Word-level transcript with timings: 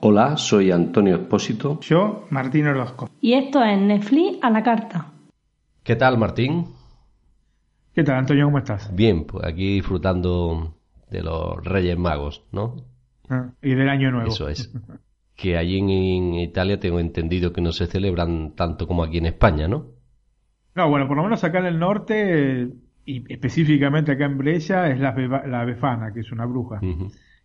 Hola, 0.00 0.36
soy 0.38 0.70
Antonio 0.70 1.16
Espósito. 1.16 1.78
Yo, 1.80 2.26
Martín 2.30 2.66
Orozco. 2.66 3.10
Y 3.20 3.34
esto 3.34 3.62
es 3.62 3.78
Netflix 3.78 4.38
a 4.42 4.48
la 4.48 4.62
carta. 4.62 5.12
¿Qué 5.82 5.96
tal, 5.96 6.16
Martín? 6.16 6.66
¿Qué 7.94 8.04
tal, 8.04 8.16
Antonio? 8.16 8.46
¿Cómo 8.46 8.58
estás? 8.58 8.94
Bien, 8.94 9.24
pues 9.26 9.44
aquí 9.44 9.74
disfrutando 9.74 10.76
de 11.10 11.22
los 11.22 11.62
Reyes 11.64 11.98
Magos, 11.98 12.42
¿no? 12.52 12.76
Ah, 13.28 13.50
y 13.60 13.74
del 13.74 13.88
Año 13.88 14.10
Nuevo. 14.10 14.28
Eso 14.28 14.48
es. 14.48 14.72
Que 15.38 15.56
allí 15.56 15.78
en, 15.78 16.34
Italia 16.34 16.80
tengo 16.80 16.98
entendido 16.98 17.52
que 17.52 17.60
no 17.60 17.70
se 17.70 17.86
celebran 17.86 18.56
tanto 18.56 18.88
como 18.88 19.04
aquí 19.04 19.18
en 19.18 19.26
España, 19.26 19.68
¿no? 19.68 19.86
No, 20.74 20.90
bueno, 20.90 21.06
por 21.06 21.16
lo 21.16 21.22
menos 21.22 21.44
acá 21.44 21.60
en 21.60 21.66
el 21.66 21.78
norte, 21.78 22.68
y 23.04 23.32
específicamente 23.32 24.12
acá 24.12 24.24
en 24.24 24.36
Brescia, 24.36 24.90
es 24.90 24.98
la, 24.98 25.12
la 25.46 25.64
Befana, 25.64 26.12
que 26.12 26.20
es 26.20 26.32
una 26.32 26.44
bruja. 26.44 26.80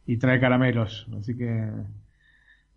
Y 0.08 0.18
trae 0.18 0.40
caramelos, 0.40 1.08
así 1.16 1.38
que 1.38 1.70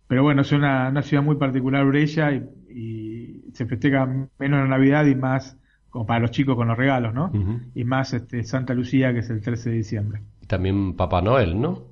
pero 0.07 0.23
bueno, 0.23 0.41
es 0.41 0.51
una, 0.51 0.89
una 0.89 1.01
ciudad 1.01 1.21
muy 1.21 1.35
particular, 1.35 1.85
Brescia, 1.85 2.31
y, 2.33 3.43
se 3.53 3.65
festeja 3.65 4.05
menos 4.37 4.59
la 4.59 4.67
Navidad 4.67 5.05
y 5.07 5.15
más 5.15 5.57
como 5.89 6.05
para 6.05 6.19
los 6.19 6.31
chicos 6.31 6.55
con 6.55 6.67
los 6.67 6.77
regalos, 6.77 7.11
¿no? 7.11 7.31
Y 7.73 7.83
más 7.85 8.13
este, 8.13 8.43
Santa 8.43 8.75
Lucía, 8.75 9.11
que 9.13 9.19
es 9.19 9.29
el 9.31 9.41
13 9.41 9.71
de 9.71 9.75
diciembre. 9.77 10.21
También 10.45 10.95
Papá 10.95 11.23
Noel, 11.23 11.59
¿no? 11.59 11.85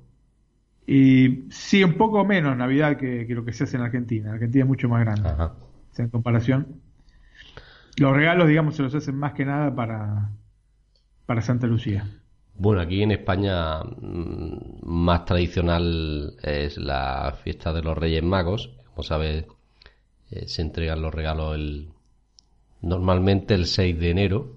Y 0.86 1.44
sí, 1.50 1.82
un 1.82 1.94
poco 1.94 2.24
menos 2.24 2.56
Navidad 2.56 2.96
que, 2.96 3.26
lo 3.28 3.44
que 3.44 3.52
se 3.52 3.64
hace 3.64 3.76
en 3.76 3.82
Argentina. 3.82 4.32
Argentina 4.32 4.64
es 4.64 4.68
mucho 4.68 4.88
más 4.88 5.00
grande. 5.00 5.28
en 5.98 6.08
comparación. 6.10 6.80
Los 7.98 8.14
regalos, 8.14 8.46
digamos, 8.46 8.76
se 8.76 8.82
los 8.82 8.94
hacen 8.94 9.16
más 9.16 9.32
que 9.32 9.44
nada 9.44 9.74
para, 9.74 10.30
para 11.24 11.42
Santa 11.42 11.66
Lucía. 11.66 12.06
Bueno, 12.58 12.80
aquí 12.80 13.02
en 13.02 13.12
España 13.12 13.82
mm, 13.82 14.80
más 14.82 15.24
tradicional 15.24 16.36
es 16.42 16.78
la 16.78 17.36
fiesta 17.42 17.72
de 17.72 17.82
los 17.82 17.96
Reyes 17.96 18.22
Magos. 18.22 18.70
Como 18.94 19.02
sabes, 19.02 19.44
eh, 20.30 20.46
se 20.46 20.62
entregan 20.62 21.02
los 21.02 21.14
regalos 21.14 21.54
el, 21.54 21.88
normalmente 22.82 23.54
el 23.54 23.66
6 23.66 23.98
de 23.98 24.10
enero. 24.10 24.55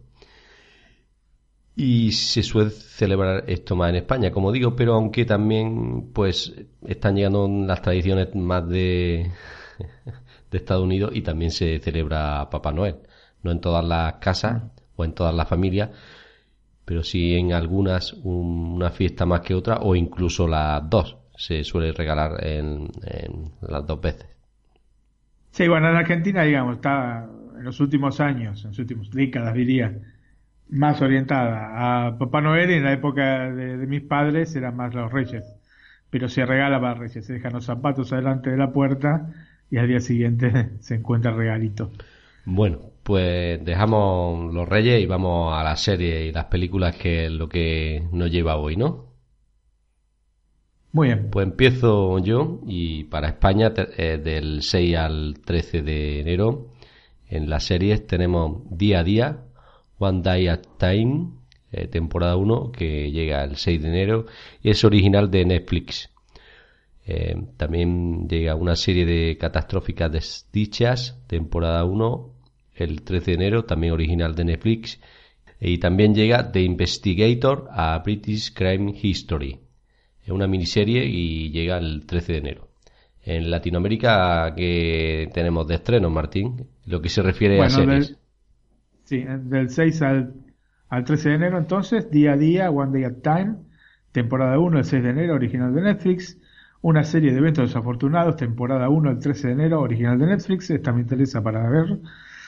Y 1.82 2.12
se 2.12 2.44
suele 2.44 2.72
celebrar 2.72 3.46
esto 3.48 3.74
más 3.74 3.92
en 3.92 3.96
España, 3.96 4.32
como 4.32 4.52
digo, 4.52 4.76
pero 4.76 4.96
aunque 4.96 5.24
también 5.24 6.12
pues 6.12 6.54
están 6.86 7.16
llegando 7.16 7.48
las 7.48 7.82
tradiciones 7.82 8.36
más 8.36 8.68
de, 8.68 9.32
de 10.52 10.58
Estados 10.58 10.84
Unidos 10.84 11.12
y 11.14 11.22
también 11.22 11.52
se 11.52 11.80
celebra 11.80 12.50
Papá 12.50 12.74
Noel. 12.74 12.98
No 13.44 13.52
en 13.52 13.62
todas 13.62 13.86
las 13.86 14.16
casas 14.16 14.62
o 14.98 15.06
en 15.06 15.14
todas 15.14 15.34
las 15.34 15.48
familias, 15.48 15.92
pero 16.84 17.02
sí 17.02 17.36
en 17.36 17.54
algunas 17.54 18.12
una 18.24 18.90
fiesta 18.90 19.26
más 19.26 19.40
que 19.40 19.56
otra 19.56 19.78
o 19.78 19.96
incluso 19.96 20.50
las 20.50 20.82
dos 20.90 21.16
se 21.38 21.64
suele 21.64 21.94
regalar 21.94 22.46
en, 22.46 22.90
las 23.62 23.88
dos 23.88 24.02
veces. 24.02 24.28
Sí, 25.52 25.66
bueno, 25.70 25.90
en 25.90 25.96
Argentina, 25.96 26.44
digamos, 26.44 26.76
está 26.76 27.26
en 27.58 27.64
los 27.64 27.80
últimos 27.80 28.20
años, 28.20 28.66
en 28.66 28.72
las 28.72 28.80
últimas 28.80 29.10
décadas 29.12 29.54
diría, 29.54 29.98
más 30.70 31.02
orientada 31.02 32.08
a 32.08 32.18
Papá 32.18 32.42
Noel 32.42 32.72
y 32.72 32.76
en 32.76 32.84
la 32.84 32.94
época 32.94 33.52
de, 33.52 33.78
mis 33.88 34.02
padres 34.02 34.56
eran 34.56 34.76
más 34.76 34.94
los 34.94 35.12
reyes. 35.12 35.44
Pero 36.10 36.28
se 36.28 36.46
regala 36.46 36.80
para 36.80 36.96
reyes, 36.96 37.26
se 37.26 37.34
dejan 37.34 37.54
los 37.54 37.66
zapatos 37.66 38.14
adelante 38.14 38.50
de 38.50 38.58
la 38.58 38.72
puerta 38.72 39.32
y 39.70 39.78
al 39.78 39.88
día 39.88 40.00
siguiente 40.00 40.70
se 40.80 40.96
encuentra 40.96 41.32
el 41.32 41.38
regalito. 41.38 41.92
Bueno, 42.46 42.80
pues 43.04 43.64
dejamos 43.64 44.54
los 44.54 44.68
reyes 44.68 45.02
y 45.02 45.06
vamos 45.06 45.54
a 45.58 45.64
la 45.64 45.76
serie 45.76 46.26
y 46.26 46.32
las 46.32 46.46
películas 46.46 46.96
que 46.96 47.26
es 47.26 47.32
lo 47.32 47.48
que 47.50 48.04
nos 48.12 48.32
lleva 48.32 48.56
hoy, 48.56 48.76
¿no? 48.76 49.10
Muy 50.92 51.08
bien. 51.08 51.30
Pues 51.30 51.46
empiezo 51.46 52.18
yo 52.20 52.62
y 52.66 53.04
para 53.04 53.28
España 53.28 53.72
eh, 53.76 54.20
del 54.24 54.64
6 54.64 54.98
al 54.98 55.36
13 55.46 55.84
de 55.84 56.22
enero 56.22 56.70
en 57.30 57.48
las 57.48 57.66
series 57.66 58.08
tenemos 58.08 58.64
Día 58.72 59.00
a 59.00 59.04
Día, 59.04 59.38
One 60.00 60.22
Day 60.22 60.48
at 60.48 60.62
Time, 60.78 61.32
eh, 61.72 61.88
temporada 61.88 62.36
1 62.36 62.72
que 62.72 63.12
llega 63.12 63.44
el 63.44 63.58
6 63.58 63.82
de 63.82 63.88
enero 63.90 64.26
y 64.64 64.72
es 64.72 64.84
original 64.84 65.30
de 65.30 65.46
Netflix. 65.46 66.10
Eh, 67.06 67.36
también 67.58 68.28
llega 68.28 68.56
una 68.56 68.76
serie 68.76 69.06
de 69.06 69.38
catastróficas 69.38 70.12
desdichas, 70.12 71.20
temporada 71.28 71.84
1 71.84 72.34
el 72.76 73.02
13 73.02 73.32
de 73.32 73.36
enero, 73.36 73.66
también 73.66 73.94
original 73.94 74.36
de 74.36 74.46
Netflix. 74.46 75.00
Y 75.60 75.78
también 75.80 76.16
llega 76.16 76.52
The 76.52 76.62
Investigator 76.62 77.68
a 77.72 78.00
British 78.00 78.54
Crime 78.54 78.94
History. 79.00 79.60
Es 80.24 80.30
una 80.30 80.48
miniserie 80.48 81.06
y 81.06 81.50
llega 81.50 81.78
el 81.78 82.06
13 82.06 82.34
de 82.34 82.38
enero. 82.38 82.68
En 83.24 83.52
Latinoamérica, 83.52 84.54
que 84.56 85.30
tenemos 85.34 85.68
de 85.68 85.76
estreno, 85.76 86.10
Martín? 86.10 86.68
Lo 86.86 87.02
que 87.02 87.10
se 87.10 87.22
refiere 87.22 87.62
a 87.62 87.70
series. 87.70 88.16
Sí, 89.10 89.26
del 89.26 89.70
6 89.70 90.02
al, 90.04 90.34
al 90.88 91.04
13 91.04 91.30
de 91.30 91.36
enero, 91.36 91.58
entonces, 91.58 92.12
día 92.12 92.34
a 92.34 92.38
día, 92.38 92.70
One 92.70 92.92
Day 92.92 93.04
at 93.06 93.22
Time, 93.24 93.56
temporada 94.12 94.60
1, 94.60 94.78
el 94.78 94.86
6 94.86 95.04
de 95.04 95.10
enero, 95.10 95.34
original 95.34 95.74
de 95.74 95.82
Netflix. 95.82 96.38
Una 96.82 97.04
serie 97.04 97.32
de 97.32 97.40
eventos 97.40 97.70
desafortunados, 97.70 98.38
temporada 98.38 98.88
1, 98.88 99.10
el 99.10 99.20
13 99.20 99.48
de 99.48 99.54
enero, 99.54 99.82
original 99.82 100.18
de 100.20 100.28
Netflix. 100.28 100.70
Esta 100.70 100.94
me 100.94 101.02
interesa 101.02 101.42
para 101.42 101.68
ver. 101.70 102.00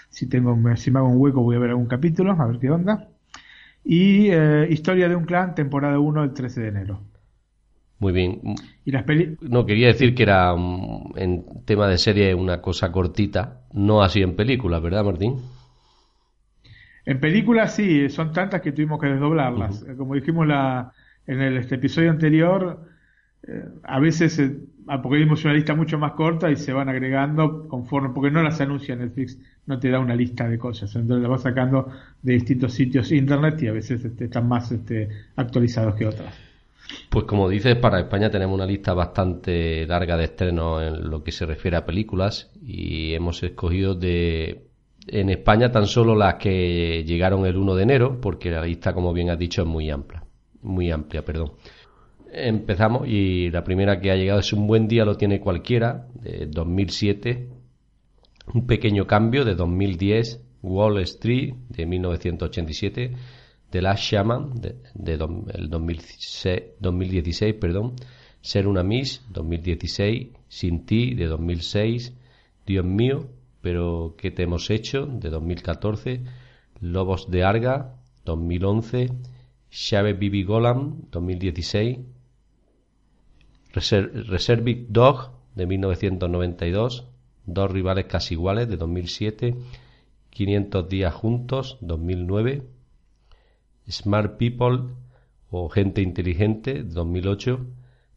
Si, 0.09 0.29
tengo, 0.29 0.55
si 0.75 0.91
me 0.91 0.99
hago 0.99 1.09
un 1.09 1.17
hueco 1.17 1.41
voy 1.41 1.55
a 1.55 1.59
ver 1.59 1.71
algún 1.71 1.87
capítulo, 1.87 2.31
a 2.31 2.45
ver 2.45 2.59
qué 2.59 2.69
onda. 2.69 3.09
Y 3.83 4.29
eh, 4.29 4.67
Historia 4.69 5.09
de 5.09 5.15
un 5.15 5.25
clan, 5.25 5.55
temporada 5.55 5.99
1, 5.99 6.23
el 6.23 6.33
13 6.33 6.61
de 6.61 6.67
enero. 6.67 7.01
Muy 7.99 8.13
bien. 8.13 8.39
¿Y 8.85 8.91
las 8.91 9.05
no, 9.41 9.65
quería 9.65 9.87
decir 9.87 10.15
que 10.15 10.23
era 10.23 10.55
mm, 10.55 11.13
en 11.17 11.65
tema 11.65 11.87
de 11.87 11.97
serie 11.97 12.33
una 12.35 12.61
cosa 12.61 12.91
cortita, 12.91 13.63
no 13.73 14.01
así 14.01 14.21
en 14.21 14.35
películas, 14.35 14.81
¿verdad, 14.81 15.03
Martín? 15.03 15.37
En 17.05 17.19
películas 17.19 17.75
sí, 17.75 18.09
son 18.09 18.31
tantas 18.31 18.61
que 18.61 18.71
tuvimos 18.71 18.99
que 18.99 19.07
desdoblarlas. 19.07 19.85
Como 19.97 20.15
dijimos 20.15 20.47
la, 20.47 20.93
en 21.27 21.41
el 21.41 21.57
este 21.57 21.75
episodio 21.75 22.11
anterior, 22.11 22.85
eh, 23.47 23.65
a 23.83 23.99
veces 23.99 24.37
eh, 24.39 24.57
ah, 24.87 25.01
porque 25.01 25.17
dimos 25.17 25.43
una 25.45 25.53
lista 25.53 25.73
mucho 25.73 25.97
más 25.97 26.11
corta 26.11 26.51
y 26.51 26.55
se 26.55 26.73
van 26.73 26.89
agregando 26.89 27.67
conforme, 27.67 28.09
porque 28.13 28.29
no 28.29 28.43
las 28.43 28.61
anuncia 28.61 28.95
Netflix, 28.95 29.39
no 29.65 29.79
te 29.79 29.89
da 29.89 29.99
una 29.99 30.15
lista 30.15 30.47
de 30.47 30.59
cosas, 30.59 30.95
entonces 30.95 31.21
las 31.21 31.31
vas 31.31 31.41
sacando 31.41 31.89
de 32.21 32.33
distintos 32.33 32.73
sitios 32.73 33.11
internet 33.11 33.61
y 33.63 33.67
a 33.67 33.71
veces 33.71 34.05
este, 34.05 34.25
están 34.25 34.47
más 34.47 34.71
este, 34.71 35.09
actualizados 35.35 35.95
que 35.95 36.05
otras. 36.05 36.33
Pues 37.09 37.25
como 37.25 37.49
dices, 37.49 37.75
para 37.77 37.99
España 37.99 38.29
tenemos 38.29 38.55
una 38.55 38.65
lista 38.65 38.93
bastante 38.93 39.87
larga 39.87 40.17
de 40.17 40.25
estrenos 40.25 40.83
en 40.83 41.09
lo 41.09 41.23
que 41.23 41.31
se 41.31 41.45
refiere 41.45 41.77
a 41.77 41.85
películas 41.85 42.51
y 42.61 43.13
hemos 43.13 43.41
escogido 43.43 43.95
de 43.95 44.70
en 45.07 45.29
España 45.29 45.71
tan 45.71 45.87
solo 45.87 46.15
las 46.15 46.35
que 46.35 47.03
llegaron 47.05 47.45
el 47.45 47.57
1 47.57 47.75
de 47.75 47.83
enero, 47.83 48.21
porque 48.21 48.51
la 48.51 48.63
lista, 48.63 48.93
como 48.93 49.13
bien 49.13 49.29
has 49.29 49.39
dicho, 49.39 49.63
es 49.63 49.67
muy 49.67 49.89
amplia, 49.89 50.23
muy 50.61 50.91
amplia, 50.91 51.23
perdón. 51.23 51.53
Empezamos 52.31 53.07
y 53.07 53.49
la 53.49 53.63
primera 53.63 53.99
que 53.99 54.11
ha 54.11 54.15
llegado 54.15 54.39
es 54.39 54.53
Un 54.53 54.65
buen 54.65 54.87
día 54.87 55.03
lo 55.03 55.17
tiene 55.17 55.41
cualquiera, 55.41 56.07
de 56.13 56.45
2007. 56.47 57.49
Un 58.53 58.65
pequeño 58.65 59.05
cambio 59.05 59.43
de 59.43 59.55
2010, 59.55 60.41
Wall 60.61 60.99
Street 60.99 61.55
de 61.69 61.85
1987, 61.85 63.11
The 63.69 63.81
Last 63.81 64.03
Shaman 64.03 64.53
de, 64.61 64.75
el 65.53 65.69
2016, 65.69 67.55
perdón, 67.55 67.95
Ser 68.41 68.67
una 68.67 68.83
Miss 68.83 69.23
2016, 69.29 70.29
Sin 70.47 70.85
ti 70.85 71.13
de 71.15 71.25
2006, 71.25 72.13
Dios 72.65 72.85
mío, 72.85 73.27
pero 73.61 74.15
¿qué 74.17 74.31
te 74.31 74.43
hemos 74.43 74.69
hecho? 74.69 75.05
de 75.05 75.29
2014, 75.29 76.23
Lobos 76.79 77.29
de 77.29 77.43
Arga 77.43 77.95
2011, 78.25 79.11
Shave 79.69 80.13
Bibi 80.13 80.43
Golam 80.43 81.01
2016, 81.11 81.99
Reservic 83.73 84.87
Dog 84.89 85.31
de 85.55 85.65
1992, 85.65 87.07
Dos 87.45 87.71
rivales 87.71 88.05
casi 88.05 88.35
iguales 88.35 88.69
de 88.69 88.77
2007, 88.77 89.55
500 90.29 90.87
días 90.87 91.13
juntos 91.13 91.77
2009, 91.81 92.63
Smart 93.89 94.37
People 94.37 94.93
o 95.49 95.67
Gente 95.69 96.01
Inteligente 96.01 96.83
de 96.83 96.83
2008, 96.83 97.65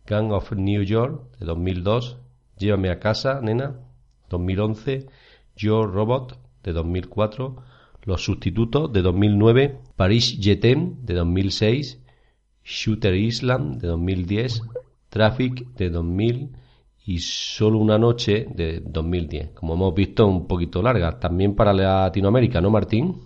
Gang 0.07 0.33
of 0.33 0.53
New 0.53 0.83
York 0.83 1.39
de 1.39 1.47
2002, 1.47 2.19
Llévame 2.57 2.91
a 2.91 3.01
casa, 3.01 3.41
nena, 3.41 3.81
2011, 4.29 5.07
Yo 5.57 5.87
Robot 5.87 6.39
de 6.63 6.73
2004, 6.73 7.57
Los 8.05 8.25
Sustitutos 8.25 8.93
de 8.93 9.03
2009, 9.03 9.79
Paris 9.97 10.39
Jetem 10.41 11.05
de 11.05 11.15
2006, 11.15 12.03
Shooter 12.65 13.15
Island 13.15 13.81
de 13.81 13.89
2010, 13.89 14.63
Traffic 15.09 15.69
de 15.77 15.91
2000 15.91 16.57
y 17.07 17.19
Solo 17.19 17.79
una 17.79 17.99
noche 17.99 18.47
de 18.55 18.81
2010. 18.81 19.51
Como 19.51 19.75
hemos 19.75 19.95
visto, 19.95 20.27
un 20.27 20.47
poquito 20.47 20.83
larga. 20.83 21.19
También 21.21 21.55
para 21.55 21.73
Latinoamérica, 21.73 22.61
¿no, 22.61 22.71
Martín? 22.71 23.21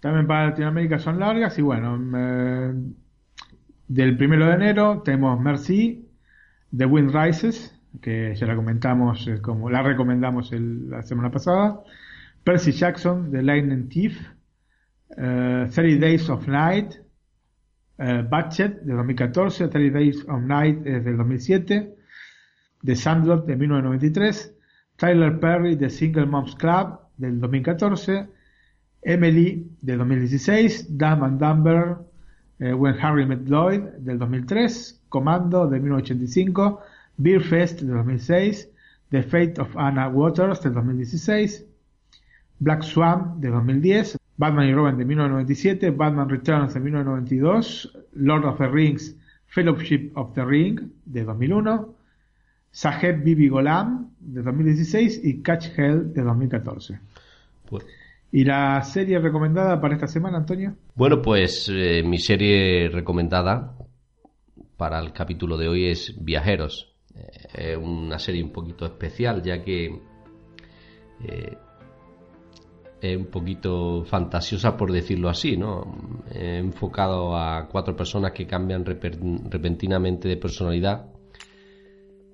También 0.00 0.26
para 0.26 0.48
Latinoamérica 0.48 0.98
son 0.98 1.20
largas 1.20 1.58
y 1.58 1.62
bueno, 1.62 1.98
del 3.86 4.16
primero 4.16 4.46
de 4.46 4.54
enero 4.54 5.02
tenemos 5.04 5.38
Mercy, 5.38 6.08
The 6.74 6.86
Wind 6.86 7.14
Rises, 7.14 7.78
que 8.00 8.34
ya 8.34 8.46
la 8.46 8.56
comentamos, 8.56 9.26
eh, 9.26 9.40
como 9.40 9.70
la 9.70 9.82
recomendamos 9.82 10.52
la 10.52 11.02
semana 11.02 11.30
pasada, 11.30 11.82
Percy 12.44 12.72
Jackson, 12.72 13.30
The 13.30 13.42
Lightning 13.42 13.88
Thief, 13.88 14.18
30 15.16 15.72
Days 15.98 16.28
of 16.30 16.46
Night, 16.46 16.94
uh, 18.00 18.22
Batchet 18.28 18.80
de 18.82 18.94
2014, 18.94 19.68
30 19.68 19.90
Days 19.90 20.24
of 20.28 20.42
Night 20.42 20.86
es 20.86 21.04
del 21.04 21.16
2007, 21.16 21.94
The 22.82 22.96
Sandlot 22.96 23.46
de 23.46 23.56
1993, 23.56 24.56
Tyler 24.96 25.38
Perry 25.38 25.76
de 25.76 25.90
Single 25.90 26.26
Moms 26.26 26.54
Club 26.56 26.98
del 27.16 27.40
2014, 27.40 28.28
Emily 29.02 29.70
de 29.80 29.96
2016, 29.96 30.96
Dumb 30.96 31.24
and 31.24 31.40
Dumber, 31.40 31.98
eh, 32.58 32.72
When 32.72 32.98
Harry 32.98 33.26
Met 33.26 33.48
Lloyd 33.48 33.82
del 33.98 34.18
2003, 34.18 35.02
Comando 35.08 35.68
de 35.68 35.80
1985, 35.80 36.80
Beer 37.20 37.42
Fest 37.42 37.82
de 37.82 37.92
2006, 37.92 38.70
The 39.10 39.22
Fate 39.22 39.60
of 39.60 39.76
Anna 39.76 40.08
Waters 40.08 40.62
del 40.62 40.72
2016, 40.72 41.66
Black 42.58 42.82
Swan 42.82 43.40
de 43.40 43.48
2010, 43.48 44.16
Batman 44.36 44.68
y 44.68 44.72
Robin 44.72 44.96
de 44.96 45.04
1997, 45.04 45.90
Batman 45.90 46.28
Returns 46.30 46.72
de 46.74 46.80
1992, 46.80 47.92
Lord 48.14 48.44
of 48.46 48.58
the 48.58 48.68
Rings, 48.68 49.16
Fellowship 49.46 50.12
of 50.14 50.32
the 50.34 50.44
Ring 50.44 50.80
de 51.04 51.24
2001, 51.24 51.94
Saheb 52.70 53.22
Bibi 53.22 53.48
Golam 53.48 54.10
de 54.20 54.42
2016 54.42 55.20
y 55.22 55.42
Catch 55.42 55.76
Hell 55.76 56.12
de 56.14 56.22
2014. 56.22 57.00
Pues- 57.68 57.84
¿Y 58.32 58.44
la 58.44 58.80
serie 58.82 59.18
recomendada 59.18 59.80
para 59.80 59.94
esta 59.94 60.06
semana, 60.06 60.38
Antonio? 60.38 60.74
Bueno, 60.94 61.20
pues 61.20 61.68
eh, 61.70 62.02
mi 62.04 62.18
serie 62.18 62.88
recomendada 62.88 63.74
para 64.76 65.00
el 65.00 65.12
capítulo 65.12 65.58
de 65.58 65.68
hoy 65.68 65.86
es 65.86 66.14
Viajeros. 66.18 66.89
Eh, 67.20 67.72
es 67.72 67.76
una 67.76 68.18
serie 68.18 68.42
un 68.42 68.50
poquito 68.50 68.86
especial 68.86 69.42
ya 69.42 69.62
que 69.62 69.86
eh, 71.24 71.56
es 73.00 73.16
un 73.16 73.26
poquito 73.26 74.04
fantasiosa 74.04 74.76
por 74.76 74.92
decirlo 74.92 75.28
así, 75.28 75.56
¿no? 75.56 76.22
He 76.32 76.58
enfocado 76.58 77.36
a 77.36 77.66
cuatro 77.68 77.96
personas 77.96 78.32
que 78.32 78.46
cambian 78.46 78.84
repentinamente 78.84 80.28
de 80.28 80.36
personalidad, 80.36 81.06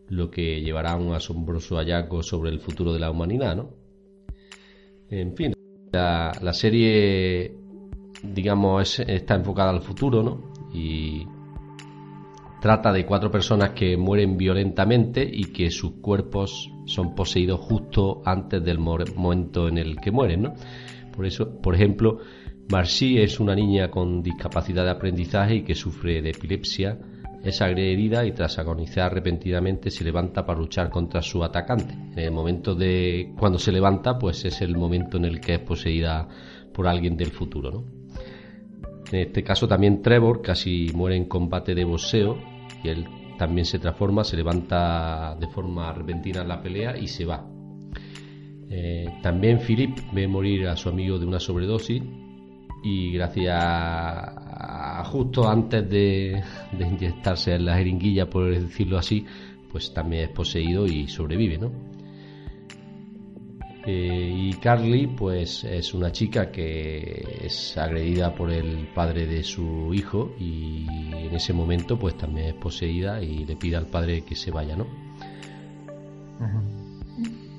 lo 0.09 0.31
que 0.31 0.61
llevará 0.61 0.93
a 0.93 0.97
un 0.97 1.15
asombroso 1.15 1.77
hallazgo 1.77 2.23
sobre 2.23 2.50
el 2.50 2.59
futuro 2.59 2.93
de 2.93 2.99
la 2.99 3.11
humanidad, 3.11 3.56
¿no? 3.56 3.71
En 5.09 5.37
fin, 5.37 5.53
la, 5.93 6.32
la 6.41 6.53
serie, 6.53 7.55
digamos, 8.25 8.99
está 8.99 9.37
enfocada 9.37 9.71
al 9.71 9.82
futuro, 9.82 10.23
¿no? 10.25 10.53
Y 10.75 11.27
trata 12.67 12.93
de 12.93 13.07
cuatro 13.07 13.31
personas 13.31 13.71
que 13.71 13.97
mueren 13.97 14.37
violentamente 14.37 15.23
y 15.23 15.53
que 15.53 15.71
sus 15.71 16.01
cuerpos 16.01 16.69
son 16.85 17.15
poseídos 17.15 17.61
justo 17.61 18.23
antes 18.25 18.61
del 18.65 18.81
momento 18.81 19.69
en 19.69 19.79
el 19.79 20.01
que 20.01 20.11
mueren, 20.11 20.43
¿no? 20.43 20.55
Por 21.15 21.27
eso, 21.27 21.61
por 21.61 21.77
ejemplo, 21.77 22.19
Marcy 22.69 23.19
es 23.19 23.39
una 23.39 23.55
niña 23.55 23.89
con 23.89 24.21
discapacidad 24.21 24.83
de 24.83 24.91
aprendizaje 24.91 25.55
y 25.55 25.63
que 25.63 25.77
sufre 25.77 26.21
de 26.23 26.31
epilepsia, 26.31 26.99
es 27.45 27.63
agredida 27.63 28.27
y 28.27 28.33
tras 28.33 28.59
agonizar 28.59 29.15
repentinamente 29.15 29.89
se 29.89 30.03
levanta 30.03 30.45
para 30.45 30.59
luchar 30.59 30.91
contra 30.91 31.23
su 31.23 31.45
atacante. 31.45 31.95
En 31.95 32.19
el 32.19 32.33
momento 32.33 32.75
de 32.75 33.33
cuando 33.39 33.61
se 33.61 33.71
levanta, 33.71 34.19
pues 34.19 34.45
es 34.45 34.61
el 34.61 34.77
momento 34.77 35.19
en 35.19 35.27
el 35.27 35.41
que 35.41 35.55
es 35.55 35.61
poseída 35.61 36.27
por 36.73 36.89
alguien 36.89 37.17
del 37.17 37.31
futuro, 37.31 37.71
¿no? 37.71 37.85
En 39.13 39.21
este 39.21 39.45
caso 39.45 39.69
también 39.69 40.03
Trevor 40.03 40.43
casi 40.43 40.91
muere 40.93 41.15
en 41.15 41.27
combate 41.27 41.77
de 41.77 41.85
boxeo 41.85 42.56
él 42.88 43.06
también 43.38 43.65
se 43.65 43.79
transforma, 43.79 44.25
se 44.25 44.37
levanta 44.37 45.37
de 45.38 45.47
forma 45.49 45.93
repentina 45.93 46.43
en 46.43 46.49
la 46.49 46.62
pelea 46.62 46.97
y 46.97 47.06
se 47.09 47.25
va. 47.25 47.47
Eh, 48.69 49.19
también 49.23 49.61
Philip 49.61 49.97
ve 50.12 50.27
morir 50.27 50.67
a 50.67 50.77
su 50.77 50.88
amigo 50.88 51.19
de 51.19 51.27
una 51.27 51.38
sobredosis 51.38 52.03
y 52.83 53.12
gracias 53.12 53.56
a, 53.59 55.03
justo 55.05 55.49
antes 55.49 55.88
de, 55.88 56.43
de, 56.73 56.87
inyectarse 56.87 57.55
en 57.55 57.65
la 57.65 57.77
jeringuilla, 57.77 58.29
por 58.29 58.50
decirlo 58.50 58.99
así, 58.99 59.25
pues 59.71 59.93
también 59.93 60.25
es 60.25 60.31
poseído 60.31 60.87
y 60.87 61.06
sobrevive, 61.06 61.59
¿no? 61.59 61.86
Eh, 63.87 64.33
y 64.35 64.53
Carly, 64.55 65.06
pues 65.06 65.62
es 65.62 65.94
una 65.94 66.11
chica 66.11 66.50
que 66.50 67.38
es 67.41 67.79
agredida 67.79 68.35
por 68.35 68.50
el 68.50 68.88
padre 68.88 69.27
de 69.27 69.44
su 69.44 69.94
hijo 69.94 70.35
y 70.41 70.85
en 71.12 71.33
ese 71.33 71.53
momento, 71.53 71.97
pues 71.97 72.17
también 72.17 72.49
es 72.49 72.55
poseída 72.55 73.23
y 73.23 73.44
le 73.44 73.55
pide 73.55 73.77
al 73.77 73.87
padre 73.87 74.23
que 74.23 74.35
se 74.35 74.50
vaya, 74.50 74.75
¿no? 74.75 74.87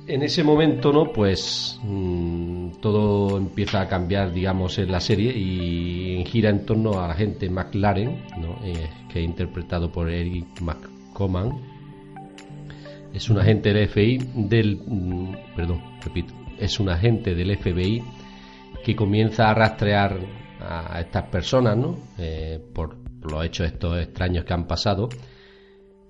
En 0.06 0.22
ese 0.22 0.44
momento, 0.44 0.92
¿no? 0.92 1.14
Pues 1.14 1.80
mmm, 1.84 2.72
todo 2.82 3.38
empieza 3.38 3.80
a 3.80 3.88
cambiar, 3.88 4.34
digamos, 4.34 4.78
en 4.80 4.92
la 4.92 5.00
serie 5.00 5.32
y 5.32 6.26
gira 6.26 6.50
en 6.50 6.66
torno 6.66 7.02
a 7.02 7.08
la 7.08 7.14
gente 7.14 7.50
McLaren, 7.50 8.26
¿no? 8.38 8.60
Eh, 8.66 8.90
que 9.10 9.20
es 9.20 9.26
interpretado 9.26 9.90
por 9.90 10.10
Eric 10.10 10.60
McComan 10.60 11.77
es 13.18 13.30
un 13.32 13.40
agente 13.40 13.74
del 13.74 13.88
FBI 13.88 14.18
del 14.36 14.78
mm, 14.86 15.56
perdón 15.56 15.82
repito 16.04 16.34
es 16.60 16.80
un 16.80 16.90
agente 16.90 17.34
del 17.34 17.58
FBI 17.58 18.04
que 18.84 18.96
comienza 18.96 19.50
a 19.50 19.54
rastrear 19.54 20.18
a 20.60 21.00
estas 21.02 21.24
personas 21.24 21.78
¿no? 21.78 21.98
Eh, 22.18 22.60
por 22.74 22.96
los 23.24 23.44
hechos 23.44 23.68
estos 23.68 24.00
extraños 24.00 24.46
que 24.46 24.54
han 24.54 24.68
pasado 24.68 25.10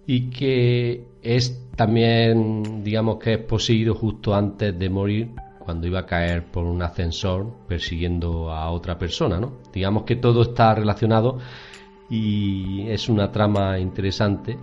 y 0.05 0.29
que 0.29 1.05
es 1.21 1.69
también 1.75 2.83
digamos 2.83 3.17
que 3.19 3.33
es 3.33 3.39
poseído 3.39 3.95
justo 3.95 4.35
antes 4.35 4.77
de 4.77 4.89
morir 4.89 5.31
cuando 5.59 5.87
iba 5.87 5.99
a 5.99 6.05
caer 6.05 6.45
por 6.51 6.65
un 6.65 6.81
ascensor 6.81 7.67
persiguiendo 7.67 8.51
a 8.51 8.69
otra 8.71 8.97
persona 8.97 9.39
¿no? 9.39 9.59
digamos 9.73 10.03
que 10.03 10.17
todo 10.17 10.41
está 10.41 10.75
relacionado 10.75 11.37
y 12.09 12.87
es 12.89 13.07
una 13.07 13.31
trama 13.31 13.79
interesante 13.79 14.57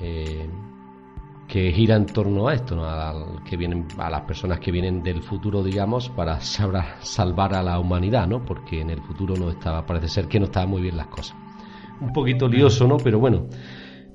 eh, 0.00 0.46
que 1.48 1.72
gira 1.72 1.96
en 1.96 2.06
torno 2.06 2.48
a 2.48 2.54
esto, 2.54 2.84
a, 2.84 3.42
que 3.48 3.56
vienen, 3.56 3.86
a 3.98 4.10
las 4.10 4.22
personas 4.22 4.58
que 4.58 4.72
vienen 4.72 5.02
del 5.02 5.22
futuro, 5.22 5.62
digamos, 5.62 6.08
para 6.10 6.40
salvar 6.40 7.54
a 7.54 7.62
la 7.62 7.78
humanidad, 7.78 8.26
¿no? 8.26 8.44
Porque 8.44 8.80
en 8.80 8.90
el 8.90 9.00
futuro 9.00 9.36
no 9.36 9.50
estaba, 9.50 9.86
parece 9.86 10.08
ser 10.08 10.26
que 10.26 10.40
no 10.40 10.46
estaban 10.46 10.70
muy 10.70 10.82
bien 10.82 10.96
las 10.96 11.06
cosas. 11.06 11.36
Un 12.00 12.12
poquito 12.12 12.48
lioso, 12.48 12.86
¿no? 12.88 12.96
Pero 12.96 13.20
bueno, 13.20 13.46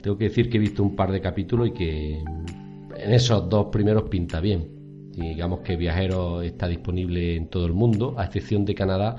tengo 0.01 0.17
que 0.17 0.25
decir 0.25 0.49
que 0.49 0.57
he 0.57 0.59
visto 0.59 0.83
un 0.83 0.95
par 0.95 1.11
de 1.11 1.21
capítulos 1.21 1.69
y 1.69 1.71
que 1.71 2.17
en 2.19 3.13
esos 3.13 3.49
dos 3.49 3.67
primeros 3.71 4.09
pinta 4.09 4.39
bien. 4.41 4.67
digamos 5.13 5.61
que 5.61 5.77
Viajero 5.77 6.41
está 6.41 6.67
disponible 6.67 7.35
en 7.35 7.47
todo 7.47 7.65
el 7.65 7.73
mundo, 7.73 8.15
a 8.17 8.25
excepción 8.25 8.65
de 8.65 8.75
Canadá, 8.75 9.15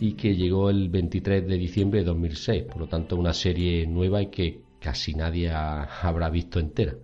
y 0.00 0.14
que 0.14 0.34
llegó 0.34 0.70
el 0.70 0.88
23 0.88 1.46
de 1.46 1.56
diciembre 1.58 2.00
de 2.00 2.06
2006. 2.06 2.64
Por 2.64 2.78
lo 2.78 2.86
tanto, 2.88 3.16
una 3.16 3.34
serie 3.34 3.86
nueva 3.86 4.22
y 4.22 4.26
que 4.30 4.62
casi 4.80 5.14
nadie 5.14 5.50
habrá 5.50 6.30
visto 6.30 6.58
entera. 6.58 6.94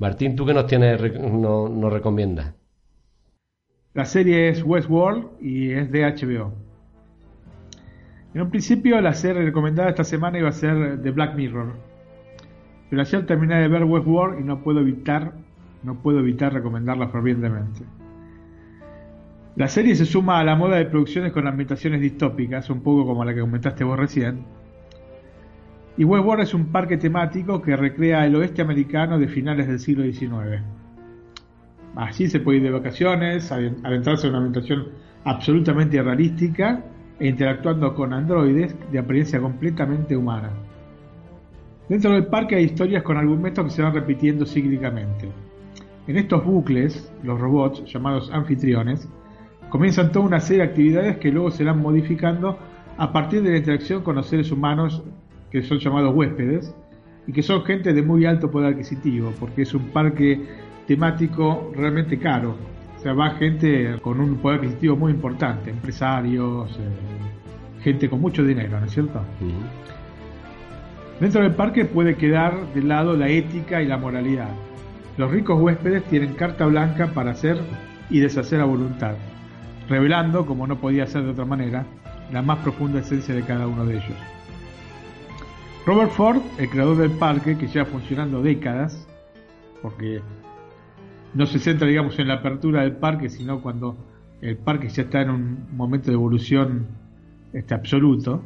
Martín, 0.00 0.34
¿tú 0.34 0.46
qué 0.46 0.54
nos 0.54 0.66
tienes, 0.66 0.98
no, 1.20 1.68
nos 1.68 1.92
recomiendas? 1.92 2.54
La 3.92 4.06
serie 4.06 4.48
es 4.48 4.64
Westworld 4.64 5.42
y 5.42 5.72
es 5.72 5.92
de 5.92 6.04
HBO. 6.04 6.54
En 8.32 8.40
un 8.40 8.48
principio 8.48 8.98
la 9.02 9.12
serie 9.12 9.42
recomendada 9.42 9.90
esta 9.90 10.04
semana 10.04 10.38
iba 10.38 10.48
a 10.48 10.52
ser 10.52 11.02
The 11.02 11.10
Black 11.10 11.34
Mirror. 11.34 11.74
Pero 12.88 13.02
ayer 13.02 13.26
terminé 13.26 13.60
de 13.60 13.68
ver 13.68 13.84
Westworld 13.84 14.40
y 14.40 14.42
no 14.42 14.62
puedo 14.62 14.80
evitar, 14.80 15.34
no 15.82 16.00
puedo 16.00 16.20
evitar 16.20 16.54
recomendarla 16.54 17.08
fervientemente. 17.08 17.84
La 19.56 19.68
serie 19.68 19.94
se 19.96 20.06
suma 20.06 20.40
a 20.40 20.44
la 20.44 20.56
moda 20.56 20.76
de 20.76 20.86
producciones 20.86 21.30
con 21.30 21.46
ambientaciones 21.46 22.00
distópicas, 22.00 22.70
un 22.70 22.80
poco 22.80 23.04
como 23.04 23.22
la 23.22 23.34
que 23.34 23.40
comentaste 23.40 23.84
vos 23.84 23.98
recién, 23.98 24.46
y 26.00 26.04
Westworld 26.04 26.44
es 26.44 26.54
un 26.54 26.72
parque 26.72 26.96
temático 26.96 27.60
que 27.60 27.76
recrea 27.76 28.24
el 28.24 28.34
oeste 28.34 28.62
americano 28.62 29.18
de 29.18 29.28
finales 29.28 29.68
del 29.68 29.78
siglo 29.78 30.02
XIX. 30.02 30.62
Allí 31.94 32.26
se 32.26 32.40
puede 32.40 32.56
ir 32.56 32.64
de 32.64 32.70
vacaciones, 32.70 33.52
adentrarse 33.52 34.26
en 34.26 34.30
una 34.30 34.46
ambientación 34.46 34.86
absolutamente 35.24 36.02
realística 36.02 36.82
e 37.18 37.28
interactuando 37.28 37.94
con 37.94 38.14
androides 38.14 38.74
de 38.90 38.98
apariencia 38.98 39.42
completamente 39.42 40.16
humana. 40.16 40.48
Dentro 41.86 42.12
del 42.12 42.28
parque 42.28 42.54
hay 42.56 42.64
historias 42.64 43.02
con 43.02 43.18
argumentos 43.18 43.66
que 43.66 43.70
se 43.70 43.82
van 43.82 43.92
repitiendo 43.92 44.46
cíclicamente. 44.46 45.28
En 46.06 46.16
estos 46.16 46.42
bucles, 46.42 47.12
los 47.22 47.38
robots, 47.38 47.84
llamados 47.84 48.30
anfitriones, 48.32 49.06
comienzan 49.68 50.12
toda 50.12 50.24
una 50.24 50.40
serie 50.40 50.62
de 50.62 50.70
actividades 50.70 51.18
que 51.18 51.30
luego 51.30 51.50
se 51.50 51.62
irán 51.62 51.82
modificando 51.82 52.58
a 52.96 53.12
partir 53.12 53.42
de 53.42 53.50
la 53.50 53.58
interacción 53.58 54.02
con 54.02 54.16
los 54.16 54.28
seres 54.28 54.50
humanos 54.50 55.04
que 55.50 55.62
son 55.62 55.78
llamados 55.78 56.14
huéspedes, 56.14 56.74
y 57.26 57.32
que 57.32 57.42
son 57.42 57.62
gente 57.64 57.92
de 57.92 58.02
muy 58.02 58.24
alto 58.26 58.50
poder 58.50 58.72
adquisitivo, 58.72 59.32
porque 59.38 59.62
es 59.62 59.74
un 59.74 59.88
parque 59.90 60.40
temático 60.86 61.72
realmente 61.76 62.18
caro. 62.18 62.56
O 62.96 63.02
sea, 63.02 63.12
va 63.12 63.30
gente 63.30 63.96
con 64.02 64.20
un 64.20 64.36
poder 64.38 64.58
adquisitivo 64.58 64.96
muy 64.96 65.12
importante, 65.12 65.70
empresarios, 65.70 66.70
eh, 66.78 67.80
gente 67.82 68.10
con 68.10 68.20
mucho 68.20 68.44
dinero, 68.44 68.78
¿no 68.78 68.86
es 68.86 68.92
cierto? 68.92 69.20
Dentro 71.20 71.42
del 71.42 71.54
parque 71.54 71.84
puede 71.84 72.16
quedar 72.16 72.72
de 72.74 72.82
lado 72.82 73.16
la 73.16 73.28
ética 73.28 73.82
y 73.82 73.86
la 73.86 73.96
moralidad. 73.96 74.50
Los 75.16 75.30
ricos 75.30 75.60
huéspedes 75.60 76.02
tienen 76.04 76.34
carta 76.34 76.66
blanca 76.66 77.08
para 77.08 77.32
hacer 77.32 77.58
y 78.10 78.20
deshacer 78.20 78.60
a 78.60 78.64
voluntad, 78.64 79.14
revelando, 79.88 80.46
como 80.46 80.66
no 80.66 80.80
podía 80.80 81.06
ser 81.06 81.22
de 81.22 81.30
otra 81.30 81.44
manera, 81.44 81.86
la 82.32 82.42
más 82.42 82.58
profunda 82.58 83.00
esencia 83.00 83.34
de 83.34 83.42
cada 83.42 83.66
uno 83.66 83.84
de 83.84 83.94
ellos. 83.94 84.39
Robert 85.86 86.10
Ford, 86.10 86.42
el 86.58 86.68
creador 86.68 86.98
del 86.98 87.10
parque, 87.10 87.56
que 87.56 87.66
lleva 87.66 87.86
funcionando 87.86 88.42
décadas, 88.42 89.08
porque 89.80 90.20
no 91.32 91.46
se 91.46 91.58
centra, 91.58 91.86
digamos, 91.86 92.18
en 92.18 92.28
la 92.28 92.34
apertura 92.34 92.82
del 92.82 92.96
parque, 92.96 93.30
sino 93.30 93.62
cuando 93.62 93.96
el 94.42 94.58
parque 94.58 94.88
ya 94.88 95.04
está 95.04 95.22
en 95.22 95.30
un 95.30 95.66
momento 95.72 96.08
de 96.08 96.14
evolución 96.14 96.86
este, 97.54 97.74
absoluto. 97.74 98.42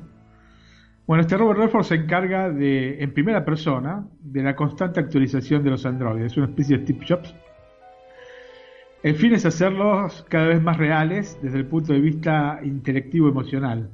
Bueno, 1.07 1.23
este 1.23 1.37
Robert 1.37 1.59
Redford 1.59 1.85
se 1.85 1.97
encarga 1.97 2.51
de, 2.51 3.03
en 3.03 3.13
primera 3.13 3.45
persona, 3.45 4.07
de 4.21 4.43
la 4.43 4.55
constante 4.55 5.01
actualización 5.01 5.65
de 5.65 5.71
los 5.71 5.85
androides. 5.85 6.33
Es 6.33 6.37
una 6.39 6.47
especie 6.47 6.79
de 6.79 6.85
Steve 6.85 7.07
Jobs. 7.07 7.35
El 9.03 9.17
fin 9.17 9.35
es 9.35 9.45
hacerlos 9.45 10.25
cada 10.31 10.47
vez 10.47 10.63
más 10.63 10.79
reales 10.79 11.39
desde 11.43 11.59
el 11.59 11.67
punto 11.67 11.93
de 11.93 12.01
vista 12.01 12.61
intelectivo 12.63 13.29
emocional. 13.29 13.91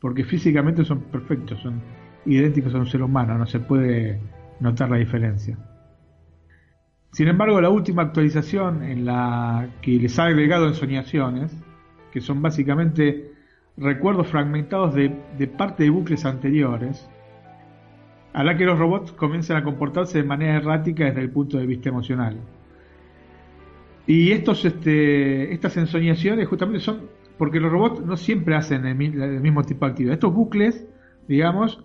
Porque 0.00 0.22
físicamente 0.22 0.84
son 0.84 1.00
perfectos, 1.00 1.58
son 1.60 1.82
idénticos 2.26 2.74
a 2.74 2.78
un 2.78 2.86
ser 2.86 3.02
humano, 3.02 3.38
no 3.38 3.46
se 3.46 3.60
puede 3.60 4.20
notar 4.60 4.90
la 4.90 4.96
diferencia. 4.96 5.58
Sin 7.12 7.28
embargo, 7.28 7.60
la 7.60 7.70
última 7.70 8.02
actualización 8.02 8.82
en 8.82 9.06
la 9.06 9.68
que 9.80 9.92
les 9.92 10.18
ha 10.18 10.24
agregado 10.24 10.68
ensoñaciones, 10.68 11.52
que 12.12 12.20
son 12.20 12.42
básicamente 12.42 13.32
recuerdos 13.76 14.28
fragmentados 14.28 14.94
de, 14.94 15.10
parte 15.56 15.84
de 15.84 15.90
bucles 15.90 16.24
anteriores, 16.24 17.08
hará 18.32 18.56
que 18.56 18.64
los 18.64 18.78
robots 18.78 19.12
comiencen 19.12 19.56
a 19.56 19.64
comportarse 19.64 20.18
de 20.18 20.24
manera 20.24 20.56
errática 20.56 21.04
desde 21.04 21.22
el 21.22 21.30
punto 21.30 21.58
de 21.58 21.66
vista 21.66 21.88
emocional. 21.88 22.36
Y 24.06 24.32
estos, 24.32 24.64
este, 24.64 25.52
estas 25.52 25.76
ensoñaciones 25.78 26.46
justamente 26.46 26.80
son 26.80 27.16
porque 27.38 27.60
los 27.60 27.70
robots 27.70 28.04
no 28.04 28.16
siempre 28.16 28.54
hacen 28.54 28.86
el, 28.86 29.40
mismo 29.40 29.62
tipo 29.64 29.84
de 29.84 29.90
actividad. 29.90 30.14
Estos 30.14 30.32
bucles, 30.32 30.86
digamos, 31.28 31.84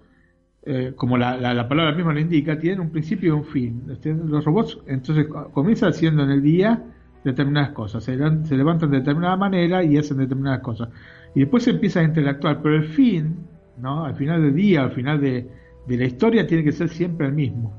eh, 0.63 0.93
como 0.95 1.17
la, 1.17 1.37
la, 1.37 1.67
palabra 1.67 1.95
misma 1.95 2.13
lo 2.13 2.19
indica, 2.19 2.57
tienen 2.57 2.79
un 2.81 2.91
principio 2.91 3.29
y 3.29 3.37
un 3.37 3.45
fin. 3.45 3.83
Este, 3.91 4.13
los 4.13 4.45
robots 4.45 4.79
entonces 4.87 5.27
comienzan 5.53 5.89
haciendo 5.89 6.23
en 6.23 6.31
el 6.31 6.41
día 6.41 6.83
determinadas 7.23 7.71
cosas, 7.71 8.03
se, 8.03 8.17
se 8.45 8.57
levantan 8.57 8.89
de 8.89 8.99
determinada 8.99 9.37
manera 9.37 9.83
y 9.83 9.97
hacen 9.97 10.17
determinadas 10.17 10.61
cosas 10.61 10.89
y 11.33 11.41
después 11.41 11.63
se 11.63 11.71
empieza 11.71 12.01
a 12.01 12.03
interactuar, 12.03 12.61
pero 12.61 12.75
el 12.75 12.85
fin, 12.85 13.47
¿no? 13.77 14.05
al 14.05 14.15
final 14.15 14.41
del 14.41 14.55
día, 14.55 14.83
al 14.83 14.91
final 14.91 15.21
de, 15.21 15.47
la 15.87 16.05
historia, 16.05 16.47
tiene 16.47 16.63
que 16.63 16.71
ser 16.71 16.89
siempre 16.89 17.27
el 17.27 17.33
mismo. 17.33 17.73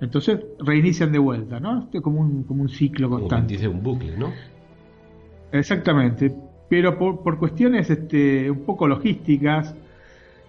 Entonces 0.00 0.40
reinician 0.58 1.12
de 1.12 1.18
vuelta, 1.18 1.60
¿no? 1.60 1.84
Esto 1.84 1.98
es 1.98 2.02
como 2.02 2.20
un, 2.20 2.44
como 2.44 2.62
un 2.62 2.68
ciclo 2.68 3.08
constante. 3.08 3.54
dice 3.54 3.68
un 3.68 3.82
bucle, 3.82 4.16
¿no? 4.16 4.32
Exactamente, 5.52 6.34
pero 6.68 6.98
por, 6.98 7.22
por 7.22 7.38
cuestiones 7.38 7.88
este, 7.90 8.50
un 8.50 8.64
poco 8.64 8.88
logísticas, 8.88 9.76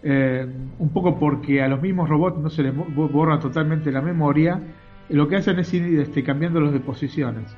eh, 0.03 0.45
un 0.79 0.89
poco 0.89 1.17
porque 1.17 1.61
a 1.61 1.67
los 1.67 1.81
mismos 1.81 2.09
robots 2.09 2.37
no 2.37 2.49
se 2.49 2.63
les 2.63 2.73
borra 2.75 3.39
totalmente 3.39 3.91
la 3.91 4.01
memoria, 4.01 4.61
lo 5.09 5.27
que 5.27 5.37
hacen 5.37 5.59
es 5.59 5.73
ir 5.73 5.99
este, 5.99 6.23
cambiando 6.23 6.59
los 6.59 6.73
de 6.73 6.79
posiciones. 6.79 7.55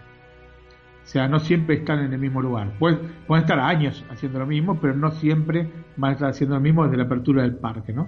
O 1.04 1.08
sea, 1.08 1.28
no 1.28 1.40
siempre 1.40 1.76
están 1.76 2.00
en 2.00 2.14
el 2.14 2.20
mismo 2.20 2.42
lugar. 2.42 2.72
Pueden, 2.80 3.00
pueden 3.28 3.44
estar 3.44 3.60
años 3.60 4.04
haciendo 4.10 4.40
lo 4.40 4.46
mismo, 4.46 4.80
pero 4.80 4.96
no 4.96 5.12
siempre 5.12 5.68
van 5.98 6.12
a 6.12 6.14
estar 6.14 6.30
haciendo 6.30 6.56
lo 6.56 6.62
mismo 6.62 6.84
desde 6.84 6.98
la 6.98 7.04
apertura 7.04 7.44
del 7.44 7.56
parque, 7.56 7.94
¿no? 7.94 8.08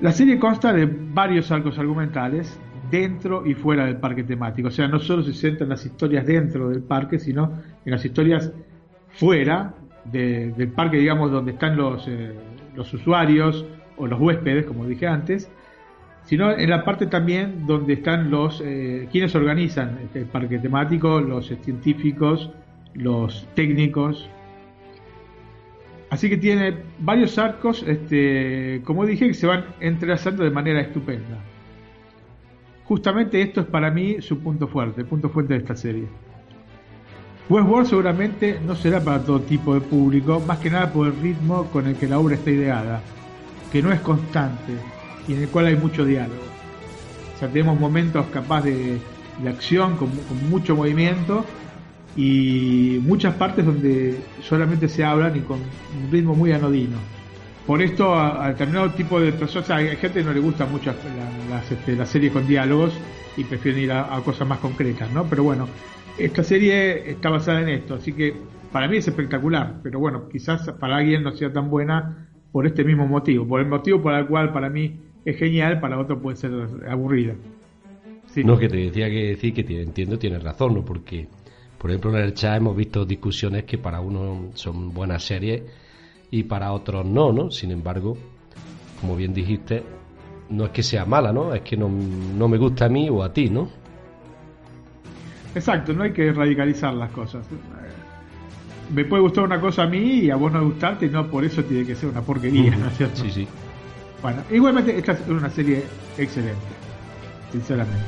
La 0.00 0.12
serie 0.12 0.38
consta 0.38 0.72
de 0.72 0.86
varios 0.86 1.50
arcos 1.50 1.78
argumentales 1.78 2.60
dentro 2.90 3.44
y 3.44 3.54
fuera 3.54 3.84
del 3.86 3.96
parque 3.96 4.22
temático. 4.22 4.68
O 4.68 4.70
sea, 4.70 4.86
no 4.86 5.00
solo 5.00 5.22
se 5.22 5.32
centra 5.32 5.64
en 5.64 5.70
las 5.70 5.84
historias 5.84 6.24
dentro 6.26 6.68
del 6.68 6.82
parque, 6.82 7.18
sino 7.18 7.52
en 7.84 7.90
las 7.90 8.04
historias 8.04 8.52
fuera 9.08 9.74
del 10.10 10.68
parque, 10.68 10.98
digamos, 10.98 11.30
donde 11.30 11.52
están 11.52 11.76
los, 11.76 12.06
eh, 12.08 12.32
los 12.74 12.92
usuarios 12.92 13.64
o 13.96 14.06
los 14.06 14.20
huéspedes, 14.20 14.66
como 14.66 14.86
dije 14.86 15.06
antes, 15.06 15.50
sino 16.24 16.50
en 16.50 16.68
la 16.68 16.84
parte 16.84 17.06
también 17.06 17.66
donde 17.66 17.94
están 17.94 18.30
los 18.30 18.62
eh, 18.64 19.08
quienes 19.10 19.34
organizan 19.34 19.98
el 20.14 20.26
parque 20.26 20.58
temático, 20.58 21.20
los 21.20 21.46
científicos, 21.46 22.50
los 22.94 23.48
técnicos. 23.54 24.28
Así 26.10 26.28
que 26.28 26.36
tiene 26.36 26.74
varios 26.98 27.38
arcos, 27.38 27.82
este, 27.86 28.82
como 28.84 29.04
dije, 29.04 29.28
que 29.28 29.34
se 29.34 29.46
van 29.46 29.64
entrelazando 29.80 30.44
de 30.44 30.50
manera 30.50 30.80
estupenda. 30.80 31.38
Justamente 32.84 33.42
esto 33.42 33.60
es 33.60 33.66
para 33.66 33.90
mí 33.90 34.20
su 34.20 34.38
punto 34.38 34.68
fuerte, 34.68 35.02
el 35.02 35.06
punto 35.06 35.28
fuerte 35.28 35.54
de 35.54 35.60
esta 35.60 35.76
serie. 35.76 36.06
Westworld 37.48 37.88
seguramente 37.88 38.60
no 38.62 38.76
será 38.76 39.00
para 39.00 39.22
todo 39.22 39.40
tipo 39.40 39.72
de 39.72 39.80
público, 39.80 40.38
más 40.46 40.58
que 40.58 40.70
nada 40.70 40.92
por 40.92 41.06
el 41.06 41.18
ritmo 41.18 41.64
con 41.72 41.86
el 41.86 41.96
que 41.96 42.06
la 42.06 42.18
obra 42.18 42.34
está 42.34 42.50
ideada, 42.50 43.00
que 43.72 43.80
no 43.80 43.90
es 43.90 44.00
constante, 44.00 44.74
y 45.26 45.32
en 45.32 45.42
el 45.42 45.48
cual 45.48 45.66
hay 45.66 45.76
mucho 45.76 46.04
diálogo. 46.04 46.42
O 47.34 47.38
sea, 47.38 47.48
tenemos 47.48 47.80
momentos 47.80 48.26
capaz 48.26 48.62
de, 48.62 48.98
acción 49.48 49.96
con, 49.96 50.10
mucho 50.50 50.76
movimiento 50.76 51.44
y 52.16 53.00
muchas 53.02 53.34
partes 53.34 53.64
donde 53.64 54.18
solamente 54.42 54.88
se 54.88 55.04
hablan 55.04 55.36
y 55.36 55.40
con 55.40 55.58
un 55.58 56.10
ritmo 56.10 56.34
muy 56.34 56.52
anodino. 56.52 56.98
Por 57.66 57.80
esto 57.80 58.14
a, 58.14 58.48
determinado 58.48 58.90
tipo 58.90 59.20
de 59.20 59.32
personas, 59.32 59.70
hay 59.70 59.96
gente 59.96 60.20
que 60.20 60.24
no 60.24 60.34
le 60.34 60.40
gusta 60.40 60.66
mucho 60.66 60.92
las, 61.48 61.70
este, 61.70 61.96
las 61.96 62.10
series 62.10 62.32
con 62.32 62.46
diálogos 62.46 62.92
y 63.38 63.44
prefieren 63.44 63.84
ir 63.84 63.92
a, 63.92 64.14
a, 64.14 64.20
cosas 64.20 64.46
más 64.46 64.58
concretas, 64.58 65.10
¿no? 65.12 65.24
Pero 65.24 65.44
bueno, 65.44 65.66
esta 66.18 66.42
serie 66.42 67.10
está 67.10 67.30
basada 67.30 67.62
en 67.62 67.68
esto, 67.68 67.94
así 67.94 68.12
que 68.12 68.34
para 68.72 68.88
mí 68.88 68.96
es 68.98 69.08
espectacular, 69.08 69.80
pero 69.82 69.98
bueno, 69.98 70.28
quizás 70.28 70.70
para 70.72 70.96
alguien 70.96 71.22
no 71.22 71.32
sea 71.32 71.52
tan 71.52 71.70
buena 71.70 72.28
por 72.52 72.66
este 72.66 72.84
mismo 72.84 73.06
motivo, 73.06 73.46
por 73.46 73.60
el 73.60 73.66
motivo 73.66 74.02
por 74.02 74.14
el 74.14 74.26
cual 74.26 74.52
para 74.52 74.68
mí 74.68 75.00
es 75.24 75.36
genial, 75.36 75.80
para 75.80 75.98
otro 75.98 76.20
puede 76.20 76.36
ser 76.36 76.52
aburrida. 76.88 77.34
No, 78.44 78.58
que 78.58 78.68
te 78.68 78.76
decía 78.76 79.08
que 79.08 79.28
decir 79.28 79.54
que 79.54 79.82
entiendo, 79.82 80.18
tienes 80.18 80.42
razón, 80.42 80.74
¿no? 80.74 80.84
Porque, 80.84 81.26
por 81.78 81.90
ejemplo, 81.90 82.16
en 82.16 82.24
el 82.24 82.34
chat 82.34 82.56
hemos 82.56 82.76
visto 82.76 83.04
discusiones 83.04 83.64
que 83.64 83.78
para 83.78 84.00
uno 84.00 84.50
son 84.54 84.92
buenas 84.92 85.24
series 85.24 85.62
y 86.30 86.44
para 86.44 86.72
otros 86.72 87.06
no, 87.06 87.32
¿no? 87.32 87.50
Sin 87.50 87.70
embargo, 87.70 88.16
como 89.00 89.16
bien 89.16 89.32
dijiste, 89.32 89.82
no 90.50 90.66
es 90.66 90.70
que 90.70 90.82
sea 90.82 91.04
mala, 91.04 91.32
¿no? 91.32 91.54
Es 91.54 91.62
que 91.62 91.76
no, 91.76 91.88
no 91.88 92.48
me 92.48 92.58
gusta 92.58 92.84
a 92.84 92.88
mí 92.88 93.08
o 93.08 93.22
a 93.22 93.32
ti, 93.32 93.50
¿no? 93.50 93.70
Exacto, 95.58 95.92
no 95.92 96.04
hay 96.04 96.12
que 96.12 96.32
radicalizar 96.32 96.94
las 96.94 97.10
cosas. 97.10 97.46
Me 98.94 99.04
puede 99.04 99.22
gustar 99.22 99.44
una 99.44 99.60
cosa 99.60 99.82
a 99.82 99.86
mí 99.86 100.20
y 100.20 100.30
a 100.30 100.36
vos 100.36 100.50
no 100.52 100.64
gustarte, 100.64 101.06
y 101.06 101.10
no 101.10 101.26
por 101.26 101.44
eso 101.44 101.62
tiene 101.64 101.84
que 101.84 101.94
ser 101.94 102.08
una 102.08 102.22
porquería, 102.22 102.74
¿no 102.76 102.88
es 102.88 102.96
cierto? 102.96 103.22
Sí, 103.22 103.30
sí. 103.30 103.48
Bueno, 104.22 104.42
igualmente 104.50 104.96
esta 104.96 105.12
es 105.12 105.28
una 105.28 105.50
serie 105.50 105.84
excelente, 106.16 106.58
sinceramente. 107.52 108.04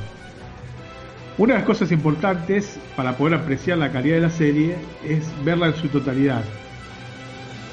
Una 1.37 1.53
de 1.53 1.59
las 1.59 1.67
cosas 1.67 1.91
importantes 1.91 2.79
para 2.95 3.15
poder 3.17 3.35
apreciar 3.35 3.77
la 3.77 3.91
calidad 3.91 4.15
de 4.15 4.21
la 4.21 4.29
serie 4.29 4.75
es 5.07 5.33
verla 5.43 5.67
en 5.67 5.75
su 5.75 5.87
totalidad. 5.87 6.43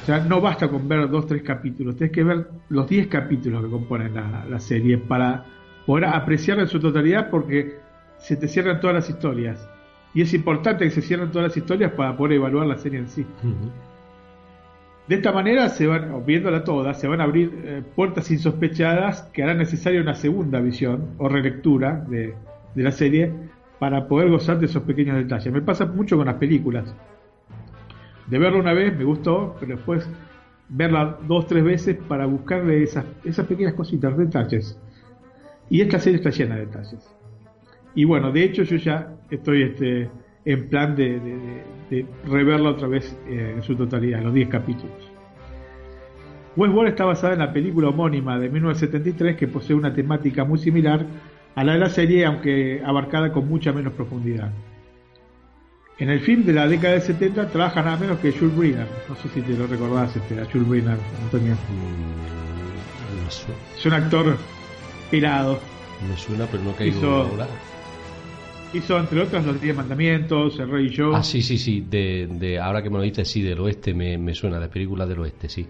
O 0.02 0.06
sea, 0.06 0.20
no 0.20 0.40
basta 0.40 0.68
con 0.68 0.88
ver 0.88 1.10
dos, 1.10 1.26
tres 1.26 1.42
capítulos, 1.42 1.96
tienes 1.96 2.14
que 2.14 2.24
ver 2.24 2.48
los 2.68 2.88
diez 2.88 3.08
capítulos 3.08 3.64
que 3.64 3.70
componen 3.70 4.14
la, 4.14 4.60
serie 4.60 4.96
para 4.96 5.44
poder 5.84 6.06
apreciarla 6.06 6.62
en 6.62 6.68
su 6.68 6.80
totalidad 6.80 7.28
porque 7.30 7.77
se 8.18 8.36
te 8.36 8.48
cierran 8.48 8.80
todas 8.80 8.94
las 8.94 9.10
historias. 9.10 9.68
Y 10.14 10.22
es 10.22 10.34
importante 10.34 10.84
que 10.84 10.90
se 10.90 11.02
cierren 11.02 11.30
todas 11.30 11.48
las 11.48 11.56
historias 11.56 11.92
para 11.92 12.16
poder 12.16 12.34
evaluar 12.34 12.66
la 12.66 12.76
serie 12.76 12.98
en 12.98 13.08
sí. 13.08 13.26
De 15.08 15.14
esta 15.14 15.32
manera, 15.32 15.70
se 15.70 15.86
van, 15.86 16.24
viéndola 16.26 16.64
toda, 16.64 16.92
se 16.92 17.08
van 17.08 17.22
a 17.22 17.24
abrir 17.24 17.50
eh, 17.64 17.82
puertas 17.96 18.30
insospechadas 18.30 19.22
que 19.32 19.42
harán 19.42 19.56
necesaria 19.56 20.02
una 20.02 20.14
segunda 20.14 20.60
visión 20.60 21.14
o 21.16 21.30
relectura 21.30 22.04
de, 22.08 22.34
la 22.74 22.92
serie 22.92 23.32
para 23.78 24.06
poder 24.06 24.30
gozar 24.30 24.58
de 24.60 24.66
esos 24.66 24.82
pequeños 24.82 25.16
detalles. 25.16 25.50
Me 25.52 25.62
pasa 25.62 25.86
mucho 25.86 26.18
con 26.18 26.26
las 26.26 26.36
películas. 26.36 26.94
De 28.26 28.38
verla 28.38 28.58
una 28.58 28.74
vez 28.74 28.96
me 28.96 29.04
gustó, 29.04 29.56
pero 29.58 29.76
después 29.76 30.06
verla 30.68 31.16
dos 31.26 31.46
tres 31.46 31.64
veces 31.64 31.96
para 32.06 32.26
buscarle 32.26 32.82
esas, 32.82 33.06
esas 33.24 33.46
pequeñas 33.46 33.72
cositas, 33.72 34.16
detalles. 34.16 34.78
Y 35.70 35.80
esta 35.80 35.98
serie 35.98 36.18
está 36.18 36.30
llena 36.30 36.56
de 36.56 36.66
detalles. 36.66 37.17
Y 37.98 38.04
bueno, 38.04 38.30
de 38.30 38.44
hecho 38.44 38.62
yo 38.62 38.76
ya 38.76 39.08
estoy 39.28 39.64
este, 39.64 40.08
en 40.44 40.68
plan 40.68 40.94
de, 40.94 41.20
reverla 42.26 42.70
otra 42.70 42.86
vez 42.86 43.18
eh, 43.26 43.54
en 43.56 43.62
su 43.64 43.74
totalidad, 43.74 44.22
los 44.22 44.32
10 44.32 44.48
capítulos. 44.48 45.10
Westworld 46.54 46.90
está 46.90 47.06
basada 47.06 47.32
en 47.32 47.40
la 47.40 47.52
película 47.52 47.88
homónima 47.88 48.38
de 48.38 48.50
1973 48.50 49.34
que 49.36 49.48
posee 49.48 49.74
una 49.74 49.92
temática 49.92 50.44
muy 50.44 50.60
similar 50.60 51.04
a 51.56 51.64
la 51.64 51.72
de 51.72 51.78
la 51.80 51.88
serie, 51.88 52.24
aunque 52.24 52.80
abarcada 52.86 53.32
con 53.32 53.48
mucha 53.48 53.72
menos 53.72 53.92
profundidad. 53.94 54.52
En 55.98 56.08
el 56.08 56.20
film 56.20 56.44
de 56.44 56.52
la 56.52 56.68
década 56.68 56.94
de 56.94 57.00
70 57.00 57.48
trabaja 57.48 57.82
nada 57.82 57.96
menos 57.96 58.20
que 58.20 58.30
Jules 58.30 58.56
Briner. 58.56 58.86
No 59.08 59.16
sé 59.16 59.28
si 59.30 59.40
te 59.42 59.54
lo 59.54 59.66
recordás, 59.66 60.14
este, 60.14 60.40
a 60.40 60.44
Jules 60.44 60.68
Briner, 60.68 60.98
Antonio. 61.24 61.54
Mm, 61.54 63.26
Es 63.76 63.86
un 63.86 63.92
actor 63.92 64.36
pelado. 65.10 65.58
me 66.08 66.16
suena, 66.16 66.46
pero 66.46 66.62
no 66.62 66.72
caigo 66.76 66.96
Hizo- 66.96 67.22
ahora. 67.32 67.48
Hizo, 68.74 68.98
entre 68.98 69.22
otras, 69.22 69.46
Los 69.46 69.60
Diez 69.60 69.74
Mandamientos, 69.74 70.58
El 70.60 70.70
Rey 70.70 70.86
y 70.86 70.88
yo. 70.90 71.14
Ah, 71.16 71.22
sí, 71.22 71.40
sí, 71.40 71.56
sí. 71.56 71.86
De, 71.88 72.28
de, 72.30 72.58
ahora 72.58 72.82
que 72.82 72.90
me 72.90 72.98
lo 72.98 73.02
dices, 73.02 73.26
sí, 73.28 73.40
del 73.42 73.58
oeste 73.60 73.94
me, 73.94 74.18
me 74.18 74.34
suena, 74.34 74.60
de 74.60 74.68
películas 74.68 75.08
del 75.08 75.20
oeste, 75.20 75.48
sí. 75.48 75.66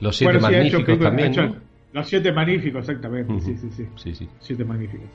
Los 0.00 0.16
siete 0.16 0.38
Bueno, 0.38 0.48
magníficos 0.48 0.98
también, 0.98 1.28
ha 1.28 1.30
hecho- 1.30 1.46
¿no? 1.46 1.70
Los 1.92 2.08
Siete 2.08 2.32
Magníficos, 2.32 2.88
exactamente. 2.88 3.40
Sí, 3.40 3.56
sí, 3.56 3.68
sí. 3.72 3.86
Sí, 3.96 4.14
sí. 4.14 4.28
Siete 4.38 4.64
Magníficos. 4.64 5.08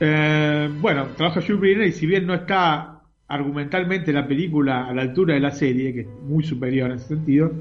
Eh, 0.00 0.68
bueno, 0.80 1.08
trabaja 1.16 1.40
Jules 1.40 1.60
Briner 1.60 1.86
y 1.88 1.92
si 1.92 2.06
bien 2.06 2.26
no 2.26 2.34
está 2.34 3.02
argumentalmente 3.28 4.12
la 4.12 4.26
película 4.26 4.86
a 4.88 4.94
la 4.94 5.02
altura 5.02 5.34
de 5.34 5.40
la 5.40 5.52
serie, 5.52 5.92
que 5.94 6.00
es 6.00 6.08
muy 6.24 6.42
superior 6.42 6.90
en 6.90 6.96
ese 6.96 7.08
sentido, 7.08 7.52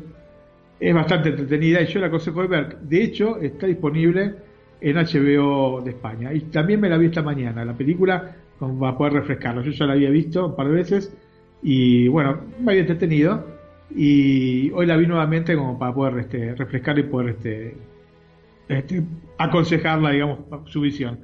es 0.79 0.93
bastante 0.93 1.29
entretenida 1.29 1.81
y 1.81 1.85
yo 1.87 1.99
la 1.99 2.07
aconsejo 2.07 2.41
de 2.41 2.47
ver. 2.47 2.79
De 2.79 3.03
hecho, 3.03 3.39
está 3.39 3.67
disponible 3.67 4.35
en 4.81 4.95
HBO 4.95 5.81
de 5.81 5.91
España. 5.91 6.33
Y 6.33 6.41
también 6.41 6.79
me 6.79 6.89
la 6.89 6.97
vi 6.97 7.07
esta 7.07 7.21
mañana, 7.21 7.65
la 7.65 7.73
película, 7.73 8.35
como 8.57 8.79
para 8.79 8.97
poder 8.97 9.13
refrescarlo. 9.13 9.61
Yo 9.61 9.71
ya 9.71 9.85
la 9.85 9.93
había 9.93 10.09
visto 10.09 10.47
un 10.47 10.55
par 10.55 10.67
de 10.67 10.73
veces 10.73 11.13
y 11.61 12.07
bueno, 12.07 12.39
me 12.59 12.71
había 12.71 12.81
entretenido. 12.81 13.59
Y 13.95 14.69
hoy 14.71 14.85
la 14.85 14.95
vi 14.97 15.07
nuevamente 15.07 15.55
como 15.55 15.79
para 15.79 15.93
poder 15.93 16.19
este, 16.19 16.53
refrescar 16.55 16.99
y 16.99 17.03
poder 17.03 17.29
este, 17.29 17.75
este, 18.67 19.03
aconsejarla, 19.37 20.11
digamos, 20.11 20.39
su 20.65 20.81
visión. 20.81 21.19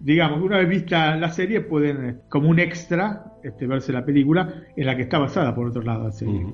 Digamos, 0.00 0.42
una 0.42 0.58
vez 0.58 0.68
vista 0.68 1.14
la 1.16 1.30
serie, 1.30 1.60
pueden, 1.60 2.22
como 2.28 2.48
un 2.48 2.58
extra, 2.58 3.34
este, 3.44 3.68
verse 3.68 3.92
la 3.92 4.04
película 4.04 4.64
en 4.76 4.86
la 4.86 4.96
que 4.96 5.02
está 5.02 5.18
basada, 5.18 5.54
por 5.54 5.68
otro 5.68 5.82
lado, 5.82 6.04
la 6.04 6.12
serie. 6.12 6.44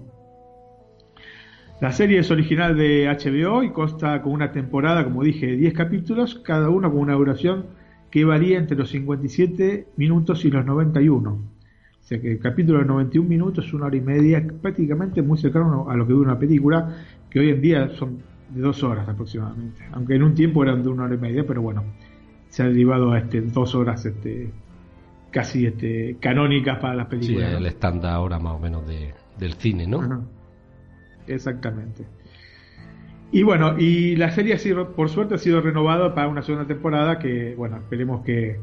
La 1.81 1.93
serie 1.93 2.19
es 2.19 2.31
original 2.31 2.77
de 2.77 3.07
HBO 3.07 3.63
y 3.63 3.71
consta 3.71 4.21
con 4.21 4.33
una 4.33 4.51
temporada, 4.51 5.05
como 5.05 5.23
dije, 5.23 5.47
de 5.47 5.57
10 5.57 5.75
capítulos, 5.75 6.35
cada 6.45 6.71
uno 6.71 6.91
con 6.91 7.01
una 7.01 7.15
duración 7.15 7.67
que 8.11 8.25
varía 8.25 8.59
entre 8.59 8.77
los 8.77 8.89
57 8.91 9.87
minutos 9.97 10.45
y 10.45 10.51
los 10.51 10.67
91. 10.67 11.31
O 11.31 11.41
sea 12.09 12.21
que 12.21 12.33
el 12.33 12.39
capítulo 12.41 12.81
de 12.81 12.87
91 12.87 13.29
minutos, 13.29 13.73
una 13.75 13.87
hora 13.87 13.97
y 13.97 14.01
media, 14.01 14.45
prácticamente 14.61 15.23
muy 15.23 15.39
cercano 15.39 15.89
a 15.89 15.95
lo 15.97 16.07
que 16.07 16.15
dura 16.15 16.31
una 16.33 16.39
película, 16.39 16.97
que 17.31 17.39
hoy 17.39 17.51
en 17.51 17.61
día 17.61 17.89
son 17.91 18.19
de 18.51 18.61
dos 18.61 18.83
horas 18.83 19.09
aproximadamente. 19.09 19.83
Aunque 19.93 20.15
en 20.17 20.23
un 20.25 20.35
tiempo 20.35 20.63
eran 20.65 20.83
de 20.83 20.89
una 20.89 21.05
hora 21.05 21.15
y 21.15 21.19
media, 21.19 21.45
pero 21.47 21.63
bueno, 21.63 21.85
se 22.49 22.63
ha 22.63 22.67
derivado 22.67 23.13
a 23.13 23.19
este, 23.19 23.43
dos 23.43 23.75
horas 23.77 24.05
este, 24.05 24.51
casi 25.31 25.67
este, 25.67 26.17
canónicas 26.19 26.79
para 26.79 26.95
las 26.95 27.09
Sí, 27.11 27.17
películas. 27.19 27.53
¿no? 27.53 27.59
el 27.59 27.67
estándar 27.67 28.15
ahora 28.15 28.39
más 28.41 28.55
o 28.55 28.59
menos 28.59 28.85
de, 28.89 29.13
del 29.39 29.53
cine, 29.53 29.87
¿no? 29.87 30.01
Ajá. 30.01 30.21
Exactamente. 31.29 32.07
Y 33.31 33.43
bueno, 33.43 33.79
y 33.79 34.17
la 34.17 34.31
serie 34.31 34.55
ha 34.55 34.59
sido, 34.59 34.95
por 34.95 35.11
suerte 35.11 35.35
ha 35.35 35.39
sido 35.39 35.61
renovada 35.61 36.15
para 36.15 36.29
una 36.29 36.43
segunda 36.43 36.67
temporada 36.67 37.19
que, 37.19 37.55
bueno, 37.57 37.77
esperemos 37.77 38.25
que, 38.25 38.59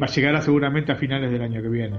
va 0.00 0.06
a 0.06 0.08
llegar 0.08 0.42
seguramente 0.42 0.92
a 0.92 0.96
finales 0.96 1.32
del 1.32 1.42
año 1.42 1.60
que 1.60 1.68
viene. 1.68 1.98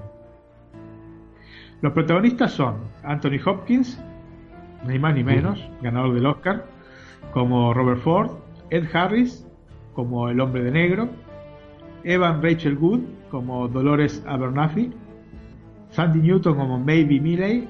Los 1.81 1.93
protagonistas 1.93 2.53
son 2.53 2.77
Anthony 3.03 3.39
Hopkins, 3.45 4.01
ni 4.87 4.97
más 4.97 5.13
ni 5.13 5.23
menos, 5.23 5.59
ganador 5.81 6.13
del 6.13 6.25
Oscar, 6.25 6.65
como 7.33 7.73
Robert 7.73 8.01
Ford, 8.01 8.31
Ed 8.69 8.85
Harris, 8.93 9.45
como 9.93 10.29
el 10.29 10.39
hombre 10.39 10.63
de 10.63 10.71
negro, 10.71 11.09
Evan 12.03 12.41
Rachel 12.41 12.77
Wood, 12.77 13.01
como 13.29 13.67
Dolores 13.67 14.23
Abernathy, 14.25 14.91
Sandy 15.89 16.19
Newton 16.19 16.55
como 16.55 16.79
Maybe 16.79 17.19
Milley, 17.19 17.67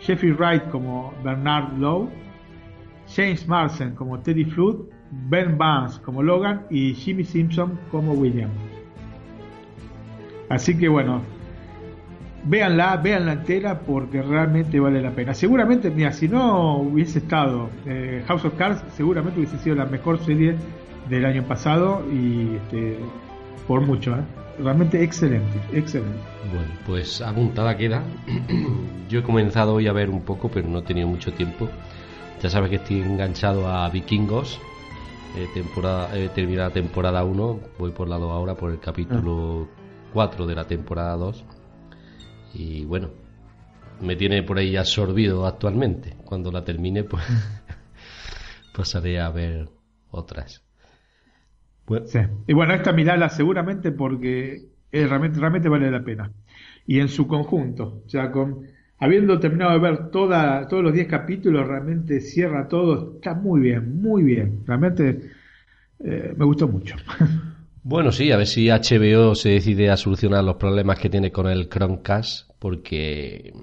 Jeffrey 0.00 0.32
Wright 0.32 0.68
como 0.70 1.12
Bernard 1.22 1.76
Lowe, 1.78 2.08
James 3.14 3.46
Marsden 3.46 3.94
como 3.94 4.18
Teddy 4.20 4.44
Flood, 4.44 4.86
Ben 5.10 5.56
Barnes 5.56 5.98
como 6.00 6.22
Logan 6.22 6.66
y 6.70 6.94
Jimmy 6.94 7.24
Simpson 7.24 7.78
como 7.90 8.12
William. 8.12 8.50
Así 10.48 10.76
que 10.76 10.88
bueno, 10.88 11.22
véanla, 12.44 12.96
véanla 12.96 13.32
entera 13.32 13.80
porque 13.80 14.22
realmente 14.22 14.80
vale 14.80 15.02
la 15.02 15.10
pena. 15.10 15.34
Seguramente, 15.34 15.90
mira, 15.90 16.12
si 16.12 16.28
no 16.28 16.78
hubiese 16.78 17.18
estado 17.18 17.70
eh, 17.86 18.22
House 18.26 18.44
of 18.44 18.54
Cards, 18.54 18.82
seguramente 18.96 19.40
hubiese 19.40 19.58
sido 19.58 19.76
la 19.76 19.86
mejor 19.86 20.18
serie 20.20 20.56
del 21.08 21.24
año 21.24 21.42
pasado 21.44 22.04
y 22.12 22.56
este, 22.56 22.98
por 23.66 23.80
mucho, 23.82 24.14
¿eh? 24.14 24.22
Realmente 24.62 25.02
excelente, 25.02 25.60
excelente. 25.72 26.18
Bueno, 26.52 26.72
pues 26.86 27.20
apuntada 27.20 27.76
queda. 27.76 28.02
Yo 29.08 29.20
he 29.20 29.22
comenzado 29.22 29.74
hoy 29.74 29.86
a 29.86 29.92
ver 29.92 30.10
un 30.10 30.22
poco, 30.22 30.50
pero 30.50 30.68
no 30.68 30.78
he 30.78 30.82
tenido 30.82 31.08
mucho 31.08 31.32
tiempo. 31.32 31.68
Ya 32.42 32.50
sabes 32.50 32.70
que 32.70 32.76
estoy 32.76 33.00
enganchado 33.00 33.68
a 33.68 33.88
Vikingos. 33.88 34.60
Eh, 35.36 35.46
temporada, 35.54 36.16
he 36.16 36.28
terminado 36.30 36.68
la 36.68 36.74
temporada 36.74 37.24
1, 37.24 37.60
voy 37.78 37.90
por 37.90 38.08
la 38.08 38.16
2 38.16 38.30
ahora, 38.30 38.54
por 38.54 38.70
el 38.70 38.80
capítulo 38.80 39.68
4 40.12 40.46
de 40.46 40.54
la 40.54 40.66
temporada 40.66 41.16
2. 41.16 41.44
Y 42.54 42.84
bueno, 42.84 43.10
me 44.00 44.16
tiene 44.16 44.42
por 44.42 44.58
ahí 44.58 44.76
absorbido 44.76 45.46
actualmente. 45.46 46.16
Cuando 46.24 46.50
la 46.50 46.64
termine, 46.64 47.04
pues 47.04 47.24
pasaré 48.74 49.20
a 49.20 49.30
ver 49.30 49.68
otras. 50.10 50.67
Sí. 52.06 52.20
Y 52.46 52.52
bueno, 52.52 52.74
esta 52.74 52.92
mirala 52.92 53.28
seguramente 53.28 53.92
porque 53.92 54.62
es 54.90 55.08
realmente, 55.08 55.40
realmente 55.40 55.68
vale 55.68 55.90
la 55.90 56.02
pena. 56.02 56.30
Y 56.86 57.00
en 57.00 57.08
su 57.08 57.26
conjunto, 57.26 58.02
o 58.06 58.08
sea, 58.08 58.30
con 58.30 58.66
habiendo 58.98 59.38
terminado 59.38 59.72
de 59.72 59.78
ver 59.78 60.10
toda, 60.10 60.66
todos 60.68 60.82
los 60.82 60.92
10 60.92 61.06
capítulos, 61.06 61.66
realmente 61.66 62.20
cierra 62.20 62.68
todo, 62.68 63.14
está 63.16 63.34
muy 63.34 63.60
bien, 63.60 64.00
muy 64.00 64.22
bien. 64.22 64.64
Realmente 64.66 65.20
eh, 66.00 66.34
me 66.36 66.44
gustó 66.44 66.68
mucho. 66.68 66.96
Bueno, 67.84 68.12
sí, 68.12 68.30
a 68.32 68.36
ver 68.36 68.46
si 68.46 68.68
HBO 68.68 69.34
se 69.34 69.50
decide 69.50 69.88
a 69.88 69.96
solucionar 69.96 70.44
los 70.44 70.56
problemas 70.56 70.98
que 70.98 71.08
tiene 71.08 71.32
con 71.32 71.46
el 71.46 71.70
Chromecast, 71.70 72.50
porque 72.58 73.54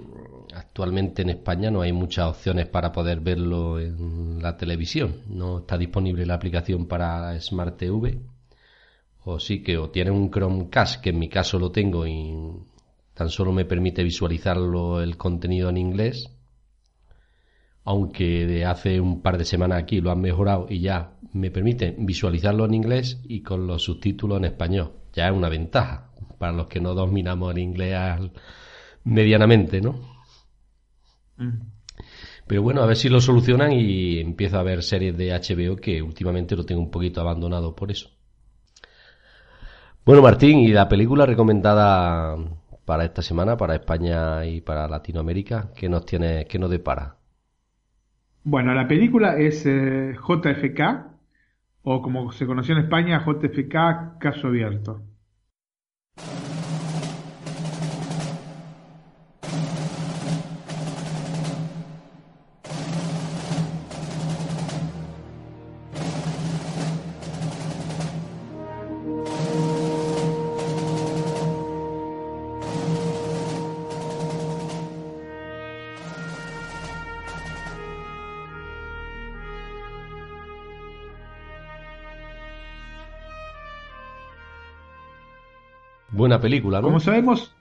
actualmente 0.75 1.21
en 1.21 1.29
España 1.29 1.71
no 1.71 1.83
hay 1.83 1.93
muchas 1.93 2.27
opciones 2.27 2.67
para 2.67 2.91
poder 2.91 3.21
verlo 3.21 3.79
en 3.79 4.41
la 4.41 4.57
televisión. 4.57 5.21
No 5.29 5.59
está 5.59 5.77
disponible 5.77 6.25
la 6.25 6.33
aplicación 6.33 6.85
para 6.85 7.39
Smart 7.39 7.77
TV. 7.77 8.19
O 9.23 9.39
sí 9.39 9.63
que 9.63 9.77
o 9.77 9.89
tiene 9.89 10.11
un 10.11 10.29
Chromecast, 10.29 11.01
que 11.01 11.11
en 11.11 11.19
mi 11.19 11.29
caso 11.29 11.59
lo 11.59 11.71
tengo 11.71 12.05
y 12.05 12.35
tan 13.13 13.29
solo 13.29 13.53
me 13.53 13.63
permite 13.63 14.03
visualizarlo 14.03 15.01
el 15.01 15.15
contenido 15.15 15.69
en 15.69 15.77
inglés. 15.77 16.29
Aunque 17.85 18.45
de 18.45 18.65
hace 18.65 18.99
un 18.99 19.21
par 19.21 19.37
de 19.37 19.45
semanas 19.45 19.81
aquí 19.81 20.01
lo 20.01 20.11
han 20.11 20.19
mejorado 20.19 20.67
y 20.69 20.81
ya 20.81 21.13
me 21.31 21.51
permite 21.51 21.95
visualizarlo 21.97 22.65
en 22.65 22.73
inglés 22.73 23.21
y 23.23 23.43
con 23.43 23.65
los 23.65 23.81
subtítulos 23.81 24.39
en 24.39 24.45
español. 24.45 24.91
Ya 25.13 25.27
es 25.27 25.31
una 25.31 25.47
ventaja 25.47 26.11
para 26.37 26.51
los 26.51 26.67
que 26.67 26.81
no 26.81 26.93
dominamos 26.93 27.53
el 27.53 27.59
inglés 27.59 27.95
medianamente, 29.05 29.79
¿no? 29.79 30.14
Pero 32.47 32.61
bueno, 32.61 32.81
a 32.81 32.85
ver 32.85 32.97
si 32.97 33.09
lo 33.09 33.19
solucionan 33.19 33.71
y 33.71 34.19
empiezo 34.19 34.59
a 34.59 34.63
ver 34.63 34.83
series 34.83 35.17
de 35.17 35.31
HBO 35.31 35.75
que 35.77 36.01
últimamente 36.01 36.55
lo 36.55 36.65
tengo 36.65 36.81
un 36.81 36.91
poquito 36.91 37.21
abandonado 37.21 37.75
por 37.75 37.91
eso. 37.91 38.09
Bueno, 40.05 40.21
Martín, 40.21 40.59
¿y 40.59 40.67
la 40.67 40.87
película 40.87 41.25
recomendada 41.25 42.37
para 42.85 43.05
esta 43.05 43.23
semana, 43.23 43.57
para 43.57 43.73
España 43.73 44.45
y 44.45 44.61
para 44.61 44.87
Latinoamérica, 44.87 45.71
qué 45.75 45.89
nos 45.89 46.05
tiene, 46.05 46.45
qué 46.45 46.59
nos 46.59 46.69
depara? 46.69 47.15
Bueno, 48.43 48.75
la 48.75 48.87
película 48.87 49.37
es 49.39 49.65
eh, 49.65 50.13
JFK, 50.13 50.79
o 51.81 52.01
como 52.03 52.31
se 52.31 52.45
conoció 52.45 52.75
en 52.75 52.83
España, 52.83 53.25
JFK 53.25 54.19
Caso 54.19 54.47
Abierto. 54.47 55.01
Buena 86.37 86.41
película, 86.41 86.81
¿no? 86.81 86.87
Como 86.87 86.99
sabemos, 86.99 87.55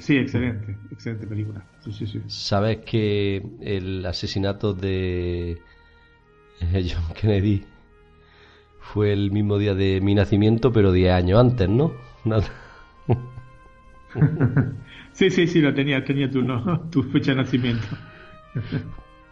Sí, 0.00 0.16
excelente, 0.16 0.76
excelente 0.90 1.26
película. 1.26 1.62
Sí, 1.80 1.92
sí, 1.92 2.06
sí. 2.06 2.22
¿Sabes 2.26 2.78
que 2.78 3.42
el 3.60 4.04
asesinato 4.06 4.72
de 4.72 5.60
John 6.60 7.14
Kennedy 7.14 7.66
fue 8.80 9.12
el 9.12 9.30
mismo 9.30 9.58
día 9.58 9.74
de 9.74 10.00
mi 10.00 10.14
nacimiento, 10.14 10.72
pero 10.72 10.90
10 10.90 11.12
años 11.12 11.38
antes, 11.38 11.68
¿no? 11.68 11.92
sí, 15.12 15.30
sí, 15.30 15.46
sí, 15.46 15.60
lo 15.60 15.74
tenía, 15.74 16.02
tenía 16.02 16.30
tu, 16.30 16.40
¿no? 16.42 16.80
tu 16.90 17.02
fecha 17.02 17.32
de 17.32 17.38
nacimiento. 17.38 17.86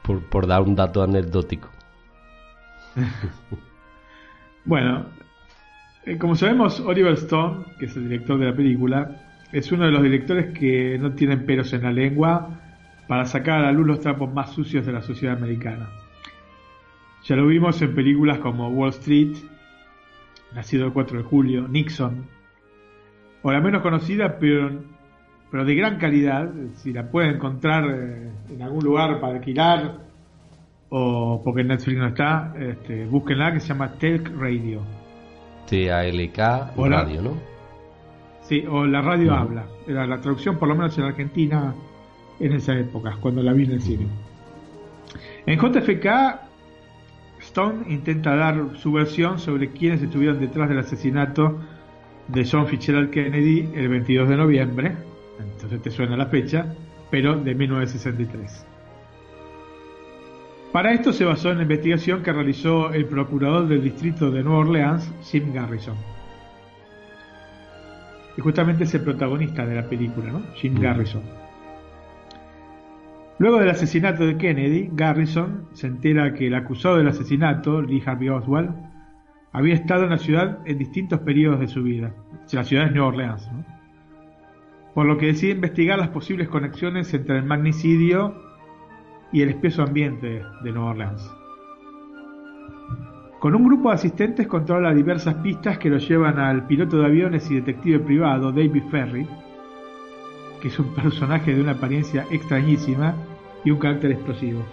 por, 0.02 0.22
por 0.28 0.46
dar 0.46 0.60
un 0.62 0.76
dato 0.76 1.02
anecdótico. 1.02 1.70
bueno, 4.66 5.06
como 6.16 6.36
sabemos, 6.36 6.80
Oliver 6.80 7.12
Stone, 7.14 7.64
que 7.78 7.86
es 7.86 7.96
el 7.96 8.08
director 8.08 8.38
de 8.38 8.46
la 8.46 8.56
película, 8.56 9.16
es 9.52 9.70
uno 9.72 9.84
de 9.84 9.90
los 9.90 10.02
directores 10.02 10.58
que 10.58 10.98
no 10.98 11.12
tienen 11.12 11.44
pelos 11.44 11.72
en 11.72 11.82
la 11.82 11.92
lengua 11.92 12.60
para 13.06 13.26
sacar 13.26 13.60
a 13.60 13.62
la 13.62 13.72
luz 13.72 13.86
los 13.86 14.00
trapos 14.00 14.32
más 14.32 14.52
sucios 14.52 14.86
de 14.86 14.92
la 14.92 15.02
sociedad 15.02 15.36
americana. 15.36 15.88
Ya 17.24 17.36
lo 17.36 17.46
vimos 17.46 17.82
en 17.82 17.94
películas 17.94 18.38
como 18.38 18.68
Wall 18.68 18.90
Street, 18.90 19.36
Nacido 20.54 20.86
el 20.86 20.92
4 20.94 21.18
de 21.18 21.24
julio, 21.24 21.68
Nixon, 21.68 22.24
o 23.42 23.52
la 23.52 23.60
menos 23.60 23.82
conocida, 23.82 24.38
pero, 24.38 24.70
pero 25.50 25.64
de 25.66 25.74
gran 25.74 25.98
calidad, 25.98 26.50
si 26.74 26.92
la 26.92 27.10
pueden 27.10 27.34
encontrar 27.34 27.84
eh, 27.90 28.30
en 28.50 28.62
algún 28.62 28.82
lugar 28.82 29.20
para 29.20 29.34
alquilar 29.34 29.98
o 30.88 31.42
porque 31.44 31.64
Netflix 31.64 31.98
no 31.98 32.06
está, 32.06 32.54
este, 32.58 33.04
búsquenla 33.04 33.52
que 33.52 33.60
se 33.60 33.68
llama 33.68 33.92
Telk 33.98 34.30
Radio. 34.38 34.97
T-A-L-K 35.68 36.72
Radio, 36.76 37.22
¿no? 37.22 37.32
Sí, 38.42 38.64
o 38.68 38.86
la 38.86 39.02
radio 39.02 39.34
habla. 39.34 39.66
Era 39.86 40.06
la 40.06 40.20
traducción, 40.20 40.58
por 40.58 40.68
lo 40.68 40.74
menos 40.74 40.96
en 40.96 41.04
Argentina, 41.04 41.74
en 42.40 42.52
esa 42.52 42.78
época, 42.78 43.16
cuando 43.20 43.42
la 43.42 43.52
vi 43.52 43.64
en 43.64 43.72
el 43.72 43.82
cine. 43.82 44.06
En 45.46 45.58
JFK, 45.58 46.06
Stone 47.40 47.84
intenta 47.88 48.34
dar 48.36 48.76
su 48.76 48.92
versión 48.92 49.38
sobre 49.38 49.70
quiénes 49.70 50.02
estuvieron 50.02 50.40
detrás 50.40 50.68
del 50.68 50.78
asesinato 50.78 51.58
de 52.28 52.48
John 52.50 52.66
Fitzgerald 52.66 53.10
Kennedy 53.10 53.68
el 53.74 53.88
22 53.88 54.28
de 54.28 54.36
noviembre, 54.36 54.96
entonces 55.38 55.80
te 55.82 55.90
suena 55.90 56.16
la 56.16 56.26
fecha, 56.26 56.74
pero 57.10 57.36
de 57.36 57.54
1963. 57.54 58.66
Para 60.72 60.92
esto 60.92 61.12
se 61.12 61.24
basó 61.24 61.50
en 61.50 61.56
la 61.56 61.62
investigación 61.62 62.22
que 62.22 62.32
realizó 62.32 62.92
el 62.92 63.06
procurador 63.06 63.68
del 63.68 63.82
distrito 63.82 64.30
de 64.30 64.42
Nueva 64.42 64.58
Orleans, 64.58 65.10
Jim 65.22 65.52
Garrison. 65.52 65.96
Y 68.36 68.40
justamente 68.40 68.84
es 68.84 68.94
el 68.94 69.00
protagonista 69.00 69.64
de 69.64 69.74
la 69.74 69.88
película, 69.88 70.30
¿no? 70.30 70.42
Jim. 70.54 70.78
Garrison. 70.78 71.22
Luego 73.38 73.58
del 73.58 73.70
asesinato 73.70 74.26
de 74.26 74.36
Kennedy, 74.36 74.90
Garrison 74.92 75.68
se 75.72 75.86
entera 75.86 76.34
que 76.34 76.48
el 76.48 76.54
acusado 76.54 76.98
del 76.98 77.08
asesinato, 77.08 77.80
Lee 77.80 78.02
Harvey 78.04 78.28
Oswald, 78.28 78.74
había 79.52 79.74
estado 79.74 80.04
en 80.04 80.10
la 80.10 80.18
ciudad 80.18 80.58
en 80.66 80.78
distintos 80.78 81.20
periodos 81.20 81.60
de 81.60 81.68
su 81.68 81.82
vida. 81.82 82.12
La 82.52 82.64
ciudad 82.64 82.86
es 82.86 82.92
Nueva 82.92 83.08
Orleans. 83.08 83.50
¿no? 83.52 83.64
Por 84.94 85.06
lo 85.06 85.16
que 85.16 85.26
decide 85.26 85.52
investigar 85.52 85.98
las 85.98 86.08
posibles 86.08 86.48
conexiones 86.48 87.12
entre 87.14 87.38
el 87.38 87.44
magnicidio 87.44 88.47
y 89.32 89.42
el 89.42 89.50
espeso 89.50 89.82
ambiente 89.82 90.42
de 90.62 90.72
Nueva 90.72 90.90
Orleans. 90.90 91.30
Con 93.38 93.54
un 93.54 93.64
grupo 93.64 93.90
de 93.90 93.94
asistentes 93.94 94.48
controla 94.48 94.92
diversas 94.92 95.34
pistas 95.36 95.78
que 95.78 95.90
lo 95.90 95.98
llevan 95.98 96.38
al 96.38 96.66
piloto 96.66 96.98
de 96.98 97.06
aviones 97.06 97.48
y 97.50 97.56
detective 97.56 98.00
privado 98.00 98.50
David 98.50 98.82
Ferry, 98.90 99.28
que 100.60 100.68
es 100.68 100.78
un 100.78 100.92
personaje 100.94 101.54
de 101.54 101.60
una 101.60 101.72
apariencia 101.72 102.26
extrañísima 102.30 103.14
y 103.64 103.70
un 103.70 103.78
carácter 103.78 104.10
explosivo. 104.12 104.64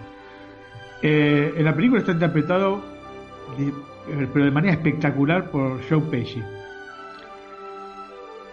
Eh, 1.04 1.54
en 1.56 1.63
la 1.63 1.76
película 1.76 2.00
está 2.00 2.13
interpretado, 2.13 2.82
eh, 3.60 4.28
pero 4.34 4.46
de 4.46 4.52
manera 4.52 4.74
espectacular, 4.74 5.52
por 5.52 5.80
Joe 5.88 6.02
Pesci. 6.02 6.41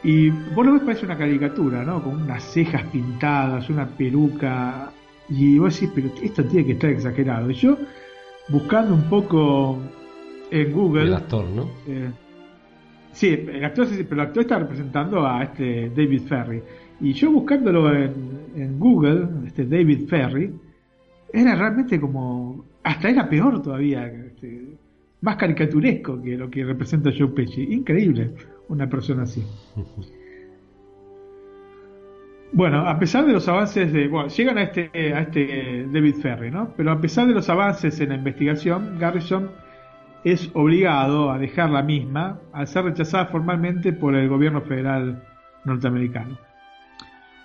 Y 0.04 0.30
vos 0.30 0.66
lo 0.66 0.72
ves 0.72 0.82
parece 0.82 1.06
una 1.06 1.16
caricatura, 1.16 1.84
¿no? 1.84 2.02
Con 2.02 2.22
unas 2.22 2.42
cejas 2.42 2.82
pintadas, 2.88 3.70
una 3.70 3.86
peluca 3.86 4.90
y 5.32 5.58
vos 5.58 5.74
decís, 5.74 5.90
pero 5.94 6.10
esto 6.22 6.44
tiene 6.44 6.66
que 6.66 6.72
estar 6.72 6.90
exagerado. 6.90 7.50
Y 7.50 7.54
yo, 7.54 7.78
buscando 8.48 8.94
un 8.94 9.04
poco 9.04 9.78
en 10.50 10.72
Google. 10.72 11.04
El 11.04 11.14
actor, 11.14 11.44
¿no? 11.48 11.70
Eh, 11.86 12.10
sí, 13.12 13.28
el 13.28 13.64
actor, 13.64 13.88
pero 14.08 14.14
el 14.14 14.28
actor 14.28 14.42
está 14.42 14.58
representando 14.58 15.26
a 15.26 15.42
este 15.44 15.90
David 15.90 16.22
Ferry. 16.22 16.62
Y 17.00 17.14
yo 17.14 17.32
buscándolo 17.32 17.92
en, 17.94 18.78
Google, 18.78 19.28
este 19.46 19.64
David 19.64 20.06
Ferry, 20.06 20.52
era 21.32 21.54
realmente 21.54 21.98
como. 21.98 22.64
Hasta 22.84 23.08
era 23.08 23.28
peor 23.28 23.62
todavía. 23.62 24.06
Este, 24.06 24.76
más 25.22 25.36
caricaturesco 25.36 26.20
que 26.20 26.36
lo 26.36 26.50
que 26.50 26.64
representa 26.64 27.10
Joe 27.16 27.28
Pesci. 27.28 27.62
Increíble 27.72 28.32
una 28.68 28.88
persona 28.88 29.22
así. 29.22 29.42
Bueno, 32.54 32.86
a 32.86 32.98
pesar 32.98 33.24
de 33.24 33.32
los 33.32 33.48
avances 33.48 33.92
de. 33.92 34.08
Bueno, 34.08 34.28
llegan 34.28 34.58
a 34.58 34.62
este, 34.64 34.90
a 34.94 35.20
este 35.20 35.86
David 35.90 36.16
Ferry, 36.16 36.50
¿no? 36.50 36.74
Pero 36.76 36.92
a 36.92 37.00
pesar 37.00 37.26
de 37.26 37.32
los 37.32 37.48
avances 37.48 37.98
en 38.00 38.10
la 38.10 38.16
investigación, 38.16 38.98
Garrison 38.98 39.50
es 40.22 40.50
obligado 40.52 41.30
a 41.30 41.38
dejar 41.38 41.70
la 41.70 41.82
misma 41.82 42.40
al 42.52 42.66
ser 42.66 42.84
rechazada 42.84 43.26
formalmente 43.26 43.94
por 43.94 44.14
el 44.14 44.28
gobierno 44.28 44.60
federal 44.60 45.22
norteamericano. 45.64 46.38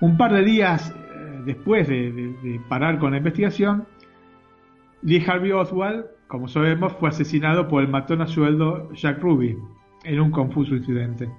Un 0.02 0.17
par 0.17 0.34
de 0.34 0.43
días 0.43 0.93
eh, 0.93 1.41
después 1.46 1.88
de, 1.88 2.60
parar 2.67 3.00
con 3.00 3.12
la 3.12 3.17
investigación, 3.17 3.88
Lee 5.02 5.24
Harvey 5.26 5.54
Oswald, 5.54 6.06
como 6.28 6.50
sabemos, 6.50 6.93
fue 7.00 7.10
asesinado 7.10 7.67
por 7.70 7.82
el 7.82 7.88
matón 7.88 8.22
a 8.22 8.28
sueldo 8.28 8.91
Jack 8.93 9.22
Ruby 9.22 9.58
en 10.04 10.20
un 10.20 10.32
confuso 10.32 10.76
incidente. 10.76 11.30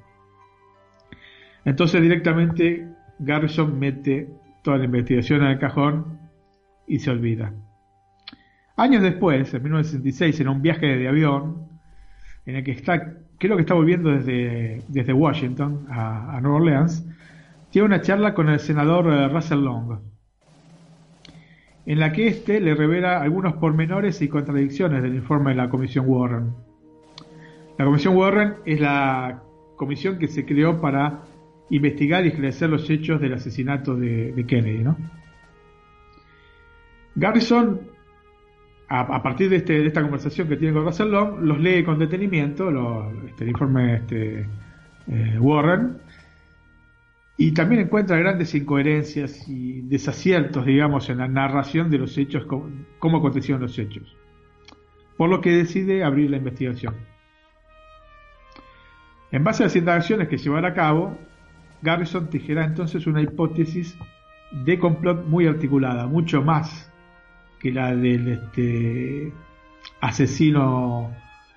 Entonces 1.65 2.01
directamente 2.01 2.89
Garrison 3.19 3.79
mete 3.79 4.29
toda 4.63 4.79
la 4.79 4.85
investigación 4.85 5.43
en 5.43 5.49
el 5.49 5.59
cajón 5.59 6.19
y 6.87 6.99
se 6.99 7.11
olvida. 7.11 7.53
Años 8.77 9.03
después, 9.03 9.53
en 9.55 9.63
1966, 9.63 10.41
en 10.41 10.49
un 10.49 10.63
viaje 10.63 10.87
de 10.87 11.09
avión, 11.09 11.69
en 12.47 12.57
el 12.57 12.65
que 12.65 12.71
está, 12.71 13.15
creo 13.37 13.57
que 13.57 13.63
está 13.63 13.75
volviendo 13.75 14.11
desde, 14.11 14.83
desde 14.89 15.13
Washington 15.13 15.87
a, 15.91 16.39
Nueva 16.41 16.59
Orleans, 16.59 17.05
tiene 17.71 17.87
una 17.87 18.01
charla 18.01 18.35
con 18.35 18.49
el 18.49 18.61
senador 18.61 19.13
eh, 19.13 19.29
Russell 19.29 19.61
Long, 19.61 19.99
en 21.87 21.99
la 21.99 22.13
que 22.13 22.29
éste 22.29 22.61
le 22.61 22.75
revela 22.75 23.21
algunos 23.21 23.55
pormenores 23.55 24.23
y 24.23 24.29
contradicciones 24.29 25.03
del 25.03 25.15
informe 25.15 25.51
de 25.51 25.57
la 25.57 25.69
Comisión 25.69 26.05
Warren. 26.09 26.55
La 27.79 27.85
Comisión 27.85 28.17
Warren 28.17 28.55
es 28.65 28.81
la 28.81 29.43
comisión 29.77 30.19
que 30.19 30.29
se 30.29 30.45
creó 30.45 30.81
para 30.81 31.23
investigar 31.71 32.25
y 32.25 32.29
esclarecer 32.29 32.71
los 32.71 32.89
hechos 32.89 33.21
del 33.21 33.35
asesinato 33.35 33.95
de, 33.95 34.45
Kennedy. 34.47 34.83
¿no? 34.83 34.97
Garrison, 37.15 37.81
a, 38.89 39.23
partir 39.23 39.53
este, 39.53 39.75
de, 39.75 39.87
esta 39.87 40.03
conversación 40.03 40.49
que 40.49 40.57
tiene 40.57 40.75
con 40.75 40.85
Russell 40.85 41.09
Long, 41.09 41.41
los 41.41 41.59
lee 41.61 41.85
con 41.85 41.99
detenimiento, 41.99 42.71
este, 43.27 43.45
el 43.45 43.51
informe 43.51 43.97
este, 43.97 44.47
eh, 45.09 45.39
Warren, 45.39 45.99
y 47.37 47.53
también 47.53 47.83
encuentra 47.83 48.17
grandes 48.17 48.55
incoherencias 48.55 49.49
y 49.49 49.83
desaciertos, 49.83 50.67
digamos, 50.67 51.09
en 51.09 51.19
la 51.19 51.29
narración 51.29 51.91
de 51.91 51.99
los 51.99 52.17
hechos, 52.19 52.45
cómo, 52.47 52.69
cómo 52.99 53.19
acontecieron 53.19 53.63
los 53.63 53.79
hechos. 53.79 54.17
Por 55.17 55.29
lo 55.29 55.41
que 55.41 55.51
decide 55.51 56.03
abrir 56.03 56.31
la 56.31 56.39
investigación. 56.39 56.95
En 59.31 59.45
base 59.45 59.63
a 59.63 59.67
las 59.67 59.77
indagaciones 59.77 60.29
que 60.29 60.39
llevará 60.39 60.69
a 60.69 60.75
cabo, 60.75 61.19
Garrison 61.83 62.29
tejerá 62.29 62.65
entonces 62.65 63.07
una 63.07 63.23
hipótesis 63.23 63.97
de 64.51 64.79
complot 64.79 65.27
muy 65.27 65.47
articulada, 65.47 66.07
mucho 66.07 66.43
más 66.43 66.91
que 67.61 67.73
la 67.73 67.95
del 67.95 68.29
este, 68.29 69.33
asesino, 70.01 71.13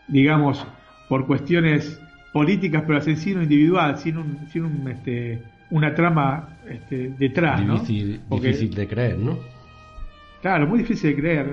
digamos, 0.08 0.66
por 1.08 1.26
cuestiones 1.28 2.02
políticas, 2.34 2.84
pero 2.86 3.00
asesino 3.00 3.42
individual, 3.42 3.98
sin, 3.98 4.18
un, 4.18 4.48
sin 4.50 4.66
un, 4.66 4.88
este, 4.90 5.44
una 5.70 5.94
trama 5.94 6.58
este, 6.68 7.10
detrás. 7.18 7.62
Difícil, 7.62 8.22
difícil 8.30 8.74
de 8.74 8.88
creer, 8.88 9.18
¿no? 9.18 9.38
Claro, 10.42 10.68
muy 10.68 10.80
difícil 10.80 11.12
de 11.12 11.22
creer. 11.22 11.48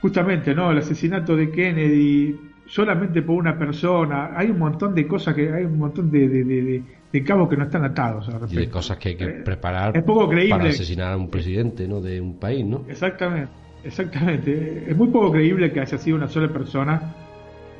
Justamente, 0.00 0.54
¿no? 0.54 0.70
El 0.70 0.78
asesinato 0.78 1.34
de 1.34 1.50
Kennedy 1.50 2.47
solamente 2.68 3.22
por 3.22 3.36
una 3.36 3.58
persona. 3.58 4.32
Hay 4.36 4.50
un 4.50 4.58
montón 4.58 4.94
de 4.94 5.06
cosas 5.06 5.34
que 5.34 5.52
hay 5.52 5.64
un 5.64 5.78
montón 5.78 6.10
de, 6.10 6.28
de, 6.28 7.24
cabos 7.24 7.48
que 7.48 7.56
no 7.56 7.64
están 7.64 7.84
atados. 7.84 8.28
Y 8.50 8.56
de 8.56 8.70
cosas 8.70 8.98
que 8.98 9.10
hay 9.10 9.16
que 9.16 9.24
eh, 9.24 9.42
preparar 9.44 9.96
es 9.96 10.04
poco 10.04 10.28
creíble. 10.28 10.56
para 10.56 10.68
asesinar 10.68 11.12
a 11.12 11.16
un 11.16 11.30
presidente 11.30 11.88
¿no? 11.88 12.00
de 12.00 12.20
un 12.20 12.38
país, 12.38 12.64
¿no? 12.64 12.84
Exactamente, 12.88 13.50
exactamente. 13.82 14.84
Es 14.88 14.96
muy 14.96 15.08
poco 15.08 15.32
creíble 15.32 15.72
que 15.72 15.80
haya 15.80 15.98
sido 15.98 16.16
una 16.16 16.28
sola 16.28 16.48
persona 16.48 17.14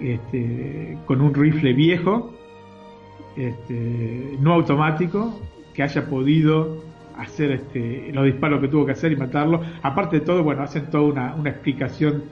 este, 0.00 0.98
con 1.06 1.20
un 1.20 1.34
rifle 1.34 1.72
viejo 1.72 2.34
este, 3.36 4.36
no 4.40 4.54
automático 4.54 5.40
que 5.74 5.82
haya 5.82 6.06
podido 6.06 6.82
hacer 7.16 7.52
este, 7.52 8.10
los 8.12 8.24
disparos 8.24 8.60
que 8.60 8.68
tuvo 8.68 8.86
que 8.86 8.92
hacer 8.92 9.12
y 9.12 9.16
matarlo. 9.16 9.62
Aparte 9.82 10.20
de 10.20 10.26
todo, 10.26 10.42
bueno, 10.42 10.62
hacen 10.62 10.86
toda 10.86 11.04
una, 11.04 11.34
una 11.34 11.50
explicación, 11.50 12.24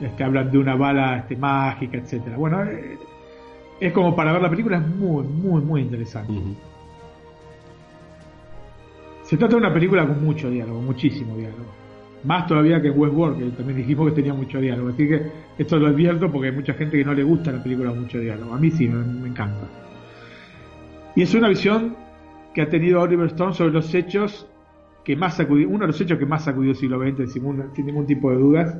este, 0.00 0.24
hablan 0.24 0.50
de 0.50 0.58
una 0.58 0.74
bala 0.74 1.18
este, 1.18 1.36
mágica, 1.36 1.98
etcétera. 1.98 2.36
Bueno, 2.36 2.62
eh, 2.64 2.98
es 3.80 3.92
como 3.92 4.14
para 4.14 4.32
ver 4.32 4.42
la 4.42 4.50
película, 4.50 4.78
es 4.78 4.86
muy, 4.86 5.24
muy, 5.24 5.62
muy 5.62 5.80
interesante. 5.82 6.34
Se 9.22 9.36
trata 9.36 9.54
de 9.54 9.58
una 9.58 9.72
película 9.72 10.06
con 10.06 10.24
mucho 10.24 10.50
diálogo, 10.50 10.80
muchísimo 10.80 11.36
diálogo. 11.36 11.70
Más 12.24 12.46
todavía 12.46 12.82
que 12.82 12.90
Westworld, 12.90 13.38
que 13.38 13.56
también 13.56 13.78
dijimos 13.78 14.08
que 14.08 14.16
tenía 14.16 14.34
mucho 14.34 14.60
diálogo. 14.60 14.90
Así 14.90 15.08
que 15.08 15.22
esto 15.56 15.78
lo 15.78 15.86
advierto 15.86 16.30
porque 16.30 16.48
hay 16.48 16.54
mucha 16.54 16.74
gente 16.74 16.98
que 16.98 17.04
no 17.04 17.14
le 17.14 17.22
gusta 17.22 17.52
la 17.52 17.62
película 17.62 17.90
con 17.90 18.00
mucho 18.00 18.18
diálogo. 18.18 18.52
A 18.52 18.58
mí 18.58 18.70
sí, 18.70 18.88
me, 18.88 19.28
encanta. 19.28 19.68
Y 21.16 21.22
es 21.22 21.34
una 21.34 21.48
visión 21.48 21.96
que 22.52 22.62
ha 22.62 22.68
tenido 22.68 23.00
Oliver 23.00 23.26
Stone 23.28 23.54
sobre 23.54 23.72
los 23.72 23.94
hechos 23.94 24.46
que 25.04 25.16
más 25.16 25.36
sacudió, 25.36 25.68
uno 25.68 25.80
de 25.80 25.86
los 25.86 26.00
hechos 26.00 26.18
que 26.18 26.26
más 26.26 26.44
sacudió 26.44 26.72
el 26.72 26.76
siglo 26.76 26.98
XX, 26.98 27.32
sin 27.32 27.86
ningún 27.86 28.06
tipo 28.06 28.30
de 28.30 28.36
dudas, 28.36 28.76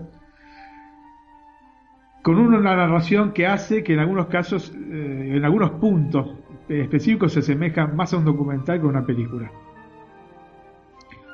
con 2.22 2.38
una 2.38 2.60
narración 2.60 3.32
que 3.32 3.46
hace 3.46 3.82
que 3.82 3.94
en 3.94 4.00
algunos 4.00 4.26
casos, 4.26 4.72
eh, 4.74 5.32
en 5.36 5.44
algunos 5.44 5.70
puntos 5.72 6.36
específicos, 6.68 7.32
se 7.32 7.40
asemeja 7.40 7.86
más 7.86 8.12
a 8.12 8.18
un 8.18 8.24
documental 8.24 8.80
que 8.80 8.86
a 8.86 8.90
una 8.90 9.04
película. 9.04 9.50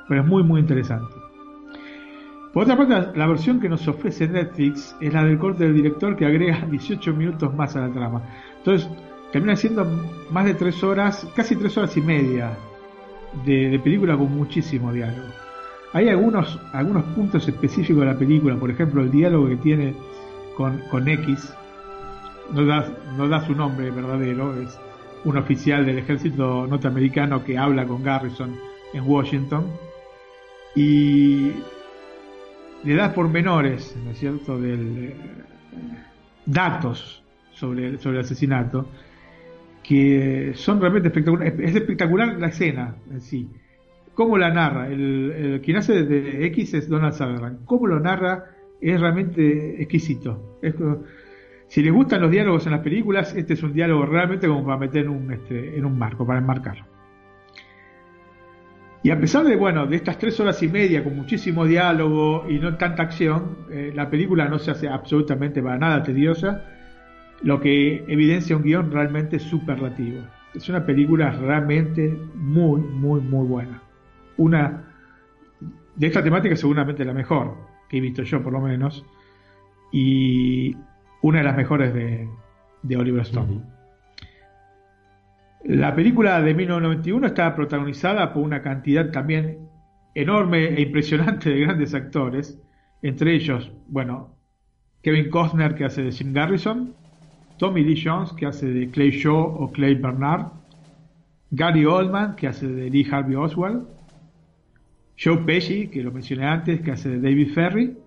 Pero 0.07 0.21
es 0.21 0.27
muy, 0.27 0.43
muy 0.43 0.61
interesante. 0.61 1.13
Por 2.53 2.63
otra 2.63 2.77
parte, 2.77 3.17
la 3.17 3.27
versión 3.27 3.59
que 3.59 3.69
nos 3.69 3.87
ofrece 3.87 4.27
Netflix 4.27 4.95
es 4.99 5.13
la 5.13 5.23
del 5.23 5.37
corte 5.37 5.65
del 5.65 5.75
director 5.75 6.15
que 6.15 6.25
agrega 6.25 6.65
18 6.71 7.13
minutos 7.13 7.53
más 7.53 7.75
a 7.75 7.81
la 7.81 7.93
trama. 7.93 8.23
Entonces, 8.57 8.89
termina 9.31 9.55
siendo 9.55 9.85
más 10.31 10.45
de 10.45 10.53
3 10.53 10.83
horas, 10.83 11.27
casi 11.35 11.55
3 11.55 11.77
horas 11.77 11.97
y 11.97 12.01
media 12.01 12.57
de, 13.45 13.79
película 13.83 14.17
con 14.17 14.35
muchísimo 14.35 14.91
diálogo. 14.91 15.27
Hay 15.93 16.09
algunos, 16.09 16.59
algunos 16.73 17.03
puntos 17.13 17.47
específicos 17.47 18.01
de 18.01 18.07
la 18.07 18.17
película, 18.17 18.55
por 18.55 18.71
ejemplo, 18.71 19.01
el 19.01 19.11
diálogo 19.11 19.49
que 19.49 19.57
tiene 19.57 19.93
con, 20.57 20.79
con 20.89 21.07
X, 21.07 21.53
no 22.51 22.65
da, 22.65 22.91
no 23.15 23.27
da 23.27 23.45
su 23.45 23.53
nombre 23.53 23.91
verdadero, 23.91 24.59
es 24.59 24.77
un 25.23 25.37
oficial 25.37 25.85
del 25.85 25.99
ejército 25.99 26.65
norteamericano 26.65 27.43
que 27.43 27.59
habla 27.59 27.85
con 27.85 28.03
Garrison 28.03 28.55
en 28.91 29.03
Washington 29.07 29.67
y 30.75 31.51
le 32.83 32.95
da 32.95 33.13
pormenores, 33.13 33.95
¿no 34.03 34.11
es 34.11 34.17
cierto?, 34.17 34.59
del, 34.59 35.09
eh, 35.09 35.15
datos 36.47 37.23
sobre, 37.51 37.99
sobre 37.99 38.17
el 38.17 38.23
asesinato 38.23 38.87
que 39.83 40.53
son 40.55 40.81
realmente 40.81 41.09
espectaculares. 41.09 41.53
Es 41.59 41.75
espectacular 41.75 42.35
la 42.39 42.47
escena 42.47 42.95
en 43.11 43.21
sí. 43.21 43.47
Cómo 44.15 44.37
la 44.37 44.51
narra. 44.51 44.87
El, 44.87 45.61
quien 45.63 45.77
hace 45.77 46.03
de 46.03 46.47
X 46.47 46.73
es 46.73 46.89
Donald 46.89 47.13
Sutherland. 47.13 47.63
Cómo 47.65 47.87
lo 47.87 47.99
narra 47.99 48.56
es 48.81 48.99
realmente 48.99 49.81
exquisito. 49.81 50.59
si 51.67 51.81
les 51.81 51.93
gustan 51.93 52.21
los 52.21 52.31
diálogos 52.31 52.65
en 52.65 52.73
las 52.73 52.81
películas, 52.81 53.35
este 53.35 53.53
es 53.53 53.63
un 53.63 53.73
diálogo 53.73 54.05
realmente 54.05 54.47
como 54.47 54.65
para 54.65 54.77
meter 54.77 55.05
en 55.05 55.09
un, 55.09 55.31
este, 55.31 55.77
en 55.77 55.85
un 55.85 55.97
marco, 55.97 56.25
para 56.25 56.39
enmarcarlo. 56.39 56.85
Y 59.03 59.11
a 59.11 59.19
pesar 59.19 59.45
de, 59.45 59.55
bueno, 59.55 59.85
de 59.85 59.95
estas 59.95 60.17
tres 60.17 60.39
horas 60.39 60.61
y 60.63 60.67
media 60.67 61.03
con 61.03 61.15
muchísimo 61.15 61.65
diálogo 61.65 62.45
y 62.49 62.59
no 62.59 62.75
tanta 62.77 63.03
acción, 63.03 63.59
eh, 63.71 63.91
la 63.95 64.09
película 64.09 64.47
no 64.49 64.59
se 64.59 64.71
hace 64.71 64.87
absolutamente 64.87 65.61
para 65.61 65.77
nada 65.77 66.03
tediosa, 66.03 66.65
lo 67.41 67.59
que 67.59 68.03
evidencia 68.07 68.57
un 68.57 68.63
guion 68.63 68.91
realmente 68.91 69.39
superlativo. 69.39 70.21
Es 70.53 70.67
una 70.69 70.85
película 70.85 71.31
realmente 71.31 72.17
muy, 72.35 72.81
muy, 72.81 73.21
muy 73.21 73.45
buena. 73.47 73.81
Una 74.37 74.83
de 75.95 76.07
esta 76.07 76.23
temática 76.23 76.55
seguramente 76.55 77.05
la 77.05 77.13
mejor 77.13 77.55
que 77.89 77.97
he 77.97 78.01
visto 78.01 78.23
yo 78.23 78.43
por 78.43 78.53
lo 78.53 78.61
menos 78.61 79.05
y 79.91 80.75
una 81.21 81.39
de 81.39 81.43
las 81.43 81.57
mejores 81.57 81.93
de, 81.93 82.27
de 82.83 82.97
Oliver 82.97 83.21
Stone. 83.21 83.61
La 85.63 85.95
película 85.95 86.41
de 86.41 86.53
1991 86.53 87.27
está 87.27 87.55
protagonizada 87.55 88.33
por 88.33 88.43
una 88.43 88.61
cantidad 88.61 89.11
también 89.11 89.67
enorme 90.15 90.65
e 90.65 90.81
impresionante 90.81 91.49
de 91.49 91.59
grandes 91.61 91.93
actores, 91.93 92.59
entre 93.01 93.35
ellos, 93.35 93.71
bueno, 93.87 94.35
Kevin 95.01 95.29
Costner 95.29 95.75
que 95.75 95.85
hace 95.85 96.03
de 96.03 96.11
Jim 96.11 96.33
Garrison, 96.33 96.93
Tommy 97.57 97.83
Lee 97.83 98.01
Jones 98.03 98.33
que 98.33 98.45
hace 98.45 98.67
de 98.67 98.89
Clay 98.89 99.11
Shaw 99.11 99.55
o 99.61 99.71
Clay 99.71 99.95
Bernard, 99.95 100.47
Gary 101.51 101.85
Oldman 101.85 102.35
que 102.35 102.47
hace 102.47 102.67
de 102.67 102.89
Lee 102.89 103.07
Harvey 103.09 103.35
Oswald, 103.35 103.87
Joe 105.17 105.37
Pesci, 105.37 105.87
que 105.87 106.03
lo 106.03 106.11
mencioné 106.11 106.45
antes, 106.45 106.81
que 106.81 106.91
hace 106.91 107.09
de 107.09 107.19
David 107.19 107.53
Ferry, 107.53 107.97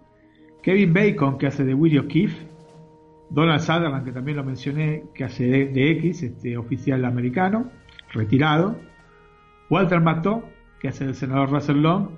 Kevin 0.62 0.92
Bacon, 0.92 1.38
que 1.38 1.48
hace 1.48 1.64
de 1.64 1.74
Willie 1.74 1.98
O'Keefe, 1.98 2.36
Donald 3.30 3.60
Sutherland, 3.60 4.04
que 4.04 4.12
también 4.12 4.36
lo 4.36 4.44
mencioné, 4.44 5.04
que 5.14 5.24
hace 5.24 5.44
de, 5.44 5.90
X, 5.92 6.22
este 6.22 6.56
oficial 6.56 7.04
americano, 7.04 7.70
retirado, 8.12 8.76
Walter 9.70 10.00
Matthau, 10.00 10.44
que 10.80 10.88
hace 10.88 11.04
del 11.04 11.14
senador 11.14 11.50
Russell 11.50 11.80
Long, 11.80 12.08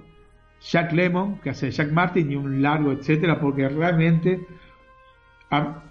Jack 0.61 0.93
Lemmon, 0.93 1.39
que 1.41 1.51
hace 1.51 1.67
de 1.67 1.73
Jack 1.73 1.91
Martin 1.91 2.31
y 2.31 2.37
un 2.37 2.63
largo 2.63 2.93
etcétera, 2.93 3.41
porque 3.41 3.69
realmente 3.69 4.41
ha, 5.51 5.83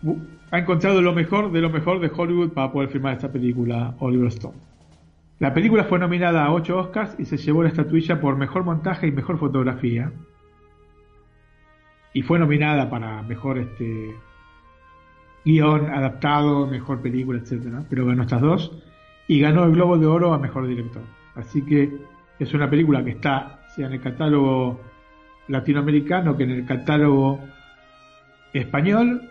ha, 0.52 0.60
encontrado 0.60 1.02
lo 1.02 1.14
mejor 1.14 1.52
de 1.52 1.62
lo 1.62 1.70
mejor 1.70 2.00
de 2.00 2.12
Hollywood 2.16 2.52
para 2.52 2.72
poder 2.72 2.90
filmar 2.90 3.14
esta 3.14 3.32
película, 3.32 3.96
Oliver 4.00 4.28
Stone. 4.28 4.71
La 5.42 5.56
película 5.56 5.86
fue 5.86 5.98
nominada 5.98 6.46
a 6.46 6.54
8 6.54 6.78
Oscars 6.78 7.16
y 7.18 7.26
se 7.26 7.36
llevó 7.36 7.64
la 7.64 7.70
estatuilla 7.70 8.22
por 8.22 8.38
mejor 8.38 8.64
montaje 8.64 9.08
y 9.08 9.12
mejor 9.12 9.40
fotografía. 9.40 10.12
Y 12.14 12.22
fue 12.22 12.38
nominada 12.38 12.92
para 12.92 13.24
mejor 13.24 13.58
este, 13.58 14.16
guion 15.44 15.90
adaptado, 15.90 16.68
mejor 16.68 17.02
película, 17.02 17.40
etcétera, 17.40 17.84
pero 17.90 18.06
ganó 18.06 18.22
estas 18.22 18.40
dos 18.40 18.84
y 19.28 19.40
ganó 19.40 19.64
el 19.64 19.72
Globo 19.72 19.98
de 19.98 20.06
Oro 20.06 20.32
a 20.32 20.38
mejor 20.38 20.68
director. 20.68 21.02
Así 21.34 21.66
que 21.66 21.92
es 22.38 22.54
una 22.54 22.70
película 22.70 23.04
que 23.04 23.10
está 23.10 23.62
sea 23.76 23.88
en 23.88 23.94
el 23.94 24.02
catálogo 24.02 24.80
latinoamericano 25.48 26.38
que 26.38 26.44
en 26.44 26.52
el 26.52 26.66
catálogo 26.68 27.40
español. 28.54 29.28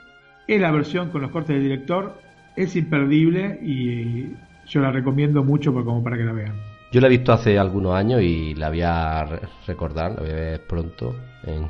Es 0.49 0.61
la 0.61 0.73
versión 0.73 1.11
con 1.11 1.23
los 1.23 1.31
cortes 1.31 1.55
del 1.55 1.63
director, 1.63 2.21
es 2.57 2.75
imperdible 2.75 3.61
y 3.63 4.35
yo 4.71 4.81
la 4.81 4.91
recomiendo 4.91 5.45
mucho 5.45 5.75
como 5.75 6.03
para 6.03 6.17
que 6.17 6.25
la 6.25 6.33
vean. 6.33 6.55
Yo 6.91 7.01
la 7.01 7.07
he 7.07 7.11
visto 7.11 7.33
hace 7.33 7.59
algunos 7.59 7.95
años 7.95 8.23
y 8.23 8.55
la 8.55 8.71
voy 8.71 8.81
a 8.81 9.41
recordar, 9.67 10.13
la 10.13 10.21
voy 10.21 10.31
a 10.31 10.35
ver 10.35 10.67
pronto 10.67 11.15
en, 11.45 11.67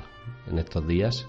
en 0.50 0.58
estos 0.58 0.86
días 0.86 1.26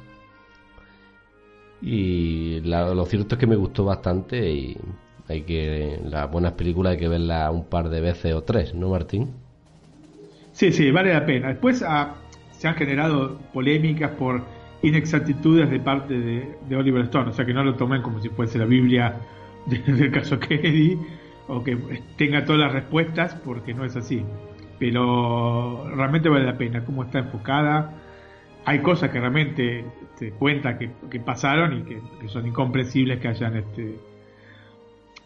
y 1.81 2.61
lo 2.61 3.05
cierto 3.05 3.35
es 3.35 3.39
que 3.39 3.47
me 3.47 3.55
gustó 3.55 3.85
bastante 3.85 4.51
y 4.51 4.77
hay 5.27 5.41
que 5.41 5.99
las 6.05 6.29
buenas 6.29 6.53
películas 6.53 6.93
hay 6.93 6.99
que 6.99 7.07
verlas 7.07 7.51
un 7.51 7.65
par 7.65 7.89
de 7.89 8.01
veces 8.01 8.33
o 8.33 8.43
tres, 8.43 8.73
¿no, 8.75 8.89
Martín? 8.89 9.31
Sí, 10.51 10.71
sí, 10.71 10.91
vale 10.91 11.13
la 11.13 11.25
pena. 11.25 11.47
Después 11.47 11.83
ah, 11.87 12.15
se 12.51 12.67
han 12.67 12.75
generado 12.75 13.39
polémicas 13.53 14.11
por 14.11 14.43
inexactitudes 14.83 15.69
de 15.69 15.79
parte 15.79 16.19
de, 16.19 16.75
Oliver 16.75 17.03
Stone, 17.05 17.29
o 17.29 17.33
sea 17.33 17.45
que 17.45 17.53
no 17.53 17.63
lo 17.63 17.75
tomen 17.75 18.01
como 18.01 18.19
si 18.19 18.29
fuese 18.29 18.59
la 18.59 18.65
Biblia 18.65 19.15
del 19.65 20.11
caso 20.11 20.39
Kennedy 20.39 20.99
o 21.51 21.63
que 21.63 21.75
tenga 22.17 22.45
todas 22.45 22.61
las 22.61 22.71
respuestas, 22.71 23.35
porque 23.35 23.73
no 23.73 23.83
es 23.83 23.95
así. 23.95 24.23
Pero 24.79 25.89
realmente 25.95 26.29
vale 26.29 26.45
la 26.45 26.57
pena, 26.57 26.85
cómo 26.85 27.03
está 27.03 27.19
enfocada. 27.19 27.93
Hay 28.65 28.79
cosas 28.79 29.09
que 29.11 29.19
realmente 29.19 29.85
este, 30.21 30.31
cuenta 30.37 30.77
que, 30.77 30.89
pasaron 31.19 31.79
y 31.79 31.83
que, 31.83 32.29
son 32.29 32.47
incomprensibles 32.47 33.19
que 33.19 33.27
hayan 33.27 33.57
este 33.57 33.99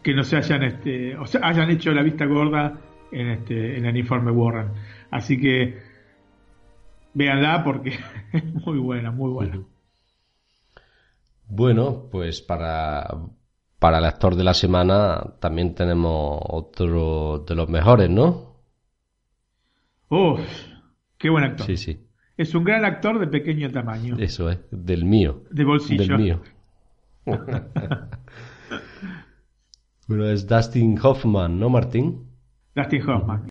que 0.02 0.14
no 0.14 0.22
se 0.22 0.36
hayan 0.36 0.62
este 0.62 1.16
o 1.16 1.26
sea 1.26 1.40
hayan 1.42 1.68
hecho 1.68 1.92
la 1.92 2.02
vista 2.02 2.24
gorda 2.24 2.80
en 3.12 3.28
este 3.28 3.76
en 3.76 3.84
el 3.84 3.96
informe 3.96 4.30
Warren 4.30 4.70
así 5.10 5.38
que 5.38 5.78
véanla 7.12 7.62
porque 7.62 7.90
es 8.32 8.44
muy 8.44 8.78
buena 8.78 9.10
muy 9.10 9.32
buena 9.32 9.60
bueno 11.48 12.08
pues 12.10 12.40
para 12.40 13.06
para 13.78 13.98
el 13.98 14.04
actor 14.04 14.36
de 14.36 14.44
la 14.44 14.54
semana 14.54 15.34
también 15.40 15.74
tenemos 15.74 16.40
otro 16.42 17.44
de 17.46 17.54
los 17.54 17.68
mejores 17.68 18.10
no 18.10 18.56
Uf, 20.08 20.40
qué 21.18 21.30
buen 21.30 21.44
actor 21.44 21.66
sí 21.66 21.76
sí 21.76 22.06
es 22.36 22.54
un 22.54 22.64
gran 22.64 22.84
actor 22.84 23.18
de 23.18 23.26
pequeño 23.28 23.70
tamaño. 23.70 24.16
Eso 24.18 24.50
es, 24.50 24.58
del 24.70 25.06
mío. 25.06 25.44
De 25.50 25.64
bolsillo. 25.64 26.02
Del 26.06 26.18
mío. 26.18 26.42
bueno, 30.06 30.26
es 30.26 30.46
Dustin 30.46 30.98
Hoffman, 31.02 31.58
¿no, 31.58 31.70
Martín? 31.70 32.26
Dustin 32.74 33.08
Hoffman. 33.08 33.48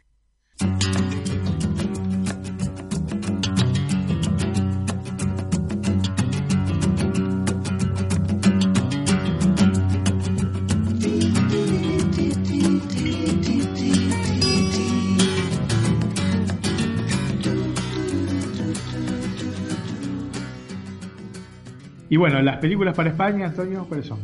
Y 22.10 22.18
bueno, 22.18 22.42
las 22.42 22.58
películas 22.58 22.96
para 22.96 23.10
España, 23.10 23.48
Antonio, 23.48 23.86
¿cuáles 23.88 24.06
son? 24.08 24.20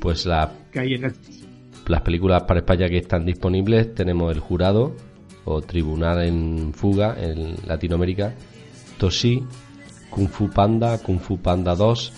Pues 0.00 0.26
la, 0.26 0.52
Que 0.70 0.80
hay 0.80 0.94
en 0.94 1.04
el... 1.04 1.14
las 1.86 2.00
películas 2.02 2.42
para 2.44 2.60
España 2.60 2.88
que 2.88 2.98
están 2.98 3.24
disponibles 3.24 3.94
tenemos 3.94 4.32
El 4.32 4.40
Jurado 4.40 4.94
o 5.44 5.60
Tribunal 5.62 6.22
en 6.24 6.72
Fuga 6.74 7.16
en 7.18 7.54
Latinoamérica, 7.66 8.34
Toshi, 8.98 9.42
Kung 10.10 10.28
Fu 10.28 10.50
Panda, 10.50 10.98
Kung 10.98 11.18
Fu 11.18 11.38
Panda 11.38 11.74
2, 11.74 12.12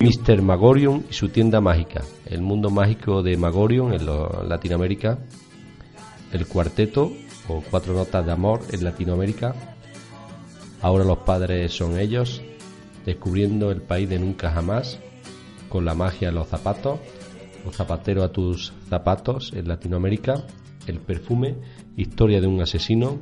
Mr. 0.00 0.42
Magorium 0.42 1.02
y 1.10 1.12
su 1.12 1.28
tienda 1.28 1.60
mágica, 1.60 2.02
El 2.26 2.42
mundo 2.42 2.70
mágico 2.70 3.22
de 3.22 3.36
Magorium 3.36 3.92
en 3.92 4.06
lo- 4.06 4.42
Latinoamérica, 4.48 5.18
El 6.32 6.46
Cuarteto 6.46 7.12
o 7.48 7.62
Cuatro 7.70 7.92
Notas 7.94 8.24
de 8.26 8.32
Amor 8.32 8.60
en 8.72 8.82
Latinoamérica, 8.84 9.54
Ahora 10.82 11.04
los 11.04 11.18
padres 11.18 11.72
son 11.72 11.98
ellos, 11.98 12.42
Descubriendo 13.06 13.70
el 13.70 13.80
país 13.80 14.08
de 14.08 14.18
nunca 14.18 14.50
jamás, 14.50 15.00
con 15.70 15.84
la 15.84 15.94
magia 15.94 16.28
de 16.28 16.34
los 16.34 16.48
zapatos, 16.48 16.98
o 17.66 17.72
zapatero 17.72 18.22
a 18.22 18.32
tus 18.32 18.72
zapatos 18.90 19.52
en 19.54 19.68
Latinoamérica, 19.68 20.44
el 20.86 20.98
perfume, 20.98 21.54
historia 21.96 22.40
de 22.40 22.46
un 22.46 22.60
asesino, 22.60 23.18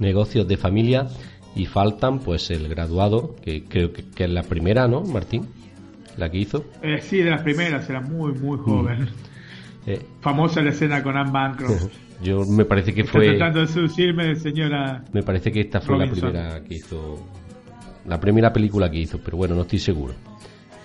negocios 0.00 0.48
de 0.48 0.56
familia 0.56 1.06
y 1.54 1.66
faltan 1.66 2.18
pues 2.18 2.50
el 2.50 2.68
graduado, 2.68 3.36
que 3.42 3.64
creo 3.64 3.92
que, 3.92 4.04
que 4.04 4.24
es 4.24 4.30
la 4.30 4.42
primera, 4.42 4.88
¿no, 4.88 5.02
Martín? 5.02 5.46
La 6.16 6.30
que 6.30 6.38
hizo. 6.38 6.64
Eh, 6.82 7.00
sí, 7.00 7.18
de 7.18 7.30
las 7.30 7.42
primeras, 7.42 7.88
era 7.88 8.00
muy, 8.00 8.32
muy 8.32 8.58
joven. 8.58 9.08
Eh, 9.86 10.00
Famosa 10.20 10.62
la 10.62 10.70
escena 10.70 11.02
con 11.02 11.16
Anne 11.16 11.30
Bancroft. 11.32 11.92
yo 12.22 12.44
me 12.44 12.64
parece 12.64 12.94
que 12.94 13.00
Está 13.00 13.12
fue 13.12 13.36
tratando 13.36 13.60
de 13.60 13.66
seducirme, 13.66 14.36
señora. 14.36 15.04
me 15.12 15.22
parece 15.22 15.50
que 15.50 15.60
esta 15.62 15.80
fue 15.80 15.96
Robinson. 15.96 16.32
la 16.32 16.40
primera 16.40 16.64
que 16.64 16.74
hizo 16.76 17.26
la 18.06 18.18
primera 18.20 18.52
película 18.52 18.90
que 18.90 18.98
hizo, 18.98 19.18
pero 19.18 19.36
bueno, 19.36 19.54
no 19.54 19.62
estoy 19.62 19.78
seguro. 19.78 20.14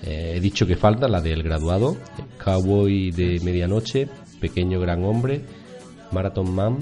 Eh, 0.03 0.33
he 0.35 0.39
dicho 0.39 0.67
que 0.67 0.75
falta 0.75 1.07
la 1.07 1.21
del 1.21 1.41
graduado, 1.43 1.97
Cowboy 2.43 3.11
de 3.11 3.39
medianoche, 3.43 4.07
Pequeño 4.39 4.79
gran 4.79 5.03
hombre, 5.03 5.41
Marathon 6.11 6.53
Man, 6.53 6.77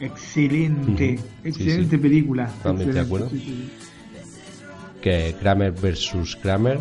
Excelente, 0.00 1.20
excelente 1.44 1.84
Sí, 1.84 1.90
sí. 1.90 1.96
película. 1.98 2.46
Totalmente 2.48 2.92
de 2.92 3.00
acuerdo. 3.00 3.30
sí, 3.30 3.70
que 5.00 5.34
Kramer 5.38 5.70
vs. 5.72 6.36
Kramer, 6.42 6.80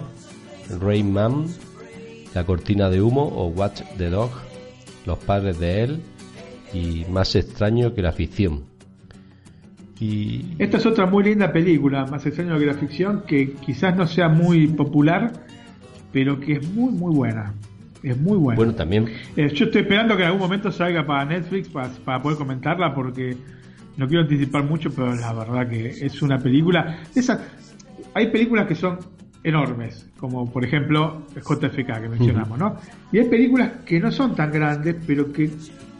Rain 0.80 1.12
Man, 1.14 1.46
La 2.34 2.44
cortina 2.46 2.90
de 2.90 3.02
humo 3.02 3.24
o 3.28 3.48
Watch 3.50 3.82
the 3.98 4.10
Dog, 4.10 4.32
Los 5.06 5.20
padres 5.20 5.60
de 5.60 5.84
él 5.84 6.02
y 6.74 7.06
Más 7.12 7.36
extraño 7.36 7.94
que 7.94 8.02
la 8.02 8.12
ficción. 8.12 8.64
Y 10.02 10.56
Esta 10.58 10.78
es 10.78 10.86
otra 10.88 11.06
muy 11.06 11.24
linda 11.24 11.54
película, 11.54 12.08
más 12.08 12.26
extraño 12.26 12.58
que 12.58 12.66
la 12.66 12.74
ficción, 12.74 13.24
que 13.28 13.54
quizás 13.54 13.96
no 13.96 14.08
sea 14.08 14.30
muy 14.30 14.66
popular, 14.66 15.32
pero 16.12 16.40
que 16.40 16.54
es 16.54 16.68
muy, 16.74 16.92
muy 16.92 17.14
buena. 17.14 17.54
Es 18.02 18.18
muy 18.20 18.36
buena. 18.36 18.58
bueno, 18.58 18.74
también 18.74 19.06
Eh, 19.36 19.54
yo 19.54 19.66
estoy 19.66 19.84
esperando 19.84 20.18
que 20.18 20.24
en 20.24 20.30
algún 20.30 20.42
momento 20.42 20.72
salga 20.72 21.06
para 21.06 21.24
Netflix 21.26 21.70
para, 21.70 21.90
para 22.04 22.20
poder 22.20 22.40
comentarla 22.40 22.96
porque 22.96 23.38
no 23.98 24.08
quiero 24.08 24.24
anticipar 24.24 24.64
mucho, 24.64 24.90
pero 24.90 25.14
la 25.14 25.34
verdad 25.34 25.70
que 25.70 25.90
es 25.90 26.20
una 26.24 26.40
película. 26.40 27.02
Esa, 27.14 27.40
hay 28.16 28.32
películas 28.32 28.66
que 28.66 28.74
son 28.74 28.98
enormes, 29.44 30.10
como 30.18 30.52
por 30.52 30.66
ejemplo 30.66 31.28
JFK 31.36 32.02
que 32.02 32.10
mencionamos, 32.10 32.58
¿no? 32.58 32.76
Y 33.12 33.20
hay 33.20 33.30
películas 33.30 33.72
que 33.86 34.00
no 34.00 34.12
son 34.12 34.36
tan 34.36 34.52
grandes, 34.52 34.96
pero 35.06 35.32
que 35.32 35.52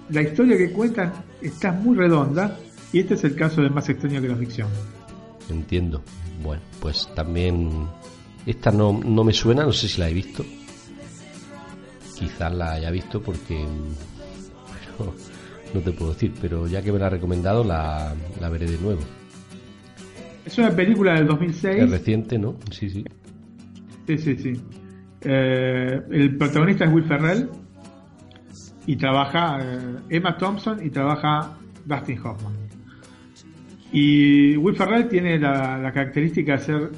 la 0.10 0.24
historia 0.24 0.58
que 0.58 0.72
cuentan 0.72 1.12
está 1.40 1.72
muy 1.72 1.96
redonda. 1.96 2.58
Y 2.94 3.00
este 3.00 3.14
es 3.14 3.24
el 3.24 3.36
caso 3.36 3.62
de 3.62 3.70
Más 3.70 3.88
extraño 3.90 4.22
que 4.22 4.28
la 4.28 4.36
ficción. 4.36 4.68
entiendo. 5.50 6.02
Bueno, 6.44 6.62
pues 6.80 7.08
también 7.16 7.88
esta 8.46 8.72
no, 8.72 9.00
no 9.04 9.24
me 9.24 9.34
suena, 9.34 9.64
no 9.64 9.72
sé 9.72 9.88
si 9.88 10.00
la 10.00 10.10
he 10.10 10.14
visto. 10.14 10.44
Quizás 12.18 12.54
la 12.54 12.74
haya 12.74 12.92
visto 12.92 13.22
porque 13.22 13.66
pero 14.98 15.14
no 15.74 15.80
te 15.82 15.92
puedo 15.92 16.14
decir, 16.14 16.34
pero 16.42 16.68
ya 16.68 16.82
que 16.82 16.92
me 16.92 17.00
la 17.00 17.08
ha 17.08 17.10
recomendado 17.10 17.64
la, 17.64 18.14
la 18.40 18.50
veré 18.50 18.70
de 18.70 18.78
nuevo. 18.78 19.02
Es 20.46 20.58
una 20.58 20.72
película 20.76 21.14
del 21.14 21.24
Es 21.24 21.28
2006. 21.30 21.90
reciente, 21.92 22.38
¿no? 22.38 22.56
Sí, 22.72 22.90
sí. 22.90 23.06
Sí, 24.08 24.18
sí, 24.18 24.36
sí. 24.38 24.62
Eh, 25.22 26.02
el 26.12 26.36
protagonista 26.38 26.86
es 26.86 26.92
Will 26.94 27.04
Ferrell 27.06 27.50
y 28.88 28.96
trabaja 28.96 29.60
eh, 29.62 29.80
Emma 30.10 30.36
Thompson 30.38 30.84
y 30.86 30.90
trabaja 30.90 31.58
Dustin 31.86 32.20
Hoffman. 32.20 32.54
Y 33.92 34.56
Will 34.58 34.76
Ferrell 34.76 35.08
tiene 35.10 35.38
la, 35.38 35.78
la 35.78 35.92
característica 35.92 36.54
de 36.54 36.58
hacer 36.58 36.92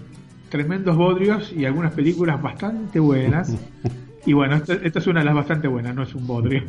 tremendos 0.50 0.96
bodrios 0.96 1.52
y 1.52 1.66
algunas 1.66 1.94
películas 1.94 2.42
bastante 2.42 3.00
buenas. 3.00 3.56
y 4.26 4.34
bueno, 4.34 4.58
esta, 4.58 4.74
esta 4.74 5.00
es 5.00 5.08
una 5.08 5.22
de 5.22 5.26
las 5.26 5.36
bastante 5.36 5.68
buenas, 5.68 5.96
no 5.96 6.04
es 6.04 6.14
un 6.14 6.28
bodrio, 6.28 6.64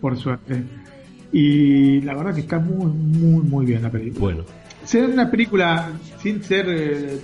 por 0.00 0.16
suerte. 0.16 0.62
Y 1.32 2.00
la 2.02 2.14
verdad 2.14 2.34
que 2.34 2.42
está 2.42 2.58
muy, 2.58 2.86
muy, 2.86 3.42
muy 3.42 3.66
bien 3.66 3.82
la 3.82 3.90
película 3.90 4.20
Bueno, 4.20 4.44
ser 4.84 5.10
una 5.10 5.28
película 5.28 5.90
sin 6.22 6.42
ser 6.42 6.66
eh, 6.68 7.18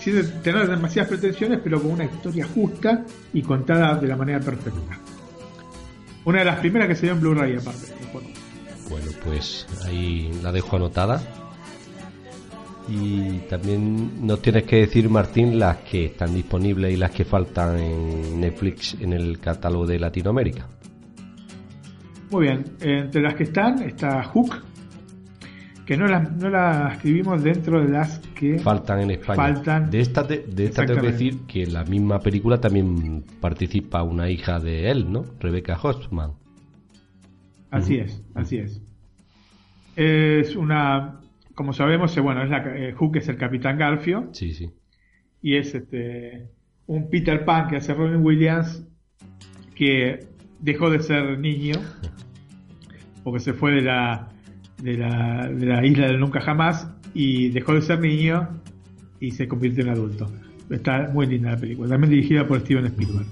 sin 0.00 0.42
tener 0.42 0.66
demasiadas 0.66 1.10
pretensiones 1.10 1.60
pero 1.62 1.80
con 1.82 1.92
una 1.92 2.04
historia 2.04 2.46
justa 2.46 3.04
y 3.34 3.42
contada 3.42 3.96
de 3.96 4.08
la 4.08 4.16
manera 4.16 4.40
perfecta 4.40 4.98
una 6.24 6.40
de 6.40 6.44
las 6.44 6.58
primeras 6.58 6.88
que 6.88 6.94
se 6.94 7.06
dio 7.06 7.12
en 7.12 7.20
Blu-ray 7.20 7.56
aparte. 7.56 7.86
Bueno, 8.90 9.06
pues 9.24 9.66
ahí 9.86 10.30
la 10.42 10.52
dejo 10.52 10.76
anotada. 10.76 11.22
Y 12.88 13.40
también 13.50 14.26
nos 14.26 14.40
tienes 14.40 14.64
que 14.64 14.76
decir, 14.76 15.10
Martín, 15.10 15.58
las 15.58 15.78
que 15.78 16.06
están 16.06 16.34
disponibles 16.34 16.92
y 16.94 16.96
las 16.96 17.10
que 17.10 17.24
faltan 17.24 17.78
en 17.78 18.40
Netflix 18.40 18.96
en 19.00 19.12
el 19.12 19.38
catálogo 19.38 19.86
de 19.86 19.98
Latinoamérica. 19.98 20.66
muy 22.30 22.44
bien 22.46 22.64
entre 22.80 23.22
las 23.22 23.34
que 23.34 23.44
están 23.44 23.82
está 23.82 24.22
Hook 24.22 24.54
que 25.86 25.96
no 25.96 26.06
la, 26.06 26.20
no 26.20 26.50
la 26.50 26.90
escribimos 26.92 27.42
dentro 27.42 27.80
de 27.82 27.88
las 27.88 28.18
que 28.34 28.58
Faltan 28.58 29.00
en 29.00 29.12
España. 29.12 29.36
Faltan. 29.36 29.90
De 29.90 30.00
esta, 30.00 30.26
te- 30.26 30.44
de 30.46 30.64
esta 30.66 30.84
tengo 30.84 31.00
que 31.00 31.06
Exactamente. 31.08 31.12
decir 31.12 31.46
que 31.46 31.62
en 31.62 31.72
la 31.72 31.84
misma 31.84 32.18
película 32.20 32.60
también 32.60 33.24
participa 33.40 34.02
una 34.02 34.28
hija 34.28 34.58
de 34.60 34.90
él, 34.90 35.10
¿no? 35.10 35.24
Rebecca 35.40 35.78
Hoffman. 35.82 36.32
Así 37.70 37.96
es, 37.96 38.22
así 38.34 38.56
es. 38.58 38.82
Es 39.96 40.54
una, 40.56 41.20
como 41.58 41.72
sabemos, 41.72 42.16
eh, 42.16 42.20
bueno, 42.20 42.44
es 42.44 42.50
la, 42.50 42.58
eh, 42.58 42.92
Hook 42.92 43.16
es 43.16 43.28
el 43.28 43.36
Capitán 43.36 43.78
Garfio 43.78 44.28
Sí, 44.30 44.54
sí. 44.54 44.70
y 45.42 45.56
es 45.56 45.74
este 45.74 46.46
un 46.86 47.10
Peter 47.10 47.44
Pan 47.44 47.66
que 47.66 47.74
hace 47.74 47.94
Robin 47.94 48.24
Williams 48.24 48.86
que 49.74 50.20
dejó 50.60 50.88
de 50.88 51.00
ser 51.00 51.36
niño 51.40 51.74
porque 53.24 53.40
se 53.40 53.54
fue 53.54 53.72
de 53.72 53.82
la 53.82 54.28
de 54.80 54.98
la, 54.98 55.48
de 55.48 55.66
la 55.66 55.84
isla 55.84 56.06
del 56.06 56.20
nunca 56.20 56.40
jamás 56.40 56.94
y 57.12 57.48
dejó 57.48 57.74
de 57.74 57.82
ser 57.82 57.98
niño 57.98 58.60
y 59.18 59.32
se 59.32 59.48
convirtió 59.48 59.82
en 59.82 59.90
adulto. 59.90 60.30
Está 60.70 61.10
muy 61.12 61.26
linda 61.26 61.50
la 61.50 61.56
película, 61.56 61.88
también 61.88 62.12
dirigida 62.12 62.46
por 62.46 62.60
Steven 62.60 62.86
Spielberg. 62.86 63.26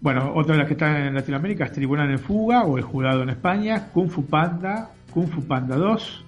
Bueno, 0.00 0.32
otra 0.34 0.54
de 0.54 0.60
las 0.60 0.68
que 0.68 0.72
están 0.72 0.96
en 0.96 1.14
Latinoamérica 1.14 1.66
es 1.66 1.72
Tribunal 1.72 2.10
en 2.10 2.18
Fuga 2.18 2.62
o 2.64 2.78
El 2.78 2.84
Jurado 2.84 3.22
en 3.22 3.28
España, 3.28 3.90
Kung 3.92 4.08
Fu 4.08 4.24
Panda, 4.24 4.92
Kung 5.12 5.28
Fu 5.28 5.42
Panda 5.42 5.76
2, 5.76 6.24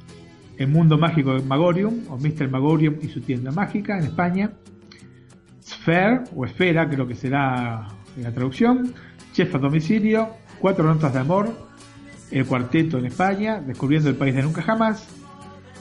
El 0.63 0.69
Mundo 0.69 0.97
Mágico 0.97 1.35
de 1.35 1.43
Magorium 1.43 2.05
o 2.09 2.17
Mr. 2.17 2.49
Magorium 2.49 2.95
y 3.03 3.09
su 3.09 3.21
tienda 3.21 3.51
mágica 3.51 3.99
en 3.99 4.05
España, 4.05 4.53
Sphere 5.61 6.21
o 6.37 6.45
Esfera, 6.45 6.89
creo 6.89 7.09
que 7.09 7.17
será 7.17 7.89
la 8.17 8.33
traducción, 8.33 8.95
Chef 9.33 9.53
a 9.57 9.59
domicilio, 9.59 10.29
Cuatro 10.61 10.85
Notas 10.85 11.15
de 11.15 11.19
Amor, 11.19 11.53
El 12.31 12.47
Cuarteto 12.47 12.99
en 12.99 13.07
España, 13.07 13.61
Descubriendo 13.61 14.09
el 14.09 14.15
País 14.15 14.37
de 14.37 14.43
Nunca 14.43 14.63
Jamás, 14.63 15.09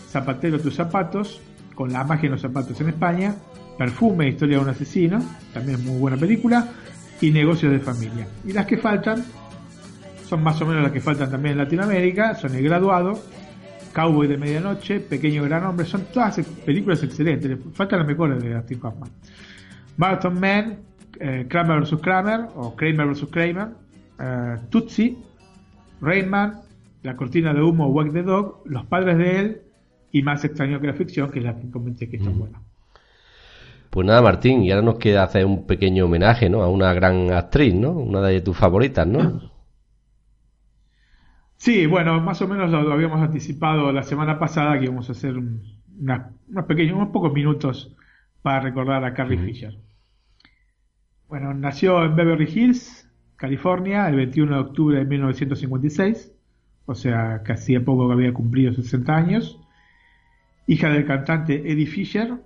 Zapatero 0.10 0.60
tus 0.60 0.74
zapatos, 0.74 1.40
con 1.76 1.94
la 1.94 2.04
magia 2.04 2.26
en 2.26 2.32
los 2.32 2.42
zapatos 2.42 2.82
en 2.82 2.90
España, 2.90 3.36
Perfume, 3.78 4.30
Historia 4.30 4.58
de 4.58 4.64
un 4.64 4.70
asesino, 4.70 5.20
también 5.54 5.86
muy 5.86 6.00
buena 6.00 6.18
película, 6.18 6.70
y 7.22 7.30
Negocios 7.30 7.72
de 7.72 7.80
familia. 7.80 8.28
Y 8.44 8.52
las 8.52 8.66
que 8.66 8.78
faltan 8.78 9.24
son 10.28 10.42
más 10.42 10.60
o 10.60 10.66
menos 10.66 10.82
las 10.82 10.92
que 10.92 11.02
faltan 11.02 11.30
también 11.30 11.52
en 11.52 11.60
Latinoamérica, 11.60 12.34
son 12.34 12.56
El 12.56 12.64
Graduado, 12.64 13.22
Cowboy 13.94 14.28
de 14.28 14.38
Medianoche, 14.38 15.00
Pequeño 15.00 15.44
Gran 15.44 15.66
Hombre, 15.66 15.86
son 15.86 16.06
todas 16.14 16.40
películas 16.66 17.04
excelentes, 17.04 17.50
le 17.50 17.58
faltan 17.74 18.00
las 18.00 18.08
mejores 18.08 18.42
de 18.42 18.54
Dustin 18.54 18.80
Hoffman. 18.84 19.10
Marathon 19.98 20.40
Man, 20.40 20.80
eh, 21.20 21.46
Kramer 21.48 21.82
vs. 21.82 22.00
Kramer, 22.02 22.42
o 22.56 22.76
Kramer 22.76 23.08
vs. 23.08 23.28
Kramer, 23.30 23.68
eh, 24.20 24.56
Tootsie, 24.70 25.18
Rainman, 26.02 26.62
La 27.04 27.16
cortina 27.16 27.54
de 27.54 27.62
humo, 27.62 27.88
Wag 27.88 28.12
the 28.14 28.24
Dog, 28.24 28.62
Los 28.66 28.86
padres 28.86 29.18
de 29.18 29.40
él, 29.40 29.62
y 30.12 30.22
Más 30.24 30.44
extraño 30.44 30.80
que 30.80 30.88
la 30.88 30.94
ficción, 30.94 31.32
que 31.32 31.40
es 31.40 31.46
la 31.46 31.56
que 31.56 31.70
comenté 31.70 32.10
que 32.10 32.18
está 32.18 32.30
buena. 32.30 32.62
Pues 33.90 34.08
nada, 34.08 34.22
Martín, 34.22 34.64
y 34.64 34.72
ahora 34.72 34.84
nos 34.86 34.96
queda 35.00 35.24
hacer 35.24 35.46
un 35.46 35.66
pequeño 35.66 36.06
homenaje, 36.06 36.50
¿no? 36.50 36.64
A 36.64 36.70
una 36.70 36.94
gran 36.94 37.32
actriz, 37.32 37.74
¿no? 37.76 37.92
Una 37.92 38.22
de 38.22 38.40
tus 38.42 38.56
favoritas, 38.56 39.06
¿no? 39.06 39.42
Sí, 41.64 41.86
bueno, 41.86 42.20
más 42.22 42.42
o 42.42 42.48
menos 42.48 42.72
lo, 42.72 42.82
lo 42.82 42.94
habíamos 42.94 43.22
anticipado 43.22 43.92
la 43.92 44.02
semana 44.02 44.40
pasada 44.40 44.80
que 44.80 44.86
íbamos 44.86 45.08
a 45.10 45.12
hacer 45.12 45.38
un- 45.38 45.62
una- 46.00 46.32
unos 46.50 46.66
pequeños, 46.66 46.96
unos 46.96 47.10
pocos 47.10 47.32
minutos 47.34 47.96
para 48.42 48.62
recordar 48.62 49.04
a 49.06 49.14
Carrie 49.14 49.38
Fisher. 49.46 49.78
Bueno, 51.28 51.54
nació 51.54 52.04
en 52.04 52.16
Beverly 52.16 52.50
Hills, 52.52 53.08
California, 53.36 54.10
el 54.10 54.16
21 54.16 54.56
de 54.56 54.62
octubre 54.62 54.98
de 54.98 55.06
1956, 55.06 56.34
o 56.88 56.96
sea, 56.96 57.44
casi 57.44 57.76
a 57.76 57.86
poco 57.86 58.08
que 58.08 58.14
había 58.14 58.34
cumplido 58.34 58.74
60 58.74 59.16
años, 59.16 59.60
hija 60.66 60.90
del 60.90 61.06
cantante 61.06 61.72
Eddie 61.72 61.86
Fisher 61.86 62.42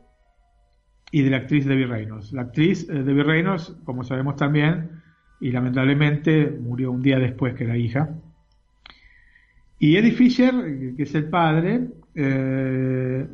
y 1.11 1.22
de 1.22 1.30
la 1.30 1.38
actriz 1.38 1.66
Debbie 1.66 1.88
Reynolds. 1.88 2.34
La 2.34 2.41
actriz 2.43 2.89
eh, 2.89 3.01
Debbie 3.03 3.24
Reynolds, 3.24 3.78
como 3.86 4.03
sabemos 4.03 4.36
también, 4.36 5.01
y 5.39 5.51
lamentablemente 5.51 6.51
murió 6.51 6.91
un 6.91 7.01
día 7.01 7.18
después 7.18 7.53
que 7.55 7.63
la 7.66 7.78
hija. 7.78 8.09
Y 9.80 9.97
Eddie 9.97 10.11
Fisher, 10.11 10.53
que 10.95 11.03
es 11.03 11.15
el 11.15 11.30
padre, 11.30 11.88
eh, 12.15 13.28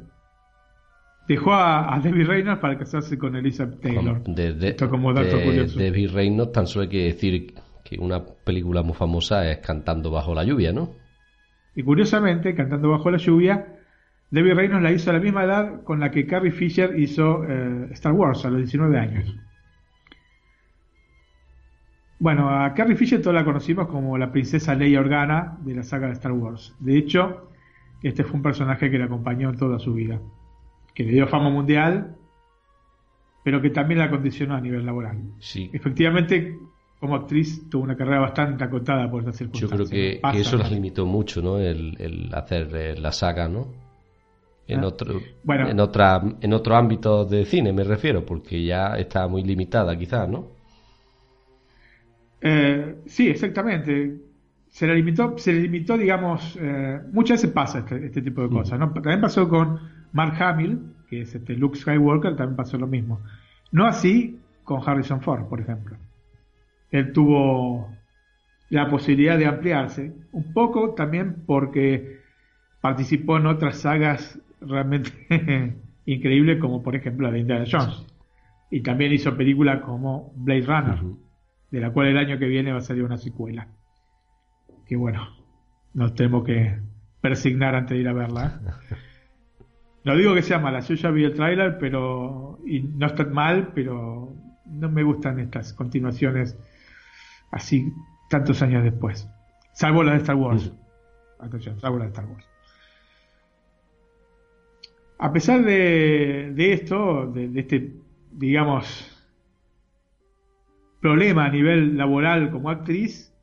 dejó 1.28 1.54
a, 1.54 2.00
Debbie 2.04 2.24
Reynolds 2.24 2.60
para 2.60 2.78
casarse 2.78 3.18
con 3.18 3.36
Elizabeth 3.36 3.80
Taylor. 3.82 4.24
De, 4.24 4.70
Esto 4.70 4.90
como 4.90 5.14
dato 5.14 5.42
curioso. 5.42 5.80
Debbie 5.80 6.08
Reynolds 6.08 6.52
tan 6.52 6.68
solo 6.68 6.84
hay 6.84 6.90
que 6.90 7.04
decir 7.06 7.54
que 7.84 7.98
una 8.00 8.24
película 8.26 8.82
muy 8.82 8.94
famosa 8.94 9.50
es 9.50 9.60
Cantando 9.60 10.12
bajo 10.12 10.34
la 10.34 10.44
lluvia, 10.44 10.74
¿no? 10.74 10.92
Y 11.76 11.84
curiosamente, 11.84 12.56
Cantando 12.56 12.90
bajo 12.90 13.12
la 13.12 13.18
lluvia, 13.18 13.78
Debbie 14.32 14.54
Reynolds 14.54 14.84
la 14.84 14.92
hizo 14.92 15.10
a 15.10 15.14
la 15.14 15.20
misma 15.20 15.44
edad 15.44 15.84
con 15.84 16.00
la 16.00 16.10
que 16.10 16.26
Carrie 16.26 16.52
Fisher 16.52 16.98
hizo 16.98 17.44
eh, 17.44 17.90
Star 17.92 18.14
Wars, 18.14 18.46
a 18.46 18.50
los 18.50 18.60
19 18.60 18.98
años. 18.98 19.36
Bueno, 22.22 22.52
a 22.52 22.72
Carrie 22.76 22.96
Fisher 22.96 23.20
todos 23.20 23.34
la 23.34 23.44
conocimos 23.44 23.88
como 23.88 24.16
la 24.16 24.32
princesa 24.32 24.76
Leia 24.76 25.00
Organa 25.00 25.58
de 25.62 25.74
la 25.74 25.82
saga 25.82 26.06
de 26.06 26.14
Star 26.14 26.32
Wars. 26.32 26.76
De 26.80 26.96
hecho, 26.96 27.50
este 28.04 28.24
fue 28.24 28.36
un 28.36 28.44
personaje 28.44 28.92
que 28.92 29.00
la 29.00 29.06
acompañó 29.06 29.52
toda 29.54 29.80
su 29.80 29.96
vida 29.96 30.22
que 30.94 31.04
le 31.04 31.14
dio 31.14 31.26
fama 31.26 31.50
mundial, 31.50 32.16
pero 33.44 33.60
que 33.60 33.72
también 33.72 34.00
la 34.00 34.12
condicionó 34.12 34.54
a 34.54 34.62
nivel 34.62 34.86
laboral. 34.86 35.18
Sí. 35.40 35.72
Efectivamente, 35.74 36.60
como 37.00 37.16
actriz 37.16 37.68
tuvo 37.72 37.86
una 37.86 37.98
carrera 37.98 38.20
bastante 38.20 38.64
acotada 38.64 39.10
por 39.10 39.22
estas 39.22 39.38
circunstancias. 39.38 39.80
Yo 39.80 39.90
creo 39.90 40.32
que, 40.32 40.40
eso 40.40 40.58
las 40.58 40.72
limitó 40.72 41.08
mucho, 41.08 41.42
¿no? 41.42 41.58
El, 41.58 42.30
hacer 42.34 42.70
eh, 42.76 42.96
la 43.00 43.12
saga, 43.12 43.48
¿no? 43.48 43.68
En, 44.68 44.82
ah. 44.84 44.88
otro, 44.88 45.20
bueno, 45.44 45.70
en, 45.70 45.80
otra, 45.80 46.22
en 46.40 46.54
otro 46.54 46.76
ámbito 46.76 47.26
de 47.26 47.46
cine 47.46 47.74
me 47.74 47.84
refiero, 47.84 48.24
porque 48.24 48.64
ya 48.64 48.96
está 48.98 49.28
muy 49.28 49.44
limitada 49.44 49.98
quizás, 49.98 50.30
¿no? 50.30 50.61
Eh, 52.42 52.96
sí, 53.06 53.30
exactamente. 53.30 54.18
Se 54.70 54.88
le 54.88 54.96
limitó, 54.96 55.38
se 55.38 55.54
le 55.54 55.62
limitó 55.62 55.98
digamos, 55.98 56.58
eh, 56.60 57.00
muchas 57.12 57.42
veces 57.42 57.54
pasa 57.54 57.80
este, 57.80 58.06
este 58.06 58.22
tipo 58.22 58.42
de 58.42 58.50
cosas, 58.50 58.80
¿no? 58.80 58.92
También 58.92 59.22
pasó 59.22 59.48
con 59.48 59.80
Mark 60.14 60.42
Hamill, 60.42 60.80
que 61.10 61.22
es 61.22 61.36
este 61.36 61.56
Luke 61.56 61.78
Skywalker, 61.78 62.36
también 62.36 62.56
pasó 62.56 62.78
lo 62.78 62.88
mismo. 62.88 63.22
No 63.72 63.86
así 63.86 64.40
con 64.64 64.82
Harrison 64.86 65.22
Ford, 65.22 65.48
por 65.48 65.60
ejemplo. 65.60 65.98
Él 66.90 67.12
tuvo 67.14 67.90
la 68.70 68.90
posibilidad 68.90 69.38
de 69.38 69.46
ampliarse, 69.46 70.14
un 70.32 70.54
poco 70.54 70.94
también 70.94 71.44
porque 71.46 72.22
participó 72.80 73.38
en 73.38 73.48
otras 73.48 73.80
sagas 73.80 74.40
realmente 74.62 75.12
increíbles, 76.06 76.60
como 76.60 76.82
por 76.82 76.96
ejemplo 76.96 77.28
la 77.28 77.34
de 77.34 77.40
Indiana 77.40 77.66
Jones. 77.70 78.06
Y 78.70 78.82
también 78.82 79.12
hizo 79.12 79.36
películas 79.36 79.82
como 79.82 80.32
Blade 80.36 80.62
Runner, 80.62 81.00
de 81.72 81.80
la 81.80 81.92
cual 81.92 82.08
el 82.08 82.18
año 82.18 82.38
que 82.38 82.48
viene 82.48 82.72
va 82.72 82.80
a 82.80 82.82
salir 82.82 83.04
una 83.04 83.18
secuela. 83.18 83.68
Que 84.86 84.96
bueno, 84.96 85.28
nos 85.94 86.14
tenemos 86.16 86.44
que 86.44 86.80
persignar 87.22 87.76
antes 87.76 87.96
de 87.96 88.02
ir 88.02 88.08
a 88.08 88.14
verla. 88.14 88.62
¿eh? 88.92 88.96
No 90.04 90.16
digo 90.16 90.34
que 90.34 90.42
sea 90.42 90.58
mala, 90.58 90.80
yo 90.80 90.96
ya 90.96 91.12
vi 91.12 91.26
el 91.26 91.36
trailer, 91.36 91.78
pero. 91.78 92.60
y 92.66 92.82
no 92.82 93.06
está 93.06 93.24
mal, 93.26 93.72
pero 93.76 94.36
no 94.66 94.90
me 94.90 95.04
gustan 95.04 95.40
estas 95.40 95.74
continuaciones 95.74 96.58
así 97.52 97.94
tantos 98.30 98.64
años 98.64 98.84
después. 98.84 99.30
Salvo 99.74 100.04
la 100.04 100.14
de 100.14 100.18
Star 100.18 100.38
Wars. 100.38 100.74
Atención, 101.40 101.80
salvo 101.80 102.00
la 102.00 102.06
de 102.06 102.10
Star 102.10 102.26
Wars. 102.26 102.46
A 105.20 105.32
pesar 105.32 105.64
de, 105.64 106.52
de 106.56 106.74
esto, 106.74 107.28
de, 107.28 107.52
este, 107.60 107.94
digamos, 108.32 109.11
problema 111.02 111.46
a 111.46 111.50
nivel 111.50 111.98
laboral 111.98 112.52
como 112.52 112.70
actriz, 112.70 113.34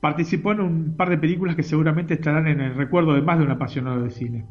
participó 0.00 0.52
en 0.52 0.60
un 0.60 0.96
par 0.96 1.10
de 1.10 1.18
películas 1.18 1.56
que 1.56 1.62
seguramente 1.62 2.14
estarán 2.14 2.46
en 2.46 2.60
el 2.60 2.74
recuerdo 2.74 3.14
de 3.14 3.22
más 3.22 3.38
de 3.38 3.44
un 3.44 3.50
apasionado 3.50 4.02
de 4.02 4.10
cine. 4.10 4.46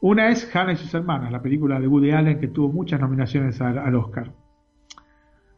Una 0.00 0.30
es 0.30 0.54
Hannah 0.54 0.72
y 0.72 0.76
sus 0.76 0.92
hermanas, 0.94 1.30
la 1.30 1.42
película 1.42 1.78
de 1.78 1.86
Woody 1.86 2.10
Allen 2.10 2.40
que 2.40 2.48
tuvo 2.48 2.72
muchas 2.72 2.98
nominaciones 2.98 3.60
al, 3.60 3.94
Oscar. 3.94 4.32